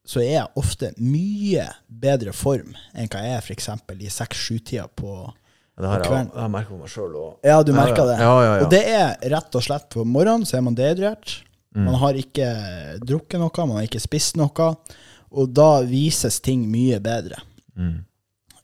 så 0.09 0.23
er 0.23 0.31
jeg 0.39 0.57
ofte 0.57 0.93
mye 1.05 1.67
bedre 1.89 2.33
form 2.33 2.71
enn 2.97 3.11
hva 3.13 3.21
jeg 3.27 3.35
er 3.37 3.43
f.eks. 3.45 3.69
i 4.01 4.09
seks-sju-tida 4.15 4.87
på, 4.97 5.11
Ja, 5.77 5.83
det 5.83 5.91
har 5.91 6.01
på 6.01 6.15
jeg, 6.15 6.31
kvelden. 6.31 6.57
jeg 6.57 6.69
på 6.71 6.79
meg 6.81 6.93
sjøl 6.95 7.19
òg. 7.21 7.35
Ja, 7.45 7.59
du 7.63 7.73
merker 7.77 8.09
det. 8.09 8.17
Ja, 8.23 8.33
ja. 8.47 8.55
Og 8.65 8.73
det 8.73 8.81
er 8.89 9.31
rett 9.35 9.59
og 9.61 9.67
slett 9.67 9.91
på 9.93 10.07
morgenen 10.09 10.49
så 10.49 10.57
er 10.57 10.65
man 10.65 10.79
dehydrert. 10.79 11.43
Mm. 11.77 11.85
Man 11.91 12.01
har 12.01 12.17
ikke 12.17 12.49
drukket 13.05 13.39
noe, 13.43 13.67
man 13.69 13.77
har 13.83 13.87
ikke 13.87 14.01
spist 14.01 14.41
noe. 14.41 14.71
Og 15.29 15.53
da 15.53 15.83
vises 15.85 16.41
ting 16.41 16.65
mye 16.73 16.97
bedre. 17.05 17.43
Mm. 17.77 17.99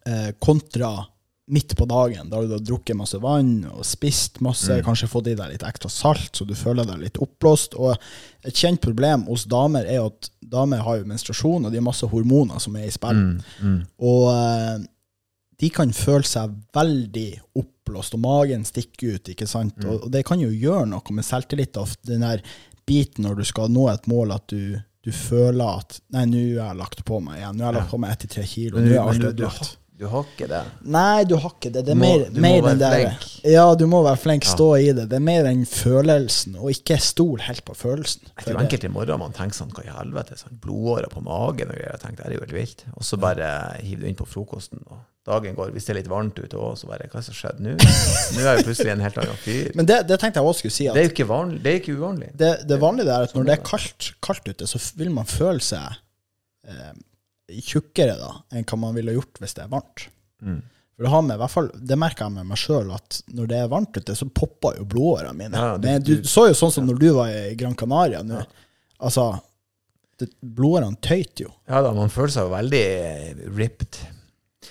Eh, 0.07 0.31
kontra 0.39 1.07
midt 1.47 1.75
på 1.77 1.85
dagen, 1.85 2.31
da 2.31 2.39
har 2.39 2.47
du 2.47 2.55
da 2.55 2.59
drukket 2.59 2.97
masse 2.97 3.19
vann 3.21 3.67
og 3.69 3.83
spist 3.85 4.39
masse, 4.41 4.79
Mm. 4.79 4.85
kanskje 4.87 5.09
fått 5.13 5.27
i 5.29 5.35
deg 5.37 5.51
litt 5.51 5.63
ekstra 5.63 5.91
salt, 5.93 6.31
så 6.33 6.47
du 6.49 6.55
føler 6.55 6.87
deg 6.89 7.03
litt 7.03 7.19
oppblåst. 7.21 7.75
Og 7.77 7.99
et 8.45 8.55
kjent 8.55 8.81
problem 8.81 9.27
hos 9.29 9.45
damer 9.45 9.85
er 9.85 10.07
at 10.07 10.31
damer 10.41 10.81
har 10.81 10.99
jo 11.03 11.05
menstruasjon, 11.05 11.67
og 11.67 11.71
de 11.73 11.77
har 11.77 11.85
masse 11.85 12.09
hormoner 12.09 12.59
som 12.61 12.77
er 12.77 12.87
i 12.87 12.91
spill. 12.95 13.21
Mm. 13.21 13.43
Mm. 13.61 13.87
Og 14.01 14.31
eh, 14.33 14.87
de 15.61 15.71
kan 15.71 15.93
føle 15.93 16.25
seg 16.25 16.57
veldig 16.75 17.29
oppblåst, 17.61 18.17
og 18.17 18.25
magen 18.25 18.65
stikker 18.65 19.15
ut, 19.19 19.29
ikke 19.29 19.47
sant? 19.49 19.77
Mm. 19.77 19.91
Og, 19.91 20.11
det 20.11 20.25
kan 20.25 20.41
jo 20.41 20.49
gjøre 20.49 20.89
noe 20.89 21.13
med 21.13 21.25
selvtillit, 21.29 21.77
av 21.77 21.93
den 22.09 22.25
der 22.25 22.41
biten 22.89 23.25
når 23.25 23.37
du 23.37 23.45
skal 23.45 23.69
nå 23.69 23.89
et 23.93 24.09
mål, 24.09 24.33
at 24.33 24.49
du, 24.49 24.81
du 25.05 25.13
føler 25.13 25.79
at 25.79 26.01
Nei, 26.17 26.25
nå 26.25 26.43
har 26.59 26.73
jeg 26.73 26.81
lagt 26.81 27.05
på 27.05 27.21
meg 27.21 27.43
igjen. 27.43 27.57
Nå 27.57 27.65
har 27.65 27.73
jeg 27.75 27.83
lagt 27.83 27.93
på 27.93 28.01
meg 28.01 28.13
ett 28.17 28.25
til 28.25 28.33
tre 28.39 28.49
kilo. 28.49 28.79
Men, 28.81 28.89
Nå 28.89 28.95
er 28.97 29.09
alt 29.13 29.29
ødelagt. 29.35 29.77
Du 29.95 30.09
har 30.11 30.25
ikke 30.27 30.49
det. 30.51 30.61
Nei, 30.91 31.23
du 31.31 31.37
har 31.39 31.53
ikke 31.55 31.71
det. 31.71 31.85
Det 31.87 31.93
er 31.95 31.99
må- 32.01 32.09
mer, 32.19 32.25
du 32.35 32.41
må 32.41 32.49
mer 32.49 32.63
være 32.65 32.79
den 32.79 32.81
der. 32.83 33.27
Ja, 33.53 33.67
du 33.79 33.85
må 33.87 34.01
være 34.03 34.19
flink, 34.19 34.45
stå 34.45 34.67
i 34.83 34.89
det. 34.93 35.05
Det 35.09 35.17
er 35.21 35.23
mer 35.23 35.47
enn 35.47 35.63
følelsen, 35.71 36.57
og 36.59 36.73
ikke 36.75 36.97
stol 37.01 37.39
helt 37.47 37.63
på 37.65 37.77
følelsen. 37.79 38.27
Det 38.41 38.49
er 38.49 38.57
jo 38.57 38.63
enkelte 38.65 38.91
morgener 38.91 39.21
man 39.23 39.33
tenker 39.37 39.55
sånn, 39.61 39.71
hva 39.77 39.85
i 39.87 39.93
helvete, 39.95 40.35
sånn 40.41 40.59
blodårer 40.65 41.07
på 41.13 41.23
magen 41.23 41.71
og 41.71 41.79
greier. 41.79 41.95
Jeg 41.95 42.03
tenkte, 42.03 42.25
det 42.27 42.33
er 42.33 42.39
jo 42.41 42.47
helt 42.47 42.57
vilt. 42.59 42.85
Og 42.97 43.07
så 43.07 43.21
bare 43.23 43.53
hiver 43.87 44.03
du 44.03 44.09
inn 44.11 44.19
på 44.19 44.27
frokosten, 44.27 44.83
og 44.91 44.99
dagen 45.31 45.55
går. 45.55 45.71
Hvis 45.73 45.87
det 45.87 45.95
er 45.95 46.01
litt 46.03 46.11
varmt 46.11 46.43
ute 46.43 46.59
òg, 46.59 46.75
så 46.77 46.91
bare, 46.91 47.07
hva 47.09 47.23
det 47.23 47.29
som 47.31 47.39
skjedde 47.39 47.63
nå? 47.65 47.79
Nå 48.35 48.43
er 48.43 48.51
jeg 48.59 48.67
plutselig 48.67 48.93
en 48.99 49.07
helt 49.07 49.23
annen 49.23 49.41
fyr. 49.47 49.71
Men 49.79 49.87
det, 49.87 50.03
det 50.11 50.19
tenkte 50.21 50.43
jeg 50.43 50.51
også 50.51 50.65
skulle 50.67 50.75
si. 50.81 50.89
At 50.91 50.99
Det 50.99 51.05
er 51.05 51.09
jo 51.09 51.15
ikke 51.15 51.31
vanlig. 51.31 51.63
Det 51.63 51.71
er 51.73 51.81
ikke 51.85 51.95
uvanlig. 52.03 52.33
det, 52.43 52.53
det 52.69 52.81
vanlige 52.83 53.15
er 53.15 53.29
at 53.31 53.35
når 53.39 53.47
det 53.49 53.59
er 53.61 53.63
kaldt, 53.71 54.11
kaldt 54.21 54.51
ute, 54.51 54.67
så 54.75 54.83
vil 54.99 55.15
man 55.15 55.25
føle 55.31 55.63
seg 55.63 56.01
eh, 56.67 56.93
tjukkere 57.53 58.15
da, 58.19 58.31
enn 58.57 58.65
hva 58.65 58.79
man 58.81 58.95
ville 58.97 59.13
gjort 59.17 59.41
hvis 59.43 59.55
det 59.59 59.65
er 59.67 59.73
varmt. 59.73 60.07
Mm. 60.45 60.63
For 60.95 61.03
det, 61.07 61.11
har 61.11 61.23
med, 61.27 61.35
i 61.35 61.41
hvert 61.43 61.51
fall, 61.51 61.69
det 61.91 61.97
merker 61.99 62.25
jeg 62.29 62.35
med 62.37 62.47
meg 62.53 62.61
sjøl, 62.61 62.93
at 62.95 63.17
når 63.35 63.49
det 63.51 63.57
er 63.65 63.73
varmt 63.73 63.97
ute, 63.99 64.15
så 64.15 64.29
popper 64.31 64.77
jo 64.79 64.85
blodårene 64.87 65.35
mine. 65.35 65.59
Ja, 65.59 65.77
du- 65.77 65.89
Men 65.89 66.03
du, 66.07 66.13
så 66.23 66.47
jo 66.49 66.55
sånn 66.55 66.71
som 66.73 66.87
når 66.87 67.01
du 67.03 67.09
var 67.17 67.29
i 67.35 67.55
Gran 67.59 67.75
Canaria 67.75 68.23
nå. 68.23 68.45
Altså, 69.03 69.41
det, 70.23 70.29
blodårene 70.41 70.97
tøyt 71.03 71.41
jo. 71.43 71.51
Ja 71.69 71.83
da, 71.83 71.91
man 71.97 72.13
føler 72.15 72.31
seg 72.37 72.47
jo 72.47 72.55
veldig 72.55 72.83
eh, 72.95 73.43
ripped. 73.59 73.99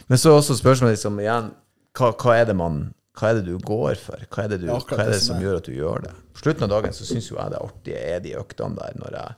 Men 0.07 0.17
så 0.17 0.31
er 0.31 0.39
også 0.39 0.55
spørsmålet 0.57 0.95
liksom 0.95 1.19
igjen, 1.19 1.51
hva, 1.99 2.13
hva 2.15 2.37
er 2.39 2.45
det 2.49 2.55
man 2.57 2.85
hva 3.13 3.29
er 3.29 3.35
det 3.41 3.43
du 3.45 3.59
går 3.61 3.99
for? 4.01 4.17
Hva 4.33 4.45
er 4.45 4.47
det, 4.55 4.61
du, 4.63 4.67
Ja, 4.71 4.79
hva 4.79 5.03
er 5.03 5.11
det 5.11 5.19
som 5.21 5.37
gjør 5.43 5.59
at 5.59 5.67
du 5.67 5.75
gjør 5.75 6.07
det? 6.07 6.13
På 6.33 6.41
slutten 6.47 6.63
av 6.65 6.69
dagen 6.71 6.95
så 6.97 7.05
syns 7.05 7.27
jo 7.29 7.35
jeg 7.37 7.51
det 7.53 7.59
artige 7.61 7.99
er 8.15 8.23
de 8.23 8.31
øktene 8.39 8.73
der 8.79 8.95
når 8.97 9.17
jeg 9.19 9.35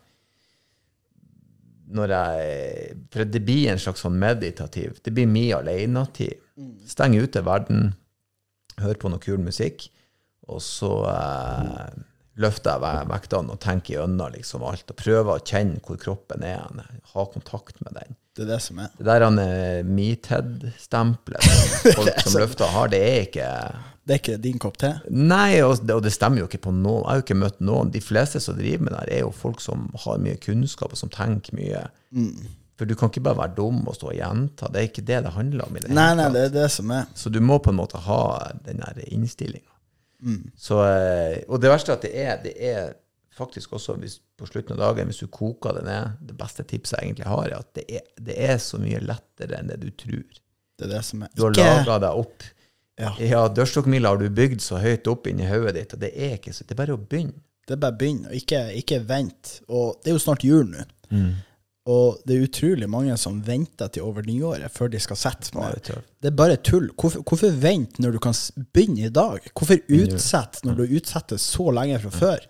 når 1.93 2.09
jeg 2.15 2.95
For 3.13 3.27
det 3.29 3.41
blir 3.45 3.67
en 3.71 3.79
slags 3.81 4.01
sånn 4.01 4.15
meditativ 4.19 4.95
Det 5.05 5.11
blir 5.13 5.27
min 5.29 5.51
alenetid. 5.57 6.39
Stenge 6.89 7.21
ute 7.21 7.43
verden, 7.45 7.93
høre 8.81 8.97
på 9.01 9.09
noe 9.11 9.19
kul 9.21 9.37
musikk, 9.43 9.89
og 10.47 10.61
så 10.63 10.91
eh, 11.11 11.95
løfter 12.41 12.75
jeg 12.75 12.81
ve- 12.83 13.07
vektene 13.13 13.53
og 13.53 13.59
tenker 13.63 13.97
gjennom 13.97 14.31
liksom 14.33 14.63
alt, 14.67 14.89
og 14.91 14.97
prøver 14.99 15.33
å 15.35 15.43
kjenne 15.45 15.81
hvor 15.85 15.97
kroppen 16.01 16.43
er, 16.47 16.61
hen, 16.63 16.81
ha 17.13 17.25
kontakt 17.33 17.79
med 17.85 17.95
den. 17.99 18.15
Det 18.35 18.43
er 18.43 18.49
det 18.53 18.61
som 18.65 18.79
er. 18.83 18.89
Det 18.97 19.05
der 19.07 19.23
han, 19.23 19.39
er 19.39 19.83
MeTed-stempelet 19.87 21.45
folk 21.95 22.21
som 22.25 22.37
løfter 22.41 22.71
har, 22.75 22.89
det 22.91 23.01
er 23.03 23.21
ikke 23.27 23.49
Det 24.05 24.13
er 24.13 24.19
ikke 24.21 24.37
din 24.41 24.59
kopp 24.61 24.75
te. 24.77 24.91
Nei, 25.09 25.61
og 25.65 25.79
det, 25.81 25.95
og 25.97 26.03
det 26.05 26.11
stemmer 26.13 26.43
jo 26.43 26.49
ikke 26.49 26.61
på 26.67 26.73
noen. 26.75 27.01
Jeg 27.01 27.09
har 27.09 27.21
jo 27.21 27.23
ikke 27.25 27.39
møtt 27.41 27.63
noen. 27.65 27.89
De 27.93 28.01
fleste 28.05 28.41
som 28.43 28.57
driver 28.57 28.85
med 28.85 28.93
det, 28.93 28.99
her 29.01 29.13
er 29.15 29.23
jo 29.23 29.31
folk 29.33 29.63
som 29.63 29.87
har 30.03 30.19
mye 30.21 30.37
kunnskap, 30.43 30.93
og 30.93 30.99
som 30.99 31.09
tenker 31.13 31.57
mye. 31.57 31.81
For 32.77 32.85
du 32.85 32.93
kan 32.99 33.09
ikke 33.09 33.23
bare 33.25 33.39
være 33.39 33.55
dum 33.57 33.79
og 33.87 33.95
stå 33.97 34.11
og 34.11 34.17
gjenta. 34.17 34.69
Det 34.69 34.81
er 34.81 34.89
ikke 34.91 35.05
det 35.07 35.21
det 35.25 35.31
handler 35.33 35.65
om. 35.65 35.77
i 35.77 35.81
det 35.81 35.95
Nei, 35.95 36.09
nei, 36.19 36.27
det 36.35 36.43
er 36.49 36.53
det 36.53 36.67
som 36.75 36.91
er. 36.93 37.07
Så 37.17 37.31
du 37.33 37.39
må 37.41 37.57
på 37.63 37.73
en 37.73 37.79
måte 37.79 38.01
ha 38.05 38.21
den 38.67 38.83
der 38.83 39.01
innstillinga. 39.07 39.71
Så, 40.57 40.79
eh, 40.85 41.41
og 41.49 41.61
det 41.61 41.69
verste 41.69 41.91
er 41.93 41.99
at 41.99 42.05
det 42.05 42.13
er, 42.17 42.37
det 42.41 42.53
er 42.57 42.93
faktisk 43.35 43.75
også 43.77 43.97
hvis, 44.01 44.19
på 44.37 44.47
slutten 44.49 44.73
av 44.77 44.81
dagen, 44.81 45.09
hvis 45.11 45.21
du 45.21 45.27
koker 45.27 45.75
det 45.75 45.83
ned 45.85 46.21
Det 46.29 46.37
beste 46.39 46.63
tipset 46.63 46.97
jeg 46.97 47.11
egentlig 47.11 47.27
har, 47.29 47.45
er 47.49 47.57
at 47.59 47.71
det 47.75 47.85
er, 47.99 48.05
det 48.29 48.37
er 48.47 48.57
så 48.63 48.79
mye 48.81 49.01
lettere 49.03 49.59
enn 49.59 49.69
det 49.69 49.79
du 49.83 49.89
tror. 49.91 50.39
Det 50.75 50.87
er 50.87 50.93
det 50.97 51.03
som 51.07 51.23
er. 51.23 51.31
Du 51.35 51.45
har 51.45 51.55
laga 51.55 51.99
deg 52.07 52.21
opp. 52.23 52.47
Ja. 53.01 53.11
Ja, 53.19 53.41
dørstokkmila 53.51 54.13
har 54.13 54.21
du 54.21 54.29
bygd 54.31 54.61
så 54.63 54.79
høyt 54.79 55.07
opp 55.11 55.27
inni 55.27 55.47
hodet 55.49 55.73
ditt, 55.75 55.95
og 55.97 55.99
det 56.05 56.13
er 56.15 56.37
ikke 56.37 56.53
så 56.55 56.63
Det 56.63 56.71
er 56.77 56.79
bare 56.79 56.95
å 56.95 57.01
begynne. 57.01 57.41
Det 57.67 57.73
er 57.75 57.81
bare 57.81 57.95
å 57.95 57.99
begynne, 57.99 58.29
og 58.29 58.37
ikke, 58.39 58.61
ikke 58.79 59.01
vent. 59.09 59.57
Og 59.67 59.97
det 60.03 60.11
er 60.13 60.15
jo 60.15 60.21
snart 60.23 60.45
jul 60.47 60.69
nå. 60.71 60.85
Og 61.85 62.21
det 62.25 62.33
er 62.33 62.45
utrolig 62.47 62.87
mange 62.89 63.13
som 63.21 63.43
venter 63.45 63.91
til 63.93 64.07
over 64.07 64.25
nyåret 64.25 64.71
før 64.73 64.89
de 64.89 64.97
skal 65.03 65.19
sette 65.21 65.51
med. 65.53 65.75
Det 66.21 66.31
er 66.31 66.37
bare 66.39 66.55
tull. 66.57 66.87
Hvorfor, 66.97 67.21
hvorfor 67.21 67.51
vente 67.61 68.01
når 68.01 68.15
du 68.15 68.19
kan 68.23 68.33
begynne 68.73 69.05
i 69.05 69.13
dag? 69.13 69.43
Hvorfor 69.53 69.77
utsette 69.93 70.65
når 70.65 70.79
du 70.79 70.95
utsetter 70.97 71.37
så 71.37 71.67
lenge 71.77 71.99
fra 72.01 72.09
før? 72.15 72.47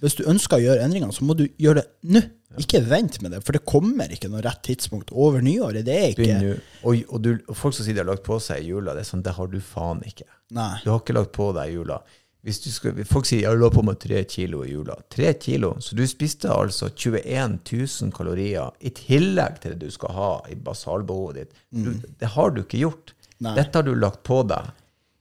Hvis 0.00 0.16
du 0.16 0.22
ønsker 0.28 0.58
å 0.58 0.64
gjøre 0.64 0.84
endringer, 0.84 1.10
så 1.12 1.26
må 1.28 1.36
du 1.38 1.46
gjøre 1.60 1.82
det 1.82 2.14
nå. 2.16 2.22
Ikke 2.58 2.80
vent 2.82 3.20
med 3.22 3.30
det, 3.30 3.44
for 3.46 3.54
det 3.54 3.60
kommer 3.68 4.10
ikke 4.10 4.26
noe 4.32 4.40
rett 4.42 4.58
tidspunkt 4.66 5.12
over 5.14 5.44
nyåret. 5.44 5.84
Det 5.86 5.94
er 5.94 6.08
ikke. 6.16 6.56
Og, 6.82 7.04
og, 7.06 7.20
du, 7.22 7.28
og 7.46 7.54
folk 7.54 7.76
som 7.76 7.86
sier 7.86 7.94
de 7.94 8.02
har 8.02 8.08
lagt 8.08 8.24
på 8.26 8.40
seg 8.42 8.64
i 8.64 8.72
jula, 8.72 8.96
det 8.96 9.04
er 9.04 9.10
sånn, 9.12 9.22
det 9.22 9.36
har 9.36 9.52
du 9.52 9.60
faen 9.62 10.02
ikke. 10.08 10.26
Nei. 10.56 10.72
Du 10.82 10.90
har 10.90 10.98
ikke 10.98 11.14
lagt 11.14 11.30
på 11.36 11.52
deg 11.54 11.70
i 11.70 11.76
jula. 11.76 12.00
Skal, 12.40 12.96
folk 13.04 13.28
sier 13.28 13.44
'jeg 13.44 13.60
la 13.60 13.68
på 13.68 13.84
meg 13.84 13.98
tre 14.00 14.24
kilo 14.24 14.64
i 14.64 14.72
jula'. 14.72 14.96
Tre 15.12 15.34
kilo? 15.38 15.74
Så 15.78 15.94
du 15.94 16.06
spiste 16.08 16.48
altså 16.48 16.88
21 16.88 17.60
000 17.68 18.12
kalorier 18.16 18.72
i 18.80 18.90
tillegg 18.96 19.60
til 19.60 19.76
det 19.76 19.86
du 19.86 19.90
skal 19.92 20.14
ha 20.16 20.32
i 20.48 20.56
basalbehovet 20.56 21.36
ditt. 21.36 21.52
Du, 21.70 21.92
det 21.92 22.32
har 22.34 22.50
du 22.50 22.62
ikke 22.64 22.80
gjort. 22.80 23.12
Nei. 23.40 23.54
Dette 23.60 23.78
har 23.78 23.84
du 23.84 23.94
lagt 23.94 24.24
på 24.24 24.42
deg 24.48 24.72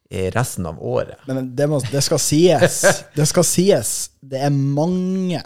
resten 0.09 0.65
av 0.65 0.79
året. 0.81 1.19
Men 1.29 1.51
det, 1.55 1.67
må, 1.69 1.79
det 1.91 2.01
skal 2.05 2.19
sies. 2.21 2.79
Det 3.17 3.27
skal 3.29 3.45
sies. 3.45 3.91
Det 4.21 4.41
er 4.41 4.49
mange 4.49 5.41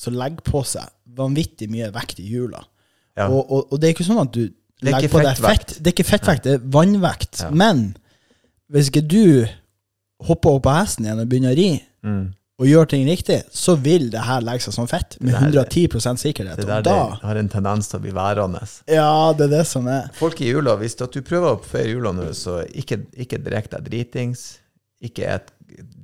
som 0.00 0.16
legger 0.16 0.44
på 0.46 0.62
seg 0.64 0.88
vanvittig 1.18 1.68
mye 1.72 1.90
vekt 1.92 2.20
i 2.22 2.28
jula. 2.30 2.62
Ja. 3.18 3.26
Og, 3.28 3.42
og, 3.50 3.72
og 3.72 3.80
det 3.80 3.88
er 3.88 3.96
ikke 3.96 4.06
sånn 4.06 4.22
at 4.22 4.32
du 4.36 4.44
er 4.46 4.92
legger 4.92 5.10
på 5.12 5.22
deg 5.26 5.40
fett. 5.42 5.76
Det 5.78 5.90
er 5.90 5.96
ikke 5.96 6.06
fettvekt, 6.12 6.46
det 6.46 6.56
er 6.56 6.66
vannvekt. 6.78 7.42
Ja. 7.42 7.50
Men 7.50 7.90
hvis 8.70 8.92
ikke 8.92 9.02
du 9.02 9.44
hopper 10.28 10.56
opp 10.56 10.64
på 10.68 10.74
hesten 10.76 11.06
igjen 11.08 11.22
og 11.24 11.30
begynner 11.30 11.54
å 11.56 11.58
ri, 11.58 11.70
Mm. 12.06 12.28
Og 12.58 12.66
gjør 12.66 12.88
ting 12.90 13.04
riktig, 13.06 13.42
så 13.54 13.76
vil 13.78 14.08
det 14.10 14.24
her 14.26 14.42
legge 14.42 14.64
seg 14.66 14.74
som 14.74 14.88
fett. 14.90 15.16
Med 15.20 15.32
der- 15.34 15.68
110 15.70 16.16
sikkerhet. 16.18 16.56
Det 16.58 16.66
der 16.66 16.82
da 16.82 16.94
det 17.12 17.20
har 17.22 17.36
en 17.36 17.48
tendens 17.48 17.88
til 17.88 18.00
å 18.00 18.02
bli 18.02 18.10
værende. 18.10 18.62
Ja, 18.88 19.32
det 19.32 19.46
er 19.46 19.58
det 19.58 19.66
som 19.66 19.86
er. 19.86 20.08
Folk 20.18 20.40
i 20.40 20.50
jula, 20.50 20.74
hvis 20.76 20.96
du 20.98 21.20
prøver 21.22 21.54
å 21.54 21.62
feire 21.62 21.94
jula 21.94 22.12
nå, 22.12 22.30
så 22.34 22.64
ikke, 22.74 23.04
ikke 23.16 23.38
drikk 23.44 23.70
deg 23.70 23.84
dritings. 23.90 24.58
Ikke 25.00 25.22
et 25.36 25.52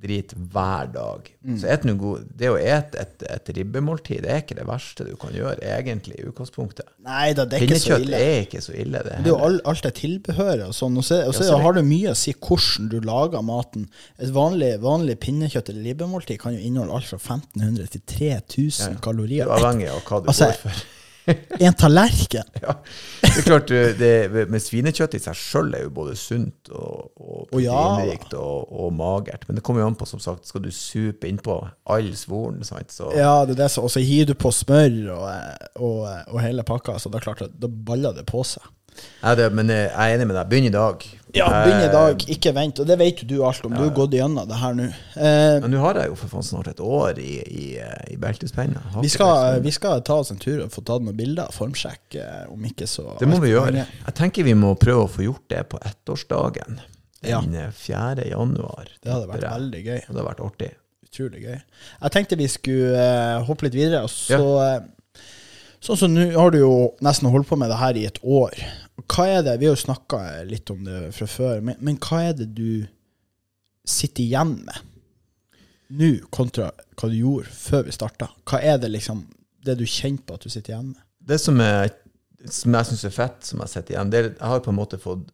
drit 0.02 0.32
hver 0.52 0.90
dag. 0.92 1.28
Mm. 1.44 1.56
Så 1.60 1.68
et 1.72 1.86
god, 1.98 2.24
det 2.38 2.50
å 2.52 2.56
ete 2.60 3.00
et, 3.00 3.24
et 3.34 3.50
ribbemåltid 3.56 4.22
det 4.24 4.30
er 4.32 4.42
ikke 4.42 4.56
det 4.58 4.66
verste 4.68 5.06
du 5.08 5.14
kan 5.20 5.34
gjøre, 5.34 5.56
egentlig, 5.64 6.18
i 6.20 6.26
utgangspunktet. 6.28 6.88
Nei 7.04 7.32
da, 7.36 7.46
det 7.48 7.58
er 7.58 7.66
ikke 7.66 7.80
så 7.82 7.98
ille. 8.02 8.20
er 8.20 8.40
ikke 8.46 8.62
så 8.64 8.74
ille, 8.76 9.02
det. 9.06 9.20
Det 9.24 9.30
er 9.30 9.32
jo 9.32 9.38
all, 9.48 9.60
alt 9.70 9.84
det 9.86 9.94
tilbehøret 10.00 10.66
og 10.68 10.76
sånn. 10.76 10.98
Og 11.00 11.06
så, 11.06 11.20
og 11.28 11.36
så 11.36 11.46
Ja, 11.46 11.50
så 11.52 11.60
har 11.64 11.78
det 11.78 11.84
mye 11.88 12.12
å 12.12 12.18
si 12.18 12.34
hvordan 12.36 12.90
du 12.92 12.98
lager 13.04 13.44
maten. 13.46 13.86
Et 14.18 14.32
vanlig, 14.34 14.74
vanlig 14.84 15.18
pinnekjøtt 15.24 15.72
eller 15.72 15.88
ribbemåltid 15.90 16.40
kan 16.42 16.56
jo 16.56 16.62
inneholde 16.64 16.98
alt 17.00 17.10
fra 17.10 17.20
1500 17.20 17.92
til 17.96 18.04
3000 18.16 18.98
Det 18.98 19.04
kalorier. 19.04 19.48
er 19.48 19.56
avhengig 19.58 19.90
av 19.92 20.02
hva 20.04 20.20
du 20.24 20.30
Altså, 20.32 20.50
går 20.52 20.60
for. 20.66 20.84
En 21.64 21.74
tallerken! 21.74 22.44
Ja. 22.64 22.78
Det 23.20 23.40
er 23.40 23.46
klart, 23.48 23.72
det, 23.98 24.10
men 24.48 24.62
svinekjøtt 24.62 25.16
i 25.18 25.20
seg 25.20 25.36
sjøl 25.36 25.74
er 25.76 25.82
jo 25.84 25.90
både 25.96 26.14
sunt 26.16 26.70
og, 26.70 27.10
og 27.18 27.48
proteinrikt 27.50 28.36
og, 28.38 28.70
og 28.70 28.92
magert. 28.94 29.44
Men 29.48 29.58
det 29.58 29.64
kommer 29.66 29.82
jo 29.82 29.88
an 29.90 29.98
på, 29.98 30.06
som 30.08 30.22
sagt, 30.22 30.46
skal 30.48 30.62
du 30.64 30.70
supe 30.72 31.28
innpå 31.28 31.58
all 31.90 32.12
svoren, 32.16 32.62
sant, 32.64 32.94
så 32.94 33.10
Ja, 33.16 33.42
det 33.44 33.56
er 33.58 33.64
det 33.64 33.70
Og 33.82 33.90
så 33.92 34.04
hiver 34.04 34.30
du 34.30 34.36
på 34.38 34.52
smør 34.54 34.96
og, 35.16 35.26
og, 35.74 35.98
og 36.06 36.40
hele 36.44 36.64
pakka, 36.66 36.96
så 37.02 37.12
da, 37.12 37.20
klart, 37.24 37.42
da 37.50 37.68
baller 37.68 38.16
det 38.16 38.26
på 38.30 38.44
seg. 38.46 38.64
Nei, 39.22 39.34
det, 39.40 39.50
men 39.56 39.70
jeg 39.72 39.90
er 39.90 40.14
enig 40.16 40.26
med 40.30 40.36
deg. 40.38 40.48
Begynn 40.50 40.68
i 40.68 40.72
dag. 40.74 41.04
Ja, 41.34 41.48
begynn 41.64 41.82
i 41.82 41.90
dag, 41.90 42.24
ikke 42.30 42.52
vent. 42.54 42.78
Og 42.78 42.86
det 42.86 42.96
vet 43.00 43.22
jo 43.24 43.26
du 43.32 43.34
alt 43.46 43.64
om. 43.66 43.74
Du 43.74 43.82
har 43.82 43.92
gått 43.96 44.14
gjennom 44.14 44.46
det 44.48 44.58
her 44.60 44.76
nå. 44.78 44.86
Eh, 45.18 45.56
Men 45.64 45.72
nå 45.74 45.82
har 45.82 45.98
jeg 45.98 46.12
jo 46.12 46.18
for 46.20 46.30
faen 46.36 46.46
snart 46.46 46.70
et 46.70 46.82
år 46.84 47.18
i, 47.18 47.32
i, 47.42 47.66
i 48.14 48.18
beltespenna. 48.22 48.84
Vi, 49.02 49.10
vi 49.66 49.74
skal 49.74 50.04
ta 50.06 50.20
oss 50.22 50.30
en 50.30 50.38
tur 50.42 50.62
og 50.62 50.70
få 50.74 50.84
tatt 50.86 51.02
noen 51.02 51.18
bilder. 51.18 51.50
Formsjekk 51.54 52.20
eh, 52.22 52.44
om 52.54 52.70
ikke 52.70 52.86
så 52.90 53.16
Det 53.18 53.30
må 53.30 53.40
vi 53.42 53.50
gjøre. 53.54 53.72
Mange. 53.72 53.86
Jeg 54.06 54.18
tenker 54.20 54.46
vi 54.46 54.54
må 54.58 54.76
prøve 54.78 55.08
å 55.08 55.10
få 55.10 55.26
gjort 55.26 55.48
det 55.50 55.64
på 55.74 55.82
ettårsdagen. 55.82 56.78
Ja. 57.24 57.40
Den 57.40 57.72
4. 57.72 58.28
januar. 58.30 58.88
Det 59.02 59.10
hadde 59.10 59.28
vært 59.30 59.46
veldig 59.48 59.84
gøy. 59.84 60.00
Det 60.00 60.10
hadde 60.12 60.26
vært 60.28 60.42
artig. 60.44 60.70
Utrolig 61.08 61.44
gøy. 61.44 61.58
Jeg 61.58 62.14
tenkte 62.14 62.38
vi 62.38 62.48
skulle 62.50 63.04
uh, 63.38 63.44
hoppe 63.48 63.68
litt 63.68 63.76
videre. 63.78 64.04
Og 64.06 64.12
så, 64.12 64.40
eh, 64.64 65.22
Sånn 65.84 65.98
som 66.00 66.14
nå 66.14 66.30
har 66.32 66.54
du 66.54 66.62
jo 66.62 66.74
nesten 67.04 67.28
holdt 67.28 67.50
på 67.50 67.58
med 67.60 67.68
det 67.68 67.76
her 67.76 67.96
i 68.00 68.06
et 68.08 68.16
år. 68.24 68.54
Hva 69.10 69.26
er 69.28 69.44
det 69.44 69.58
Vi 69.60 69.68
har 69.68 69.74
jo 69.76 69.84
snakka 69.84 70.20
litt 70.48 70.70
om 70.72 70.84
det 70.86 71.00
fra 71.16 71.28
før, 71.28 71.62
men, 71.64 71.78
men 71.84 71.98
hva 72.02 72.22
er 72.30 72.36
det 72.38 72.50
du 72.56 72.84
sitter 73.84 74.24
igjen 74.24 74.56
med 74.64 74.90
nå, 75.94 76.10
kontra 76.32 76.70
hva 76.96 77.10
du 77.10 77.16
gjorde 77.18 77.52
før 77.52 77.84
vi 77.88 77.94
starta? 77.94 78.30
Hva 78.48 78.60
er 78.64 78.80
det 78.82 78.90
liksom 78.94 79.26
det 79.64 79.76
du 79.80 79.84
kjenner 79.88 80.24
på 80.26 80.36
at 80.36 80.46
du 80.46 80.52
sitter 80.52 80.74
igjen 80.74 80.90
med? 80.94 81.02
Det 81.24 81.38
som, 81.40 81.60
er, 81.60 81.92
som 82.52 82.74
jeg 82.76 82.90
syns 82.90 83.06
er 83.08 83.14
fett, 83.14 83.40
som 83.46 83.62
jeg 83.64 83.72
sitter 83.72 83.96
igjen 83.96 84.12
det 84.12 84.20
er, 84.20 84.28
Jeg 84.32 84.50
har 84.52 84.64
på 84.64 84.72
en 84.72 84.80
måte 84.80 85.00
fått 85.00 85.30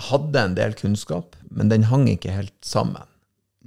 Hadde 0.00 0.40
en 0.40 0.54
del 0.56 0.72
kunnskap, 0.72 1.34
men 1.52 1.68
den 1.68 1.82
hang 1.90 2.06
ikke 2.08 2.32
helt 2.32 2.54
sammen. 2.64 3.04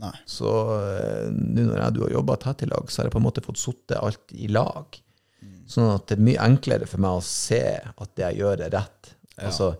Nei. 0.01 0.09
Så 0.25 0.49
eh, 0.73 1.27
nå 1.29 1.67
når 1.67 1.77
jeg 1.77 1.93
du 1.93 1.99
har 2.01 2.15
jobba 2.15 2.37
tett 2.41 2.63
i 2.65 2.69
lag, 2.71 2.89
så 2.89 3.03
har 3.03 3.07
jeg 3.07 3.13
på 3.13 3.21
en 3.21 3.25
måte 3.27 3.43
fått 3.45 3.61
sittet 3.61 3.99
alt 3.99 4.33
i 4.33 4.49
lag. 4.49 4.97
Sånn 5.69 5.89
at 5.95 6.07
det 6.09 6.19
er 6.19 6.25
mye 6.27 6.45
enklere 6.45 6.87
for 6.89 7.01
meg 7.01 7.17
å 7.17 7.25
se 7.25 7.63
at 7.81 8.09
det 8.17 8.25
jeg 8.27 8.41
gjør, 8.43 8.65
er 8.67 8.73
rett. 8.75 9.11
Altså, 9.41 9.71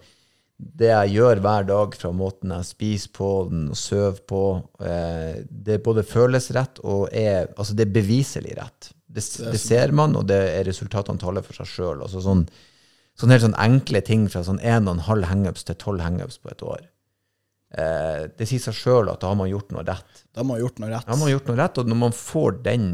det 0.56 0.90
jeg 0.90 1.16
gjør 1.18 1.42
hver 1.44 1.68
dag, 1.68 1.96
fra 2.00 2.12
måten 2.16 2.54
jeg 2.56 2.68
spiser 2.70 3.12
på 3.16 3.30
den 3.52 3.66
og 3.74 3.80
sover 3.80 4.22
på, 4.28 4.44
eh, 4.88 5.44
det 5.50 5.82
både 5.86 6.06
føles 6.08 6.50
rett 6.56 6.80
og 6.84 7.10
er 7.12 7.52
Altså, 7.58 7.76
det 7.76 7.88
er 7.88 7.98
beviselig 7.98 8.56
rett. 8.58 8.92
Det, 9.06 9.24
det 9.52 9.60
ser 9.62 9.94
man, 9.96 10.16
og 10.16 10.26
det 10.28 10.40
er 10.58 10.66
resultatene 10.68 11.22
taler 11.22 11.44
for 11.46 11.56
seg 11.60 11.70
sjøl. 11.72 12.02
Altså 12.04 12.24
sånn, 12.24 12.44
sånn 13.16 13.32
helt 13.32 13.46
sånn 13.46 13.60
enkle 13.62 14.02
ting 14.04 14.26
fra 14.32 14.44
sånn 14.48 14.60
1,5 14.60 15.28
hangups 15.30 15.64
til 15.68 15.78
12 15.78 16.04
hangups 16.04 16.40
på 16.42 16.52
et 16.52 16.66
år. 16.66 16.82
Eh, 17.76 18.26
det 18.36 18.48
sier 18.48 18.64
seg 18.64 18.76
sjøl 18.80 19.12
at 19.12 19.22
da 19.24 19.32
har 19.32 19.40
man 19.40 19.52
gjort 19.52 19.72
noe 19.76 19.86
rett. 19.88 20.26
Da 20.32 20.42
har 20.42 20.50
man 20.50 20.60
gjort 20.60 20.82
noe 20.82 20.92
rett. 20.92 21.08
Da 21.08 21.14
har 21.14 21.22
man 21.22 21.32
gjort 21.32 21.52
noe 21.52 21.60
rett, 21.60 21.80
og 21.80 21.92
når 21.92 22.02
man 22.08 22.16
får 22.16 22.60
den 22.66 22.90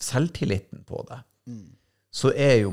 selvtilliten 0.00 0.86
på 0.88 1.04
det, 1.10 1.20
så 2.12 2.32
er 2.34 2.56
jo 2.64 2.72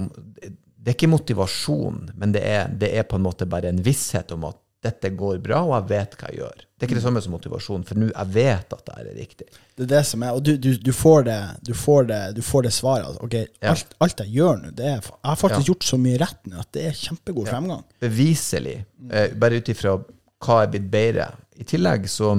Det 0.88 0.94
er 0.94 0.96
ikke 0.96 1.10
motivasjon, 1.12 2.12
men 2.16 2.32
det 2.32 2.42
er, 2.48 2.70
det 2.72 2.94
er 2.96 3.04
på 3.04 3.18
en 3.18 3.24
måte 3.26 3.44
bare 3.46 3.68
en 3.68 3.82
visshet 3.84 4.32
om 4.32 4.46
at 4.48 4.56
dette 4.86 5.10
går 5.20 5.40
bra, 5.44 5.58
og 5.66 5.74
jeg 5.74 5.88
vet 5.90 6.14
hva 6.16 6.30
jeg 6.30 6.38
gjør. 6.38 6.62
Det 6.78 6.86
er 6.86 6.88
ikke 6.88 6.96
det 7.00 7.04
samme 7.04 7.22
som 7.26 7.34
motivasjon, 7.34 7.84
for 7.84 8.00
nå 8.00 8.08
jeg 8.08 8.30
vet 8.32 8.72
at 8.78 8.84
det 8.86 8.96
er 9.02 9.10
riktig. 9.18 9.48
Det 9.76 9.84
er 9.84 9.90
det 9.98 10.02
som 10.08 10.24
er, 10.24 10.32
og 10.38 10.44
du, 10.46 10.54
du, 10.56 10.70
du, 10.80 10.92
får, 10.96 11.24
det, 11.28 11.38
du, 11.68 11.74
får, 11.76 12.06
det, 12.08 12.20
du 12.38 12.42
får 12.46 12.64
det 12.70 12.72
svaret. 12.78 13.08
Altså, 13.10 13.24
Ok, 13.26 13.34
Ja. 13.60 13.74
alt, 13.74 13.96
alt 14.06 14.20
jeg 14.24 14.32
gjør 14.38 14.62
nå, 14.62 14.72
det 14.78 14.86
er 14.86 15.02
Jeg 15.02 15.12
har 15.26 15.36
faktisk 15.42 15.66
Ja. 15.68 15.74
gjort 15.74 15.84
så 15.90 15.98
mye 16.06 16.22
rett 16.24 16.48
nå 16.48 16.60
at 16.62 16.72
det 16.78 16.86
er 16.86 16.92
kjempegod 17.02 17.48
fremgang. 17.52 17.84
beviselig, 18.00 18.78
eh, 19.12 19.34
bare 19.36 19.58
ut 19.60 19.70
ifra 19.76 19.98
hva 20.46 20.62
er 20.64 20.68
blitt 20.72 20.88
bedre. 20.94 21.28
I 21.60 21.64
tillegg 21.68 22.08
så, 22.08 22.32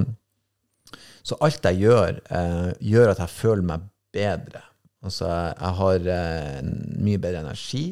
så 1.23 1.37
alt 1.43 1.61
jeg 1.69 1.83
gjør, 1.85 2.21
eh, 2.31 2.73
gjør 2.81 3.11
at 3.13 3.19
jeg 3.27 3.29
føler 3.35 3.63
meg 3.75 3.81
bedre. 4.15 4.63
Altså, 5.05 5.29
jeg, 5.31 5.75
har 5.79 6.09
eh, 6.15 6.63
mye 6.99 7.21
bedre 7.23 7.45
energi, 7.47 7.85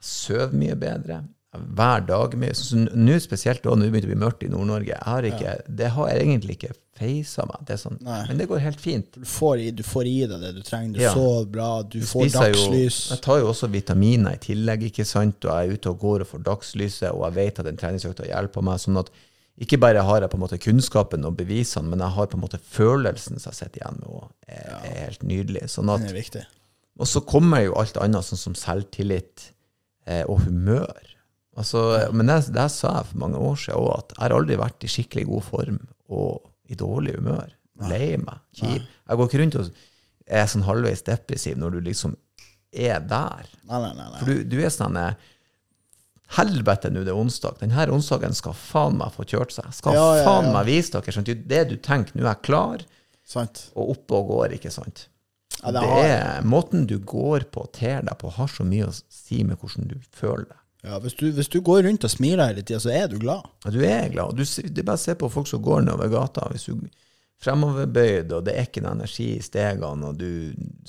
jeg 0.00 0.08
sover 0.10 0.56
mye 0.56 0.74
bedre. 0.80 1.20
Hver 1.50 2.04
dag 2.06 2.34
mye. 2.38 2.54
Nå 2.94 3.16
spesielt 3.22 3.64
da, 3.64 3.72
nå 3.74 3.88
begynner 3.88 4.04
det 4.06 4.08
å 4.08 4.12
bli 4.12 4.20
mørkt 4.22 4.44
i 4.46 4.50
Nord-Norge, 4.52 4.98
ikke, 5.32 5.54
det 5.66 5.88
har 5.96 6.10
jeg 6.12 6.20
egentlig 6.22 6.54
ikke 6.58 6.70
feisa 7.00 7.46
meg. 7.48 7.64
Det 7.66 7.78
sånn, 7.80 7.96
men 8.04 8.38
det 8.38 8.46
går 8.50 8.62
helt 8.62 8.82
fint. 8.82 9.08
Du 9.18 9.26
får, 9.26 9.62
i, 9.64 9.70
du 9.74 9.82
får 9.86 10.06
i 10.10 10.14
deg 10.30 10.44
det 10.44 10.52
du 10.58 10.60
trenger. 10.62 10.94
Du 10.94 11.00
Ja. 11.02 11.14
sover 11.16 11.48
bra, 11.50 11.70
du 11.82 11.98
får 12.06 12.28
dagslys. 12.36 12.98
jo-. 13.08 13.16
Jeg 13.16 13.22
tar 13.24 13.40
jo 13.42 13.48
også 13.50 13.70
vitaminer 13.72 14.36
i 14.38 14.42
tillegg, 14.46 14.86
ikke 14.90 15.06
sant? 15.08 15.42
og 15.44 15.50
jeg 15.50 15.70
er 15.70 15.74
ute 15.74 15.90
og 15.90 15.98
går 16.06 16.26
og 16.26 16.30
får 16.34 16.44
dagslyset, 16.50 17.10
og 17.10 17.24
jeg 17.26 17.38
vet 17.40 17.58
at 17.58 17.70
den 17.70 17.80
treningsøkta 17.82 18.30
hjelper 18.30 18.62
meg. 18.70 18.78
sånn 18.78 19.00
at 19.02 19.10
ikke 19.60 19.78
bare 19.82 20.02
har 20.06 20.24
jeg 20.24 20.30
på 20.32 20.38
en 20.38 20.42
måte 20.44 20.58
kunnskapen 20.62 21.26
og 21.28 21.36
bevisene, 21.36 21.90
men 21.92 22.00
jeg 22.00 22.14
har 22.16 22.28
på 22.32 22.38
en 22.38 22.44
måte 22.46 22.60
følelsen 22.72 23.36
som 23.42 23.50
jeg 23.52 23.58
sitter 23.58 23.82
igjen 23.82 24.00
med, 24.00 24.08
og 24.08 24.30
er, 24.48 24.72
er 24.88 24.98
helt 25.04 25.22
nydelig. 25.26 25.66
Sånn 25.72 25.92
at, 25.92 26.00
Det 26.06 26.14
er 26.14 26.18
viktig. 26.20 26.44
og 27.00 27.08
så 27.10 27.22
kommer 27.28 27.64
jo 27.66 27.74
alt 27.80 27.98
annet, 28.00 28.24
sånn 28.26 28.40
som 28.40 28.56
selvtillit 28.58 29.50
eh, 30.06 30.22
og 30.24 30.46
humør. 30.46 31.12
Altså, 31.60 31.82
Men 32.16 32.30
det, 32.30 32.38
det 32.56 32.66
sa 32.72 32.94
jeg 33.00 33.10
for 33.10 33.20
mange 33.26 33.40
år 33.50 33.58
siden 33.60 33.80
òg, 33.82 33.90
at 33.98 34.14
jeg 34.16 34.22
har 34.24 34.36
aldri 34.38 34.56
vært 34.60 34.86
i 34.86 34.92
skikkelig 34.94 35.26
god 35.28 35.44
form 35.50 35.80
og 36.08 36.48
i 36.70 36.78
dårlig 36.78 37.18
humør. 37.18 37.52
Lei 37.90 38.14
meg. 38.20 38.40
Kjip. 38.56 38.84
Jeg 38.86 39.18
går 39.18 39.28
ikke 39.28 39.40
rundt 39.42 39.58
og 39.60 39.70
er 40.30 40.48
sånn 40.52 40.64
halvveis 40.66 41.02
depressiv 41.04 41.56
når 41.58 41.76
du 41.76 41.80
liksom 41.88 42.14
er 42.70 43.00
der. 43.02 43.48
Nei, 43.66 43.80
nei, 43.82 43.92
nei. 43.96 44.06
nei. 44.12 44.18
For 44.20 44.30
du, 44.30 44.44
du 44.46 44.56
er 44.62 44.70
sånn 44.72 44.96
eh, 45.00 45.16
Helvete, 46.36 46.90
nå 46.94 47.02
det 47.06 47.10
er 47.10 47.18
onsdag. 47.18 47.56
Denne 47.62 47.86
onsdagen 47.90 48.34
skal 48.38 48.54
faen 48.54 48.98
meg 49.00 49.14
få 49.16 49.24
kjørt 49.26 49.54
seg. 49.56 49.70
Skal 49.74 49.96
Ja, 49.96 50.04
ja, 50.20 50.24
faen 50.28 50.52
meg 50.54 50.68
vise 50.70 50.94
dere. 50.94 51.14
Sånn, 51.16 51.26
det 51.26 51.62
du 51.72 51.76
tenker, 51.82 52.14
nå 52.14 52.22
er 52.26 52.32
jeg 52.36 52.44
klar, 52.46 52.84
Sant? 53.26 53.64
og 53.78 53.96
oppe 53.96 54.18
og 54.20 54.30
går, 54.34 54.54
ikke 54.58 54.70
sant? 54.74 55.08
Det 55.60 55.82
er, 55.82 56.40
måten 56.46 56.86
du 56.88 56.96
går 57.02 57.44
på, 57.52 57.66
og 57.66 57.72
ter 57.76 58.00
deg 58.06 58.16
på, 58.20 58.30
har 58.32 58.48
så 58.48 58.64
mye 58.64 58.86
å 58.88 58.94
si 58.94 59.42
med 59.44 59.58
hvordan 59.60 59.90
du 59.90 59.96
føler 60.16 60.46
deg. 60.48 60.56
Ja, 60.86 60.96
hvis, 61.02 61.12
du, 61.18 61.26
hvis 61.36 61.50
du 61.52 61.58
går 61.60 61.82
rundt 61.84 62.06
og 62.06 62.12
smiler 62.14 62.54
hele 62.54 62.62
tida, 62.64 62.78
så 62.80 62.88
er 62.94 63.10
du 63.12 63.18
glad. 63.20 63.44
Ja, 63.66 63.70
Du 63.74 63.82
er 63.84 64.06
glad. 64.08 64.38
Du, 64.38 64.46
det 64.46 64.80
er 64.80 64.86
bare 64.88 64.96
å 64.96 65.02
se 65.02 65.12
på 65.20 65.28
folk 65.28 65.50
som 65.50 65.60
går 65.66 65.82
nedover 65.84 66.08
gata. 66.14 66.46
Hvis 66.54 66.70
du 66.70 66.86
fremoverbøyd, 67.44 68.32
og 68.36 68.46
det 68.46 68.54
er 68.56 68.68
ikke 68.68 68.82
noe 68.84 68.94
energi 68.98 69.26
i 69.36 69.42
stegene, 69.44 70.14
du, 70.16 70.30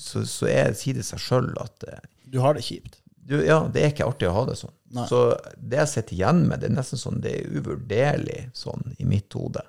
så, 0.00 0.22
så 0.28 0.48
er, 0.48 0.72
sier 0.78 0.96
det 0.98 1.04
seg 1.08 1.20
sjøl 1.20 1.50
at 1.60 1.86
eh, 1.88 2.00
Du 2.32 2.40
har 2.44 2.56
det 2.56 2.64
kjipt. 2.66 2.98
du, 3.28 3.38
ja, 3.44 3.62
det 3.72 3.82
er 3.84 3.92
ikke 3.92 4.08
artig 4.08 4.28
å 4.30 4.34
ha 4.36 4.46
det 4.48 4.56
sånn. 4.60 4.72
Nei. 4.92 5.06
Så 5.08 5.20
det 5.56 5.78
jeg 5.80 5.90
sitter 5.92 6.16
igjen 6.18 6.42
med, 6.48 6.60
det 6.60 6.68
er 6.68 6.74
nesten 6.76 7.00
sånn, 7.00 7.20
det 7.24 7.36
er 7.38 7.60
uvurderlig 7.60 8.40
sånn 8.56 8.92
i 9.00 9.06
mitt 9.08 9.32
hode. 9.38 9.64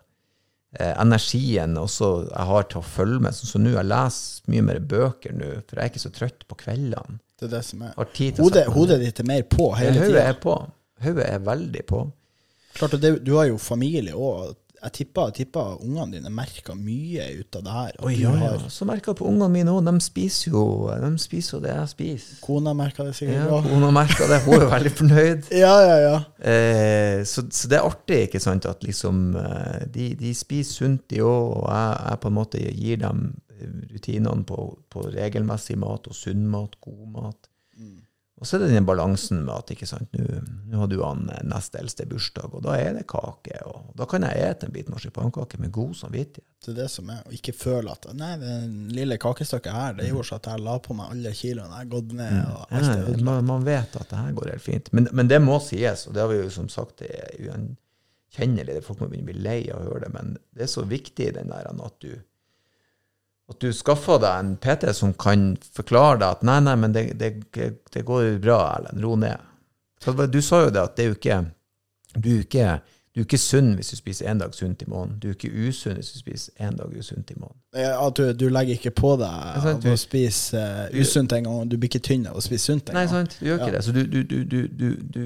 Eh, 0.74 0.94
energien 1.00 1.78
også 1.78 2.10
jeg 2.26 2.48
har 2.50 2.66
til 2.72 2.82
å 2.82 2.88
følge 2.88 3.22
med. 3.28 3.38
Så, 3.38 3.48
som 3.48 3.64
nå, 3.64 3.76
jeg 3.76 3.88
leser 3.88 4.52
mye 4.52 4.66
mer 4.72 4.82
bøker 4.94 5.36
nå, 5.38 5.52
for 5.68 5.80
jeg 5.80 5.86
er 5.86 5.94
ikke 5.94 6.04
så 6.04 6.12
trøtt 6.16 6.48
på 6.50 6.58
kveldene. 6.64 7.20
Det 7.40 7.48
er 7.48 7.54
det 7.58 7.64
som 7.68 7.86
er. 7.86 7.94
Hodet, 8.40 8.66
hodet 8.74 9.00
ditt 9.04 9.22
er 9.22 9.30
mer 9.30 9.46
på 9.48 9.70
hele 9.78 9.96
tida. 9.96 10.10
Hodet 10.10 10.26
er 10.26 10.42
på. 10.44 10.58
Hodet 11.04 11.30
er 11.30 11.46
veldig 11.46 11.86
på. 11.90 12.04
Klart 12.74 12.98
det, 13.04 13.12
du 13.22 13.36
har 13.38 13.48
jo 13.52 13.60
familie 13.62 14.16
òg. 14.18 14.56
Jeg 14.84 14.94
tipper, 14.98 15.30
tipper 15.32 15.78
ungene 15.80 16.18
dine 16.18 16.32
merker 16.34 16.76
mye 16.76 17.30
ut 17.40 17.56
av 17.56 17.64
det 17.64 17.76
her. 17.76 17.94
Oi, 18.04 18.14
ja, 18.20 18.34
ja. 18.36 18.50
har 18.58 18.66
Så 18.74 18.88
merker 18.88 19.14
jeg 19.14 19.20
på 19.22 19.28
ungene 19.30 19.48
mine 19.54 19.72
òg. 19.72 19.86
De 19.88 19.94
spiser 20.04 20.52
jo 20.52 20.64
de 21.00 21.12
spiser 21.24 21.58
jo 21.58 21.62
det 21.64 21.72
jeg 21.72 21.92
spiser. 21.94 22.42
Kona 22.44 22.74
merker 22.76 23.08
det 23.08 23.16
sikkert 23.16 23.48
Ja. 23.48 23.62
Kona 23.64 23.92
merker 23.96 24.28
det. 24.28 24.42
Hun 24.44 24.58
er 24.60 24.68
veldig 24.74 24.94
fornøyd. 25.00 25.48
Ja, 25.64 25.74
ja, 25.86 25.96
ja. 26.02 26.18
Eh, 26.44 27.24
så, 27.30 27.46
så 27.48 27.70
det 27.72 27.78
er 27.78 27.88
artig, 27.88 28.20
ikke 28.28 28.42
sant, 28.44 28.66
at 28.68 28.84
liksom 28.84 29.38
eh, 29.40 29.86
de, 29.94 30.10
de 30.20 30.34
spiser 30.36 30.84
sunt, 30.84 31.06
de 31.14 31.22
òg, 31.24 31.54
og 31.62 31.66
jeg, 31.70 31.96
jeg 32.10 32.22
på 32.24 32.32
en 32.32 32.38
måte 32.42 32.64
gir 32.74 33.00
dem 33.06 33.24
rutinene 33.94 34.44
på, 34.48 34.60
på 34.92 35.08
regelmessig 35.14 35.78
mat 35.80 36.10
og 36.10 36.18
sunn 36.18 36.46
mat, 36.52 36.76
god 36.84 37.08
mat. 37.16 37.50
Og 38.44 38.48
så 38.50 38.58
er 38.58 38.66
det 38.66 38.74
den 38.74 38.84
balansen 38.84 39.46
med 39.48 39.54
at 39.56 39.70
ikke 39.72 39.88
sant, 39.88 40.12
nå 40.20 40.80
har 40.82 40.90
du 40.92 40.98
han 41.00 41.30
eh, 41.32 41.46
nest 41.48 41.78
eldste 41.80 42.04
bursdag, 42.12 42.50
og 42.52 42.66
da 42.66 42.74
er 42.76 42.98
det 42.98 43.06
kake, 43.08 43.62
og 43.72 43.94
da 43.96 44.04
kan 44.12 44.26
jeg 44.28 44.42
ete 44.50 44.68
en 44.68 44.74
bit 44.76 44.90
marsipankake 44.92 45.62
med 45.64 45.72
god 45.72 45.94
samvittighet. 45.96 46.44
Det 46.66 46.74
er 46.74 46.76
det 46.82 46.88
som 46.92 47.08
er. 47.14 47.22
å 47.24 47.32
ikke 47.38 47.54
føle 47.56 47.94
at 47.96 48.10
Nei, 48.20 48.34
det 48.42 48.58
lille 48.98 49.16
kakestykket 49.24 49.72
her, 49.78 49.96
det 49.96 50.10
gjorde 50.10 50.28
så 50.28 50.42
at 50.42 50.50
jeg 50.52 50.66
la 50.66 50.76
på 50.84 50.98
meg 50.98 51.14
alle 51.16 51.32
kiloene. 51.40 51.72
Jeg 51.72 51.86
har 51.86 51.90
gått 51.96 52.12
ned, 52.20 52.36
og 52.44 52.60
alt 52.66 52.90
Ja, 52.90 52.98
ødelagt. 52.98 53.24
man, 53.30 53.48
man 53.54 53.66
vet 53.70 53.98
at 54.02 54.12
det 54.12 54.20
her 54.26 54.36
går 54.42 54.52
helt 54.58 54.68
fint. 54.68 54.92
Men, 54.92 55.08
men 55.16 55.32
det 55.32 55.40
må 55.46 55.58
sies, 55.64 56.04
og 56.10 56.18
det 56.18 56.26
har 56.26 56.32
vi 56.34 56.42
jo 56.42 56.52
som 56.58 56.68
sagt 56.76 57.00
det 57.06 57.14
er 57.16 57.32
ugjenkjennelig. 57.40 58.78
Folk 58.84 59.00
må 59.06 59.08
begynne 59.08 59.30
å 59.30 59.32
bli 59.32 59.48
lei 59.48 59.58
av 59.72 59.80
å 59.80 59.88
høre 59.88 60.04
det, 60.10 60.14
men 60.20 60.36
det 60.52 60.68
er 60.68 60.76
så 60.76 60.84
viktig 60.84 61.32
den 61.40 61.56
der 61.56 61.72
at 61.72 62.00
du 62.04 62.12
at 63.52 63.60
du 63.60 63.74
skaffer 63.76 64.22
deg 64.24 64.40
en 64.40 64.54
PT 64.64 64.94
som 64.96 65.12
kan 65.20 65.50
forklare 65.76 66.20
deg 66.22 66.30
at 66.38 66.44
nei, 66.48 66.60
nei, 66.64 66.76
men 66.80 66.94
det, 66.96 67.10
det, 67.20 67.34
det 67.94 68.06
går 68.08 68.38
bra, 68.44 68.62
Erlend, 68.78 69.04
ro 69.04 69.18
ned. 69.20 69.42
For 70.04 70.26
Du 70.32 70.40
sa 70.44 70.64
jo 70.66 70.72
det 70.76 70.82
at 70.84 70.96
det 70.98 71.06
er 71.06 71.12
jo 71.14 71.20
ikke 71.20 71.42
du 72.14 72.30
er 72.38 72.42
ikke, 72.44 72.66
du 73.14 73.20
er 73.22 73.26
ikke 73.26 73.38
sunn 73.42 73.72
hvis 73.78 73.90
du 73.90 73.98
spiser 73.98 74.28
én 74.30 74.40
dag 74.42 74.54
sunt 74.54 74.82
i 74.86 74.88
måneden. 74.90 75.16
Du 75.22 75.28
er 75.30 75.34
ikke 75.36 75.50
usunn 75.50 75.96
hvis 75.98 76.12
du 76.14 76.20
spiser 76.22 76.54
én 76.66 76.76
dag 76.78 76.92
usunt 76.94 77.32
i 77.34 77.38
måneden. 77.40 77.60
Ja, 77.78 78.10
du, 78.14 78.22
du 78.38 78.46
legger 78.54 78.78
ikke 78.78 78.92
på 78.96 79.16
deg 79.22 79.62
sant, 79.66 79.88
å 79.90 79.96
spise 79.98 80.62
uh, 80.62 80.94
usunt 80.94 81.34
en 81.34 81.48
gang, 81.48 81.60
og 81.64 81.72
du 81.72 81.78
blir 81.82 81.90
ikke 81.90 82.04
tynn 82.06 82.28
av 82.30 82.38
å 82.38 82.44
spise 82.46 82.70
sunt 82.72 82.92
en 82.92 83.00
Nei, 83.00 83.06
gang. 83.08 83.14
sant, 83.26 83.38
du 83.42 83.48
gjør 83.50 83.60
ikke 83.64 83.72
Ja. 83.72 83.76
det. 83.80 83.84
Så 83.88 83.96
du, 83.98 84.02
du, 84.06 84.20
du, 84.30 84.38
du, 84.46 84.60
du, 84.68 84.90
du 85.18 85.24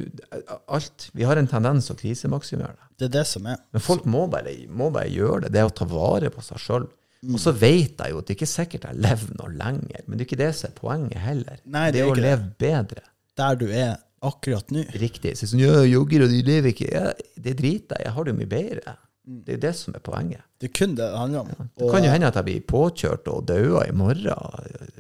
Alt. 0.77 1.09
Vi 1.13 1.27
har 1.27 1.37
en 1.41 1.49
tendens 1.51 1.91
å 1.91 1.97
krisemaksimere 1.99 2.73
det. 2.77 2.87
Det 2.97 3.09
er 3.09 3.15
det 3.19 3.25
som 3.29 3.45
er. 3.51 3.59
Men 3.75 3.83
folk 3.83 4.07
må 4.09 4.25
bare, 4.31 4.55
må 4.71 4.87
bare 4.95 5.11
gjøre 5.11 5.45
det. 5.45 5.53
Det 5.57 5.61
er 5.65 5.67
å 5.69 5.75
ta 5.75 5.85
vare 5.91 6.31
på 6.33 6.43
seg 6.45 6.63
sjøl. 6.63 6.87
Mm. 7.23 7.33
Og 7.33 7.39
så 7.41 7.51
vet 7.57 7.97
jeg 7.97 8.11
jo 8.13 8.19
at 8.21 8.27
det 8.27 8.35
ikke 8.37 8.45
er 8.45 8.51
sikkert 8.53 8.83
jeg 8.85 8.99
lever 9.01 9.31
noe 9.39 9.49
lenger, 9.57 10.03
men 10.05 10.17
det 10.19 10.25
er 10.25 10.27
ikke 10.29 10.37
det 10.43 10.51
som 10.55 10.69
er 10.69 10.75
poenget 10.77 11.17
heller. 11.23 11.57
Nei, 11.65 11.85
det 11.91 11.93
det 11.97 12.01
er 12.03 12.05
å 12.05 12.11
ikke 12.13 12.21
det. 12.21 12.27
leve 12.29 12.51
bedre. 12.61 13.03
Der 13.41 13.55
du 13.57 13.65
er 13.71 13.95
akkurat 14.27 14.71
nå. 14.73 14.83
Riktig. 15.01 15.33
Så 15.37 15.49
sånn, 15.49 15.61
ja, 15.65 15.81
jogger, 15.85 16.23
og 16.27 16.29
de 16.33 16.43
lever 16.45 16.71
ikke. 16.73 16.87
Ja, 16.93 17.11
det 17.37 17.55
driter 17.59 17.97
jeg. 17.99 18.05
Jeg 18.07 18.13
har 18.15 18.23
det 18.27 18.33
jo 18.33 18.37
mye 18.39 18.51
bedre. 18.53 18.95
Det 19.27 19.51
er 19.53 19.57
jo 19.57 19.63
det 19.65 19.73
som 19.75 19.95
er 19.97 20.03
poenget. 20.05 20.41
Det 20.61 20.69
er 20.69 20.73
kun 20.77 20.93
det 20.95 21.03
det 21.03 21.17
handler 21.19 21.39
om. 21.41 21.69
Det 21.77 21.89
kan 21.91 22.05
jo 22.05 22.11
hende 22.13 22.27
at 22.31 22.37
jeg 22.39 22.47
blir 22.47 22.61
påkjørt 22.69 23.27
og 23.33 23.45
dauer 23.49 23.89
i 23.89 23.95
morgen. 23.97 24.91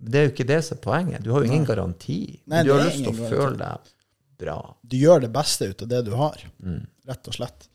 Det 0.00 0.16
er 0.20 0.28
jo 0.28 0.32
ikke 0.32 0.46
det 0.48 0.60
som 0.64 0.78
er 0.78 0.84
poenget. 0.86 1.22
Du 1.26 1.32
har 1.34 1.44
jo 1.44 1.50
ingen 1.50 1.66
garanti. 1.68 2.16
Nei, 2.48 2.62
du 2.64 2.72
har 2.72 2.86
lyst 2.86 3.02
til 3.04 3.12
å 3.12 3.28
føle 3.28 3.56
deg 3.60 3.90
bra. 4.40 4.56
du 4.88 4.96
gjør 4.96 5.20
det 5.26 5.32
beste 5.34 5.68
ut 5.68 5.82
av 5.84 5.88
det 5.90 6.04
du 6.06 6.14
har, 6.16 6.38
Mm. 6.64 6.86
rett 7.06 7.28
og 7.28 7.34
slett. 7.36 7.68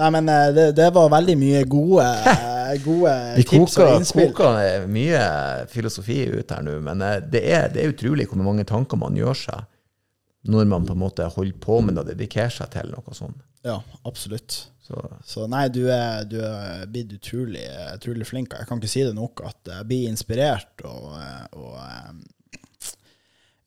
Nei, 0.00 0.08
men 0.14 0.28
eh, 0.32 0.48
det, 0.56 0.66
det 0.78 0.88
var 0.94 1.10
veldig 1.12 1.34
mye 1.36 1.62
gode, 1.68 2.06
eh, 2.30 2.72
gode 2.84 3.12
tips 3.36 3.50
tips 3.50 3.78
og 3.82 3.92
innspill. 3.98 4.30
Vi 4.30 4.34
koker 4.38 4.88
mye 4.88 5.22
filosofi 5.72 6.18
ut 6.32 6.54
her 6.54 6.64
nå, 6.64 6.78
men 6.86 7.04
eh, 7.04 7.18
det 7.32 7.42
er, 7.44 7.68
det 7.74 7.82
er 7.82 7.92
utrolig 7.92 8.28
hvor 8.30 8.40
mange 8.40 8.64
tanker 8.68 9.00
man 9.00 9.18
gjør 9.18 9.36
seg 9.46 9.68
når 10.52 10.66
man 10.66 10.86
på 10.88 10.96
en 10.96 11.02
måte 11.04 11.26
holder 11.36 11.58
på 11.62 11.78
med 11.84 11.94
det 11.94 12.02
og 12.02 12.08
dedikerer 12.10 12.50
seg 12.50 12.72
til 12.72 12.88
noe 12.90 13.14
sånt. 13.14 13.36
Ja, 13.62 13.76
absolutt. 14.08 14.56
Så, 14.82 14.98
Så 15.22 15.44
nei, 15.46 15.68
du 15.70 15.84
er, 15.86 16.24
du 16.26 16.40
er 16.42 16.88
blitt 16.90 17.12
utrolig, 17.14 17.62
utrolig 17.94 18.26
flink. 18.26 18.56
Jeg 18.58 18.66
kan 18.66 18.80
ikke 18.80 18.90
si 18.90 19.04
det 19.06 19.14
nok 19.14 19.44
at 19.46 19.70
jeg 19.70 19.86
blir 19.86 20.08
inspirert 20.10 20.82
og, 20.88 21.12
og 21.54 21.76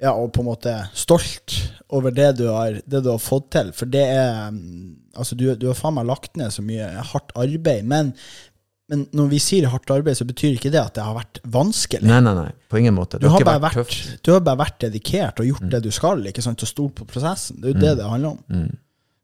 ja, 0.02 0.12
og 0.12 0.34
på 0.36 0.44
en 0.44 0.50
måte 0.50 0.74
stolt 0.92 1.56
over 1.96 2.14
det 2.16 2.34
du 2.40 2.48
har, 2.50 2.82
det 2.86 3.02
du 3.06 3.12
har 3.14 3.22
fått 3.22 3.52
til. 3.56 3.74
For 3.76 3.92
det 3.92 4.06
er 4.14 4.54
Altså, 5.16 5.32
du, 5.40 5.46
du 5.56 5.70
har 5.70 5.78
faen 5.80 5.96
meg 5.96 6.10
lagt 6.10 6.34
ned 6.36 6.52
så 6.52 6.60
mye 6.60 6.90
hardt 7.14 7.30
arbeid. 7.40 7.86
Men, 7.88 8.10
men 8.92 9.06
når 9.16 9.30
vi 9.32 9.38
sier 9.40 9.70
hardt 9.72 9.94
arbeid, 9.94 10.18
så 10.20 10.28
betyr 10.28 10.58
ikke 10.58 10.74
det 10.74 10.82
at 10.82 10.98
det 10.98 11.06
har 11.06 11.16
vært 11.16 11.40
vanskelig. 11.54 12.04
nei, 12.04 12.18
nei, 12.26 12.34
nei, 12.36 12.50
på 12.68 12.82
ingen 12.82 12.98
måte. 12.98 13.22
Du 13.24 13.30
har 13.32 13.46
bare 13.48 13.64
vært 13.64 13.80
vært, 13.80 14.18
du 14.20 14.34
har 14.34 14.44
bare 14.44 14.60
vært 14.66 14.82
dedikert 14.84 15.40
og 15.40 15.48
gjort 15.48 15.70
det 15.72 15.86
du 15.86 15.92
skal, 15.96 16.26
ikke 16.28 16.44
sant, 16.44 16.68
og 16.68 16.68
stolt 16.68 16.98
på 17.00 17.08
prosessen. 17.08 17.62
Det 17.62 17.72
er 17.72 17.78
jo 17.78 17.86
det 17.86 17.94
det 18.02 18.10
handler 18.12 18.36
om. 18.36 18.44
Mm. 18.52 18.74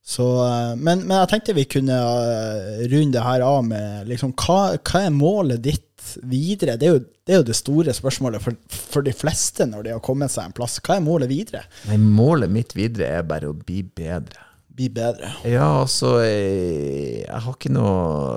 Så, 0.01 0.25
eh, 0.47 0.73
men, 0.79 1.03
men 1.05 1.19
jeg 1.19 1.29
tenkte 1.35 1.57
vi 1.59 1.67
kunne 1.69 1.93
eh, 1.93 2.85
runde 2.89 3.19
det 3.19 3.25
her 3.25 3.43
av 3.45 3.61
med 3.67 4.09
liksom, 4.09 4.33
hva, 4.39 4.77
hva 4.79 5.03
er 5.05 5.13
målet 5.13 5.61
ditt 5.67 6.15
videre? 6.25 6.77
Det 6.79 6.87
er 6.87 6.95
jo 6.95 7.03
det, 7.31 7.37
er 7.37 7.43
jo 7.45 7.47
det 7.47 7.55
store 7.55 7.93
spørsmålet 7.95 8.43
for, 8.43 8.57
for 8.67 9.05
de 9.07 9.13
fleste 9.15 9.63
når 9.69 9.85
de 9.85 9.93
har 9.95 10.01
kommet 10.03 10.33
seg 10.33 10.49
en 10.49 10.55
plass. 10.55 10.81
Hva 10.83 10.97
er 10.97 11.05
målet 11.05 11.31
videre? 11.31 11.63
Nei, 11.87 11.95
målet 12.01 12.51
mitt 12.51 12.75
videre 12.75 13.07
er 13.21 13.27
bare 13.27 13.47
å 13.47 13.55
bli 13.55 13.85
bedre. 13.87 14.43
Bli 14.75 14.89
bedre. 14.91 15.29
Ja, 15.47 15.69
altså 15.81 16.17
Jeg, 16.23 17.23
jeg 17.25 17.41
har 17.45 17.55
ikke 17.55 17.71
noe 17.75 17.89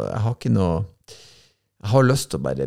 Jeg 0.09 0.23
har 0.25 0.35
ikke 0.35 0.51
noe 0.51 0.73
Jeg 1.15 1.91
har 1.93 2.07
lyst 2.09 2.31
til 2.33 2.41
å 2.41 2.43
bare 2.43 2.67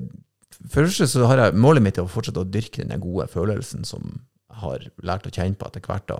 For 0.72 0.80
det 0.80 0.94
første 0.94 1.08
så 1.12 1.28
har 1.28 1.42
jeg 1.42 1.60
Målet 1.60 1.84
mitt 1.84 2.00
er 2.00 2.08
å 2.08 2.12
fortsette 2.12 2.46
å 2.46 2.48
dyrke 2.48 2.86
den 2.88 3.04
gode 3.04 3.28
følelsen 3.32 3.84
som 3.88 4.08
jeg 4.48 4.62
har 4.64 4.86
lært 5.06 5.28
å 5.28 5.34
kjenne 5.36 5.60
på 5.60 5.68
etter 5.68 5.84
hvert. 5.86 6.08
da. 6.10 6.16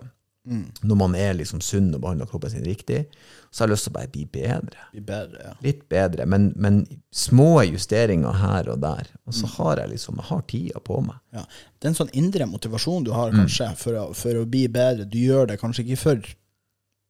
Når 0.88 0.96
man 0.96 1.16
er 1.20 1.34
liksom 1.36 1.60
sunn 1.62 1.90
og 1.96 2.02
behandler 2.02 2.30
kroppen 2.30 2.54
sin 2.54 2.64
riktig, 2.64 3.06
så 3.52 3.64
har 3.64 3.68
jeg 3.68 3.74
lyst 3.74 3.88
til 3.88 3.92
å 3.92 3.98
bare 3.98 4.12
bli 4.14 4.26
bedre. 4.32 4.86
Bli 4.94 5.02
bedre, 5.08 5.44
ja. 5.44 5.54
Litt 5.66 5.84
bedre, 5.92 6.26
men, 6.26 6.50
men 6.56 6.82
små 7.12 7.64
justeringer 7.68 8.38
her 8.42 8.70
og 8.72 8.80
der. 8.84 9.10
Og 9.28 9.36
så 9.36 9.48
har 9.58 9.82
jeg 9.82 9.92
liksom 9.96 10.20
Jeg 10.22 10.30
har 10.30 10.42
tida 10.48 10.80
på 10.80 11.02
meg. 11.04 11.20
ja. 11.36 11.46
Det 11.78 11.86
er 11.88 11.94
en 11.94 12.00
sånn 12.00 12.14
indre 12.18 12.48
motivasjon 12.50 13.04
du 13.06 13.12
har 13.14 13.32
kanskje 13.36 13.70
for, 13.78 13.94
å, 14.00 14.06
for 14.18 14.40
å 14.40 14.46
bli 14.50 14.68
bedre. 14.68 15.06
Du 15.06 15.20
gjør 15.20 15.48
det 15.52 15.60
kanskje 15.62 15.84
ikke 15.86 16.00
for 16.02 16.30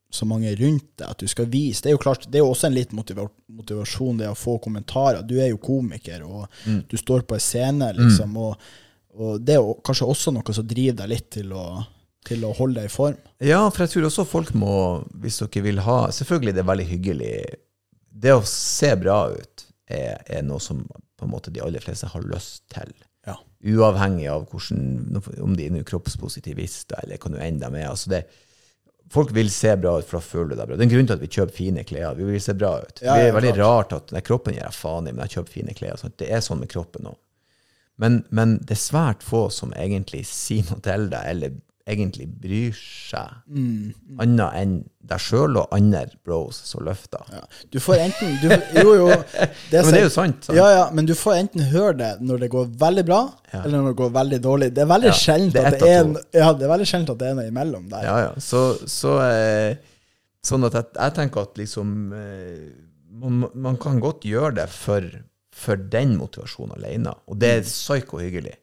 så 0.10 0.26
mange 0.26 0.54
rundt 0.56 0.86
deg 1.00 1.10
at 1.10 1.20
du 1.20 1.28
skal 1.28 1.46
vise. 1.52 1.82
Det 1.84 1.90
er 1.92 1.96
jo 1.98 2.02
klart, 2.04 2.28
det 2.32 2.40
er 2.40 2.46
jo 2.46 2.52
også 2.54 2.68
en 2.70 2.76
litt 2.78 2.94
motiva 2.96 3.26
motivasjon, 3.52 4.18
det 4.22 4.30
å 4.32 4.36
få 4.40 4.58
kommentarer. 4.64 5.22
Du 5.28 5.36
er 5.40 5.50
jo 5.52 5.58
komiker, 5.60 6.24
og 6.24 6.48
du 6.88 6.98
står 6.98 7.26
på 7.28 7.36
en 7.36 7.44
scene, 7.44 7.90
liksom. 7.98 8.38
Og, 8.40 8.56
og 9.18 9.42
det 9.44 9.58
er 9.58 9.62
jo 9.64 9.76
kanskje 9.84 10.08
også 10.08 10.32
noe 10.36 10.54
som 10.56 10.68
driver 10.68 11.02
deg 11.02 11.10
litt 11.12 11.30
til 11.40 11.52
å, 11.52 11.66
til 12.28 12.46
å 12.46 12.54
holde 12.58 12.82
deg 12.82 12.90
i 12.90 12.94
form. 12.94 13.18
Ja, 13.44 13.62
for 13.72 13.86
jeg 13.86 13.94
tror 13.94 14.08
også 14.10 14.28
folk 14.28 14.54
må, 14.58 14.76
hvis 15.22 15.40
dere 15.44 15.64
vil 15.66 15.84
ha 15.86 15.98
Selvfølgelig 16.14 16.56
det 16.56 16.64
er 16.64 16.72
veldig 16.72 16.88
hyggelig. 16.92 17.34
Det 18.26 18.34
å 18.36 18.46
se 18.48 18.94
bra 19.00 19.20
ut 19.34 19.68
er, 19.88 20.18
er 20.26 20.46
noe 20.46 20.62
som 20.64 20.84
på 21.18 21.26
en 21.26 21.34
måte 21.34 21.54
de 21.54 21.62
aller 21.66 21.82
fleste 21.82 22.10
har 22.12 22.26
lyst 22.30 22.66
til. 22.74 22.92
Ja. 23.28 23.38
Uavhengig 23.66 24.28
av 24.32 24.46
hvordan, 24.52 25.22
om 25.44 25.56
de 25.58 25.70
er 25.70 25.88
kroppspositivister 25.88 27.02
eller 27.04 27.22
hva 27.22 27.34
nå 27.34 27.42
enn 27.44 27.62
de 27.62 27.72
er. 27.72 27.88
Altså 27.90 28.12
det, 28.14 28.24
folk 29.14 29.34
vil 29.36 29.50
se 29.54 29.74
bra 29.80 29.98
ut, 30.00 30.08
for 30.08 30.20
da 30.20 30.26
føler 30.26 30.54
du 30.54 30.60
deg 30.60 30.66
bra. 30.70 30.78
Det 30.78 30.86
er 30.86 30.90
en 30.90 30.96
grunn 30.96 31.10
til 31.10 31.18
at 31.18 31.24
vi 31.24 31.32
kjøper 31.38 31.58
fine 31.58 31.86
klær. 31.88 32.18
Vi 32.20 32.28
vil 32.28 32.44
se 32.44 32.56
bra 32.58 32.74
ut. 32.84 33.02
Ja, 33.02 33.18
det 33.18 33.30
er 33.30 33.38
veldig 33.38 33.56
klart. 33.58 33.94
rart 33.94 33.96
at 33.98 34.16
nei, 34.16 34.24
kroppen 34.26 34.58
gir 34.58 34.64
jeg 34.64 34.78
faen 34.78 35.08
i, 35.08 35.14
men 35.16 35.26
jeg 35.26 35.38
kjøper 35.38 35.58
fine 35.60 35.78
klær. 35.78 36.02
Sånn. 36.02 36.16
Det 36.20 36.30
er 36.30 36.44
sånn 36.46 36.62
med 36.64 36.72
kroppen 36.74 37.10
òg. 37.14 37.18
Men, 37.98 38.20
men 38.30 38.60
det 38.62 38.76
er 38.76 38.84
svært 38.84 39.24
få 39.26 39.48
som 39.50 39.72
egentlig 39.74 40.22
sier 40.30 40.68
noe 40.70 40.84
til 40.86 41.08
deg, 41.10 41.32
eller 41.32 41.56
egentlig 41.88 42.26
bryr 42.42 42.76
seg, 42.78 43.38
Mm, 43.48 43.94
annet 44.20 44.54
enn 44.60 44.74
deg 45.08 45.22
sjøl 45.24 45.56
og 45.62 45.70
andre 45.72 46.02
bros 46.28 46.58
som 46.68 46.84
løfter. 46.84 47.24
Ja. 47.32 47.42
Du 47.72 47.78
får 47.80 48.02
enten 48.04 48.34
du, 48.42 48.50
Jo, 48.82 48.94
jo. 49.00 49.08
Det 49.72 49.80
Ja, 49.80 49.84
men 49.86 49.94
det 49.94 50.02
er 50.02 50.04
jo 50.04 50.10
sant. 50.12 50.44
sant? 50.50 50.58
Ja, 50.58 50.66
ja, 50.76 50.86
men 50.92 51.06
du 51.08 51.14
får 51.16 51.38
enten 51.46 51.64
høre 51.72 51.94
det 51.98 52.12
når 52.22 52.44
det 52.44 52.50
går 52.52 52.68
veldig 52.84 53.06
bra, 53.08 53.22
Ja. 53.54 53.62
eller 53.64 53.78
når 53.82 53.94
det 53.94 53.98
går 54.02 54.12
veldig 54.20 54.42
dårlig. 54.44 54.70
Det 54.76 54.84
er 54.84 54.92
veldig 54.92 55.12
Ja, 55.14 55.16
er 55.64 55.70
at 55.72 55.80
det 55.80 55.92
er, 55.94 56.02
en- 56.04 56.18
ja, 56.34 56.52
det 56.54 56.68
er 56.68 56.74
veldig 56.76 56.90
sjeldent 56.92 57.10
at 57.16 57.18
det 57.24 57.28
er 57.32 57.40
noe 57.40 57.48
imellom 57.54 57.88
der. 57.90 58.04
Ja, 58.04 58.18
ja. 58.28 58.34
Så, 58.44 58.66
så 58.88 59.16
eh, 59.24 59.78
sånn 60.44 60.68
at 60.68 60.74
jeg, 60.74 60.86
jeg 61.00 61.14
tenker 61.22 61.42
at 61.48 61.56
liksom 61.64 61.96
eh, 62.14 62.68
man, 63.18 63.48
man 63.56 63.78
kan 63.82 64.00
godt 64.04 64.28
gjøre 64.28 64.54
det 64.60 64.68
for, 64.70 65.02
for 65.56 65.76
den 65.80 66.18
motivasjonen 66.20 66.76
alene, 66.78 67.16
og 67.28 67.40
det 67.40 67.50
er 67.56 67.62
psyko 67.66 68.20
hyggelig. 68.22 68.58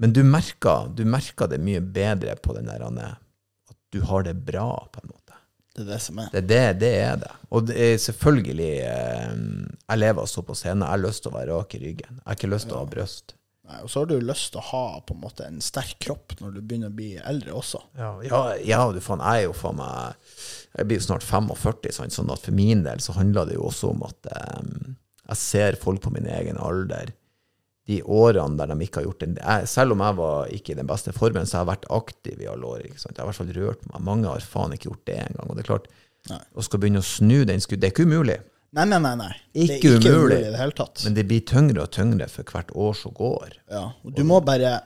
Ja. 0.00 0.04
Men 0.06 0.14
du 0.16 0.22
merker, 0.24 0.88
du 0.96 1.04
merker 1.04 1.50
det 1.50 1.58
mye 1.60 1.80
bedre 1.84 2.36
på 2.40 2.56
den 2.56 2.70
der 2.70 2.86
at 2.88 3.76
du 3.92 4.00
har 4.08 4.24
det 4.24 4.38
bra, 4.46 4.88
på 4.92 5.02
en 5.02 5.10
måte. 5.12 5.36
Det 5.76 5.84
er 5.84 5.90
det 5.92 5.98
som 6.02 6.22
er. 6.22 6.30
Det, 6.32 6.40
det, 6.48 6.62
det 6.80 6.92
er 7.02 7.18
det. 7.20 7.34
Og 7.50 7.66
det 7.68 7.76
er 7.78 8.00
selvfølgelig 8.02 8.70
eh, 8.86 9.34
Jeg 9.86 10.00
lever 10.00 10.24
og 10.24 10.30
står 10.30 10.46
på 10.48 10.56
scenen. 10.58 10.86
Jeg 10.86 10.96
har 10.96 11.04
lyst 11.04 11.22
til 11.24 11.30
å 11.30 11.36
være 11.36 11.52
rak 11.52 11.76
i 11.76 11.82
ryggen. 11.84 12.16
Jeg 12.16 12.26
har 12.26 12.38
ikke 12.38 12.50
lyst 12.50 12.70
til 12.70 12.78
å 12.78 12.80
ha 12.80 12.88
bryst. 12.90 13.36
Nei, 13.70 13.82
og 13.84 13.92
så 13.92 14.02
har 14.02 14.08
du 14.10 14.16
lyst 14.24 14.50
til 14.54 14.58
å 14.58 14.66
ha 14.66 14.84
på 15.06 15.14
en 15.14 15.20
måte 15.22 15.46
en 15.46 15.60
sterk 15.62 15.94
kropp 16.02 16.34
når 16.40 16.56
du 16.56 16.60
begynner 16.64 16.90
å 16.90 16.96
bli 16.96 17.12
eldre 17.20 17.54
også. 17.60 17.82
Ja, 18.00 18.10
ja, 18.26 18.40
ja 18.66 18.80
du 18.90 18.98
faen, 19.04 19.22
jeg 19.22 19.44
er 19.44 19.46
jo 19.46 19.54
faen 19.54 19.78
meg 19.78 20.32
Jeg 20.74 20.88
blir 20.88 20.98
jo 20.98 21.06
snart 21.06 21.26
45, 21.28 21.92
sant? 22.00 22.16
sånn 22.16 22.32
at 22.34 22.42
for 22.48 22.56
min 22.56 22.82
del 22.86 23.04
så 23.04 23.14
handler 23.14 23.46
det 23.46 23.60
jo 23.60 23.68
også 23.68 23.92
om 23.92 24.02
at 24.08 24.32
um, 24.58 24.96
jeg 25.28 25.38
ser 25.38 25.78
folk 25.78 26.02
på 26.02 26.10
min 26.16 26.26
egen 26.26 26.58
alder. 26.58 27.14
De 27.90 27.96
årene 28.06 28.54
der 28.60 28.70
de 28.70 28.86
ikke 28.86 29.00
har 29.00 29.08
gjort 29.08 29.24
det. 29.24 29.30
jeg, 29.40 29.68
Selv 29.72 29.96
om 29.96 30.04
jeg 30.04 30.16
var 30.20 30.52
ikke 30.54 30.74
i 30.74 30.78
den 30.78 30.86
beste 30.90 31.14
formen, 31.16 31.48
så 31.48 31.58
har 31.58 31.64
jeg 31.64 31.72
vært 31.72 31.88
aktiv 31.96 32.44
i 32.44 32.48
alle 32.52 32.68
år. 32.70 32.84
Ikke 32.86 33.00
sant? 33.02 33.16
Jeg 33.16 33.24
har 33.24 33.26
i 33.26 33.32
hvert 33.32 33.40
fall 33.40 33.56
rørt 33.56 33.82
meg. 33.90 34.04
Mange 34.06 34.30
har 34.30 34.46
faen 34.52 34.76
ikke 34.76 34.90
gjort 34.92 35.02
det 35.10 35.18
engang. 35.24 35.50
Og 35.50 35.58
det 35.58 35.64
er 35.64 35.70
klart, 35.72 35.90
Nei. 36.30 36.38
å 36.54 36.62
skal 36.66 36.82
begynne 36.82 37.02
å 37.02 37.06
snu 37.08 37.40
den 37.48 37.62
skuddet 37.64 37.80
Det 37.82 37.88
er 37.90 37.94
ikke 37.96 38.06
umulig. 38.06 38.38
Nei, 38.76 38.84
nei, 38.86 39.00
nei. 39.02 39.16
nei. 39.18 39.32
Ikke 39.64 39.66
det 39.66 39.90
er 39.90 39.98
ikke 39.98 40.12
umulig. 40.14 40.36
i 40.38 40.50
det 40.52 40.60
hele 40.60 40.76
tatt. 40.78 41.02
Men 41.08 41.16
det 41.16 41.24
blir 41.26 41.40
tyngre 41.50 41.82
og 41.82 41.90
tyngre 41.96 42.28
for 42.30 42.52
hvert 42.54 42.70
år 42.78 42.94
som 43.00 43.14
går. 43.16 43.56
Ja, 43.72 43.82
og 44.04 44.14
du 44.14 44.22
må 44.28 44.38
bare 44.46 44.76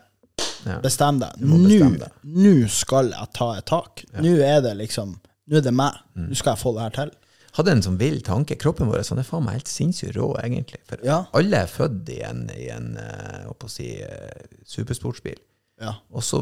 bestemme 0.81 1.21
deg. 1.27 1.43
Nå 1.45 1.59
bestemme 1.67 2.01
deg. 2.07 2.15
nå 2.25 2.55
skal 2.73 3.11
jeg 3.13 3.29
ta 3.37 3.51
et 3.59 3.67
tak. 3.69 4.05
Nå 4.17 4.33
er 4.41 4.63
det 4.65 4.73
liksom 4.81 5.19
Nå 5.45 5.59
er 5.61 5.65
det 5.67 5.75
meg. 5.77 5.99
Mm. 6.17 6.31
Nå 6.31 6.39
skal 6.41 6.55
jeg 6.55 6.63
få 6.63 6.71
det 6.73 6.87
her 6.87 6.95
til. 6.97 7.11
Hadde 7.55 7.71
en 7.71 7.83
sånn 7.87 7.99
vill 8.01 8.21
tanke. 8.27 8.57
Kroppen 8.59 8.89
vår 8.91 9.05
sånn, 9.07 9.21
er 9.23 9.27
faen 9.29 9.45
meg 9.47 9.61
helt 9.61 9.71
sinnssykt 9.71 10.17
rå, 10.17 10.33
egentlig. 10.43 10.81
For 10.91 10.99
Ja. 11.07 11.21
alle 11.33 11.61
er 11.63 11.71
født 11.71 12.09
i 12.11 12.21
en, 12.27 12.49
i 12.51 12.69
en 12.75 12.97
eh, 12.99 13.45
å 13.53 13.69
si, 13.71 13.93
eh, 14.03 14.43
supersportsbil. 14.67 15.39
Ja. 15.81 15.93
Og 16.11 16.23
så, 16.27 16.41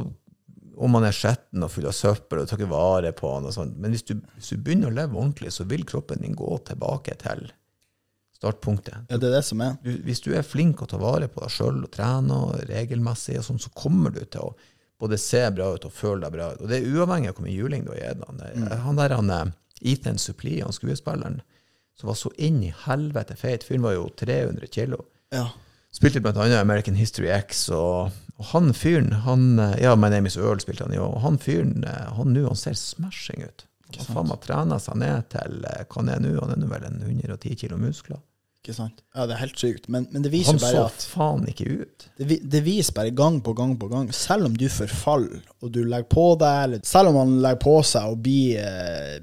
om 0.77 0.91
man 0.97 1.05
er 1.05 1.13
skjetten 1.13 1.63
og 1.67 1.71
full 1.75 1.87
av 1.87 1.93
søppel 1.93 2.41
og 2.41 2.49
tar 2.49 2.57
ikke 2.59 2.71
vare 2.73 3.13
på 3.13 3.29
han 3.35 3.45
og 3.45 3.53
sånn, 3.53 3.75
men 3.77 3.93
hvis 3.93 4.07
du, 4.09 4.15
hvis 4.39 4.55
du 4.55 4.57
begynner 4.57 4.89
å 4.89 4.97
leve 4.97 5.19
ordentlig, 5.21 5.53
så 5.53 5.67
vil 5.69 5.85
kroppen 5.85 6.23
din 6.25 6.35
gå 6.39 6.49
tilbake 6.65 7.19
til 7.21 7.51
startpunktet. 8.37 9.05
ja, 9.11 9.17
det 9.19 9.29
er 9.29 9.37
det 9.37 9.45
som 9.47 9.61
er. 9.63 9.77
Du, 9.85 9.93
hvis 10.07 10.21
du 10.25 10.33
er 10.35 10.43
flink 10.47 10.81
å 10.83 10.89
ta 10.91 10.99
vare 10.99 11.29
på 11.31 11.43
deg 11.45 11.53
sjøl 11.55 11.83
og 11.85 11.91
trene 11.95 12.39
og 12.49 12.63
regelmessig, 12.71 13.37
og 13.39 13.45
sånn, 13.47 13.61
så 13.63 13.71
kommer 13.77 14.11
du 14.15 14.25
til 14.25 14.49
å 14.49 14.55
både 15.03 15.19
se 15.19 15.43
bra 15.55 15.73
ut 15.75 15.85
og 15.87 15.93
føle 15.95 16.23
deg 16.25 16.33
bra 16.35 16.49
ut. 16.55 16.61
Og 16.63 16.69
det 16.71 16.79
er 16.81 16.89
uavhengig 16.97 17.31
av 17.31 17.37
hvor 17.39 17.47
mye 17.47 17.57
juling 17.59 17.85
du 17.87 17.93
har 17.93 18.01
gitt 18.01 18.25
han. 18.27 18.43
Mm. 18.57 18.69
Han 18.85 18.99
der 19.01 19.15
han, 19.19 19.31
eh, 19.35 19.53
Ethan 19.85 20.19
Supplee, 20.19 20.63
han 20.63 20.73
skuespilleren, 20.75 21.41
som 21.99 22.09
var 22.09 22.17
så 22.19 22.33
inn 22.41 22.63
i 22.65 22.73
helvete 22.87 23.37
feit, 23.37 23.65
fyren 23.67 23.85
var 23.85 23.97
jo 23.97 24.09
300 24.19 24.71
kilo. 24.73 25.03
Ja. 25.35 25.51
Spilte 25.93 26.23
annet 26.25 26.57
American 26.57 26.97
History 26.97 27.29
X, 27.29 27.67
og, 27.69 28.15
og 28.39 28.49
han 28.55 28.73
fyren, 28.75 29.13
han 29.27 29.61
Ja, 29.81 29.93
My 29.97 30.09
Name 30.09 30.31
Is 30.31 30.39
Earl 30.41 30.63
spilte 30.63 30.87
han 30.87 30.97
jo, 30.97 31.05
og 31.11 31.21
han 31.27 31.37
fyren, 31.43 31.83
eh, 31.85 32.09
han 32.17 32.33
nå, 32.33 32.47
han 32.49 32.59
ser 32.59 32.79
smashing 32.79 33.45
ut. 33.45 33.67
Han 33.99 34.09
faen 34.09 34.29
meg 34.31 34.41
trener 34.45 34.81
seg 34.81 35.01
ned 35.03 35.27
til 35.35 35.65
eh, 35.69 35.83
hva 35.85 36.01
han 36.01 36.13
er 36.15 36.23
nå, 36.25 36.37
han 36.41 36.55
er 36.55 36.63
nå 36.63 36.69
vel 36.71 36.87
en 36.89 37.03
110 37.05 37.59
kilo 37.61 37.81
muskler. 37.81 38.23
Ikke 38.63 38.77
sant? 38.77 39.01
Ja, 39.11 39.25
det 39.27 39.35
er 39.35 39.41
helt 39.41 39.59
sykt. 39.59 39.89
Men, 39.91 40.05
men 40.15 40.23
det 40.23 40.31
viser 40.31 40.55
Han 40.55 40.63
bare 40.63 40.85
så 40.95 41.09
faen 41.11 41.49
ikke 41.51 41.81
ut. 41.83 42.05
det, 42.21 42.39
det 42.47 42.61
viser 42.63 42.95
bare 42.95 43.11
gang 43.19 43.41
på 43.43 43.57
gang 43.59 43.75
på 43.79 43.89
gang, 43.91 44.13
selv 44.15 44.47
om 44.47 44.55
du 44.57 44.69
forfaller, 44.71 45.43
og 45.61 45.73
du 45.75 45.81
legger 45.83 46.07
på 46.13 46.29
deg, 46.39 46.59
eller 46.69 46.85
selv 46.87 47.11
om 47.11 47.19
han 47.25 47.35
legger 47.43 47.63
på 47.65 47.75
seg 47.91 48.15
og 48.15 48.23
blir, 48.23 48.63
eh, 48.63 49.17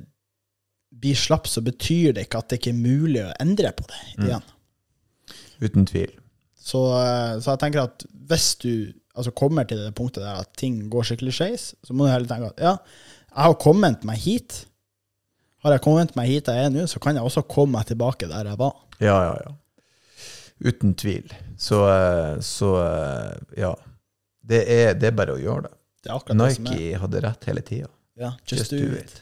blir 1.00 1.16
slapp, 1.18 1.47
så 1.47 1.62
betyr 1.64 2.14
det 2.18 2.26
ikke 2.28 2.41
at 2.43 2.50
det 2.52 2.60
ikke 2.60 2.74
er 2.74 2.80
mulig 2.80 3.22
å 3.26 3.34
endre 3.39 3.72
på 3.76 3.86
det 3.88 4.00
Mm. 4.18 4.26
igjen. 4.28 4.47
Uten 5.62 5.86
tvil. 5.86 6.12
Så, 6.60 6.82
eh, 7.00 7.39
så 7.39 7.54
jeg 7.56 7.60
tenker 7.60 7.84
at 7.84 8.04
hvis 8.30 8.56
du 8.62 8.93
altså, 9.16 9.32
kommer 9.36 9.68
til 9.68 9.78
det 9.82 9.93
punktet 9.95 10.24
der 10.24 10.41
at 10.43 10.52
ting 10.60 10.89
går 10.91 11.04
skikkelig 11.08 11.34
skeis, 11.34 11.70
så 11.84 11.93
må 11.93 12.06
du 12.06 12.12
heller 12.12 12.28
tenke 12.30 12.52
at 12.54 12.60
ja, 12.64 12.76
jeg 13.30 13.43
har 13.43 13.56
kommet 13.62 14.04
meg 14.08 14.18
hit. 14.18 14.66
Har 15.64 15.72
jeg 15.76 15.82
kommet 15.84 16.16
meg 16.16 16.28
hit 16.32 16.47
jeg 16.47 16.66
er 16.66 16.70
nå, 16.70 16.86
så 16.88 17.00
kan 17.04 17.16
jeg 17.16 17.24
også 17.24 17.43
komme 17.47 17.78
meg 17.80 17.88
tilbake 17.89 18.28
der 18.30 18.45
jeg 18.52 18.58
var. 18.60 18.76
Ja, 19.00 19.18
ja, 19.30 19.36
ja. 19.45 19.56
Uten 20.70 20.93
tvil. 21.00 21.32
Så, 21.58 21.84
eh, 21.88 22.39
så 22.43 22.74
eh, 22.84 23.38
ja. 23.58 23.74
Det 24.50 24.64
er, 24.68 24.93
det 24.97 25.12
er 25.12 25.16
bare 25.16 25.36
å 25.36 25.39
gjøre 25.39 25.68
det. 25.68 25.76
Det. 26.04 26.36
Nike 26.36 26.97
hadde 26.97 27.20
rett 27.22 27.43
hele 27.45 27.62
tida. 27.62 27.89
Ja, 28.20 28.32
just, 28.47 28.72
do 28.72 28.95
it. 28.97 29.22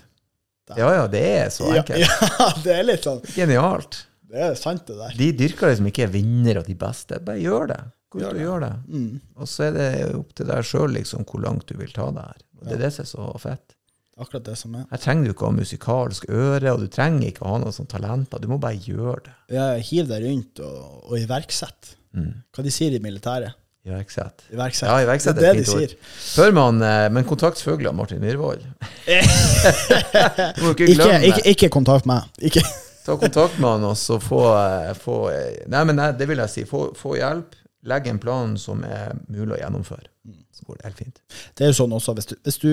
Ja, 0.75 0.89
ja, 0.97 1.05
det 1.07 1.21
er 1.37 1.49
så 1.53 1.69
enkelt. 1.71 2.01
ja, 2.03 2.47
det 2.65 2.73
er 2.75 2.83
litt 2.83 3.05
sånn 3.07 3.21
Genialt. 3.35 4.01
Det 4.27 4.41
er 4.49 4.57
sant, 4.59 4.83
det 4.89 4.97
der. 4.99 5.13
De 5.15 5.29
dyrker 5.39 5.69
liksom 5.71 5.87
ikke 5.87 6.09
vinner 6.11 6.59
og 6.59 6.65
de 6.67 6.75
beste. 6.75 7.21
Bare 7.23 7.39
gjør 7.39 7.69
det. 7.71 7.79
Gå 8.11 8.19
ut 8.19 8.25
og 8.27 8.33
det. 8.35 8.41
gjør 8.43 8.59
det. 8.65 8.73
Mm, 8.91 9.21
Og 9.39 9.47
så 9.47 9.63
er 9.69 9.71
det 9.77 9.87
opp 10.17 10.33
til 10.35 10.49
deg 10.51 10.67
sjøl 10.67 10.91
liksom, 10.97 11.23
hvor 11.29 11.43
langt 11.45 11.67
du 11.71 11.77
vil 11.79 11.93
ta 11.95 12.09
det 12.11 12.25
her. 12.27 12.41
Og 12.59 12.65
det 12.67 12.75
er 12.75 12.81
det 12.83 12.91
som 12.97 13.05
er 13.05 13.11
så 13.13 13.29
fett. 13.39 13.73
Akkurat 14.17 14.43
det 14.49 14.55
som 14.57 14.73
er. 14.75 14.83
Her 14.91 14.97
trenger 15.03 15.27
du 15.27 15.31
ikke 15.35 15.45
å 15.45 15.51
ha 15.51 15.55
musikalsk 15.59 16.23
øre, 16.33 16.71
og 16.73 16.81
du 16.81 16.87
trenger 16.91 17.27
ikke 17.29 17.43
å 17.45 17.51
ha 17.53 17.57
noen 17.61 17.75
sånne 17.75 17.91
talenter. 17.91 18.41
Du 18.41 18.47
må 18.49 18.57
bare 18.59 18.79
gjøre 18.81 19.19
det. 19.27 19.33
Ja, 19.53 19.67
hiv 19.77 20.07
deg 20.09 20.25
rundt 20.25 20.59
og, 20.65 20.79
og 21.05 21.15
iverksett. 21.21 21.93
Hva 22.17 22.63
de 22.65 22.71
sier 22.73 22.95
i 22.97 23.01
militæret? 23.03 23.53
Iverksett. 23.87 24.43
Iverksett. 24.51 24.89
Ja, 24.89 24.97
iverksett 25.05 25.37
det 25.37 25.45
er 25.47 25.55
et 25.55 25.61
det 25.61 25.65
de 25.65 25.71
sier. 25.71 25.93
Før 26.35 26.51
man, 26.57 26.81
eh, 26.83 27.05
men 27.15 27.23
kontakt 27.27 27.61
selvfølgelig 27.61 27.93
Martin 27.95 28.19
Myhrvold. 28.19 28.65
Ikke 30.67 30.87
Ikke, 30.91 31.41
ikke, 31.45 31.69
kontakt 31.71 32.05
meg. 32.09 32.27
Ikke. 32.41 32.63
Ta 33.07 33.15
kontakt 33.15 33.55
med 33.63 33.69
han 33.69 33.85
og 33.87 33.95
så 33.97 34.17
få, 34.19 34.41
eh, 34.59 34.91
få 34.99 35.15
eh, 35.31 35.63
Nei, 35.71 35.85
men 35.87 35.95
nei, 35.95 36.09
det 36.19 36.27
vil 36.27 36.41
jeg 36.43 36.51
si. 36.51 36.65
Få, 36.67 36.89
få 36.97 37.15
hjelp. 37.15 37.55
Legg 37.87 38.09
en 38.11 38.19
plan 38.19 38.57
som 38.59 38.81
er 38.83 39.13
mulig 39.31 39.55
å 39.55 39.59
gjennomføre. 39.61 40.09
Så 40.51 40.65
går 40.67 40.79
det 40.81 40.89
helt 40.89 40.99
fint. 40.99 41.21
Det 41.55 41.63
er 41.63 41.71
jo 41.71 41.77
sånn 41.77 41.93
også, 41.95 42.15
hvis 42.17 42.27
du, 42.33 42.35
hvis 42.43 42.59
du 42.59 42.71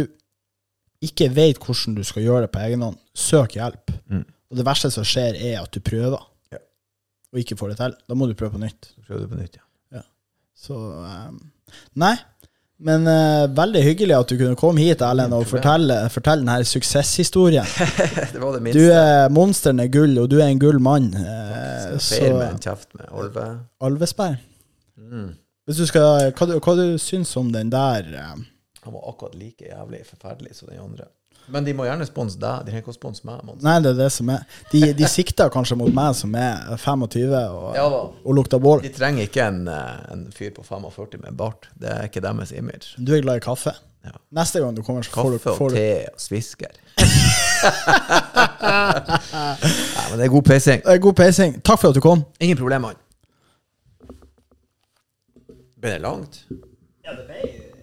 ikke 1.04 1.28
vet 1.36 1.60
hvordan 1.62 1.94
du 1.98 2.02
skal 2.06 2.24
gjøre 2.24 2.46
det 2.46 2.52
på 2.54 2.62
egen 2.64 2.82
hånd, 2.82 2.98
søk 3.14 3.54
hjelp. 3.60 3.92
Mm. 4.10 4.24
Og 4.50 4.58
det 4.58 4.66
verste 4.66 4.90
som 4.90 5.06
skjer, 5.06 5.36
er 5.38 5.60
at 5.60 5.70
du 5.74 5.78
prøver, 5.84 6.18
Ja. 6.50 6.58
og 7.30 7.38
ikke 7.44 7.58
får 7.60 7.74
det 7.74 7.78
til. 7.82 7.94
Da 8.08 8.18
må 8.18 8.26
du 8.26 8.34
prøve 8.34 8.56
på 8.56 8.62
nytt. 8.64 8.90
Så 8.96 9.06
prøver 9.06 9.28
du 9.28 9.34
på 9.36 9.38
nytt, 9.38 9.60
ja. 9.60 9.64
Så 10.56 10.78
ehm, 11.04 11.42
Nei. 12.00 12.14
Men 12.84 13.06
uh, 13.06 13.46
veldig 13.54 13.80
hyggelig 13.84 14.16
at 14.16 14.32
du 14.32 14.34
kunne 14.36 14.58
komme 14.58 14.82
hit, 14.82 15.02
Erlend, 15.04 15.32
og 15.36 15.46
fortelle, 15.48 15.94
fortelle 16.12 16.42
denne 16.42 16.66
suksesshistorien. 16.66 17.68
det 18.34 18.40
var 18.42 18.56
det 18.56 18.64
minste. 18.66 18.80
Du 18.80 18.90
er 18.90 19.30
monsteren 19.32 19.80
er 19.80 19.92
gull, 19.94 20.18
og 20.20 20.26
du 20.32 20.40
er 20.40 20.50
en 20.50 20.60
gull 20.60 20.80
mann. 20.82 21.12
Uh, 21.14 21.94
så 22.02 22.18
med 22.34 22.48
en 22.48 22.60
kjeft 22.66 22.90
med 22.98 23.06
Alve. 23.14 23.46
Alvesberg. 23.88 24.42
Mm. 24.98 25.30
Skal, 25.70 26.34
hva, 26.34 26.48
du, 26.50 26.58
hva 26.58 26.74
du 26.76 26.84
syns 27.00 27.30
om 27.40 27.48
den 27.54 27.70
der 27.72 28.10
uh, 28.12 28.34
Han 28.84 28.92
var 28.92 29.06
akkurat 29.14 29.38
like 29.38 29.64
jævlig 29.70 30.02
forferdelig 30.10 30.58
som 30.58 30.68
den 30.68 30.82
andre. 30.82 31.08
Men 31.52 31.64
de 31.66 31.74
må 31.76 31.84
gjerne 31.84 32.06
sponse 32.08 32.38
deg. 32.40 32.64
De 32.64 32.72
trenger 32.72 32.84
ikke 32.84 32.94
å 32.94 32.96
sponse 32.96 33.26
meg. 33.28 33.42
Nei, 33.64 33.76
det 33.84 33.90
er 33.92 33.98
det 33.98 34.10
som 34.14 34.30
er. 34.32 34.44
De, 34.72 34.80
de 34.96 35.08
sikter 35.10 35.50
kanskje 35.52 35.76
mot 35.80 35.92
meg 35.94 36.14
som 36.16 36.34
er 36.38 36.76
25 36.80 37.34
og, 37.34 37.74
Ja 37.76 37.84
og 37.88 38.30
lukter 38.36 38.62
bål. 38.62 38.80
De 38.84 38.92
trenger 38.94 39.28
ikke 39.28 39.44
en, 39.44 39.64
eh, 39.68 40.04
en 40.14 40.22
fyr 40.34 40.54
på 40.56 40.64
45 40.64 41.20
med 41.26 41.36
bart. 41.38 41.68
Det 41.80 41.90
er 41.92 42.08
ikke 42.08 42.24
deres 42.24 42.54
image. 42.56 42.94
Du 42.96 43.12
er 43.16 43.24
glad 43.24 43.42
i 43.42 43.44
kaffe. 43.44 43.74
Ja. 44.04 44.12
Neste 44.36 44.60
gang 44.60 44.76
du 44.76 44.82
kommer, 44.84 45.02
så 45.02 45.10
får 45.16 45.30
du, 45.32 45.38
Kaffe 45.40 45.64
og 45.64 45.72
te 45.72 46.08
og 46.12 46.20
svisker. 46.20 46.72
Nei, 48.64 50.04
men 50.10 50.18
det 50.20 50.26
er 50.26 50.32
god 50.32 50.44
peising. 50.48 50.82
Det 50.84 50.92
er 50.92 51.00
God 51.06 51.16
peising. 51.16 51.56
Takk 51.64 51.80
for 51.80 51.88
at 51.88 51.96
du 51.96 52.02
kom. 52.04 52.24
Ingen 52.40 52.60
problemer. 52.60 52.98
Ble 55.80 55.96
det 55.96 56.02
langt? 56.04 56.44
Ja, 57.04 57.16
det 57.16 57.24
ble 57.28 57.73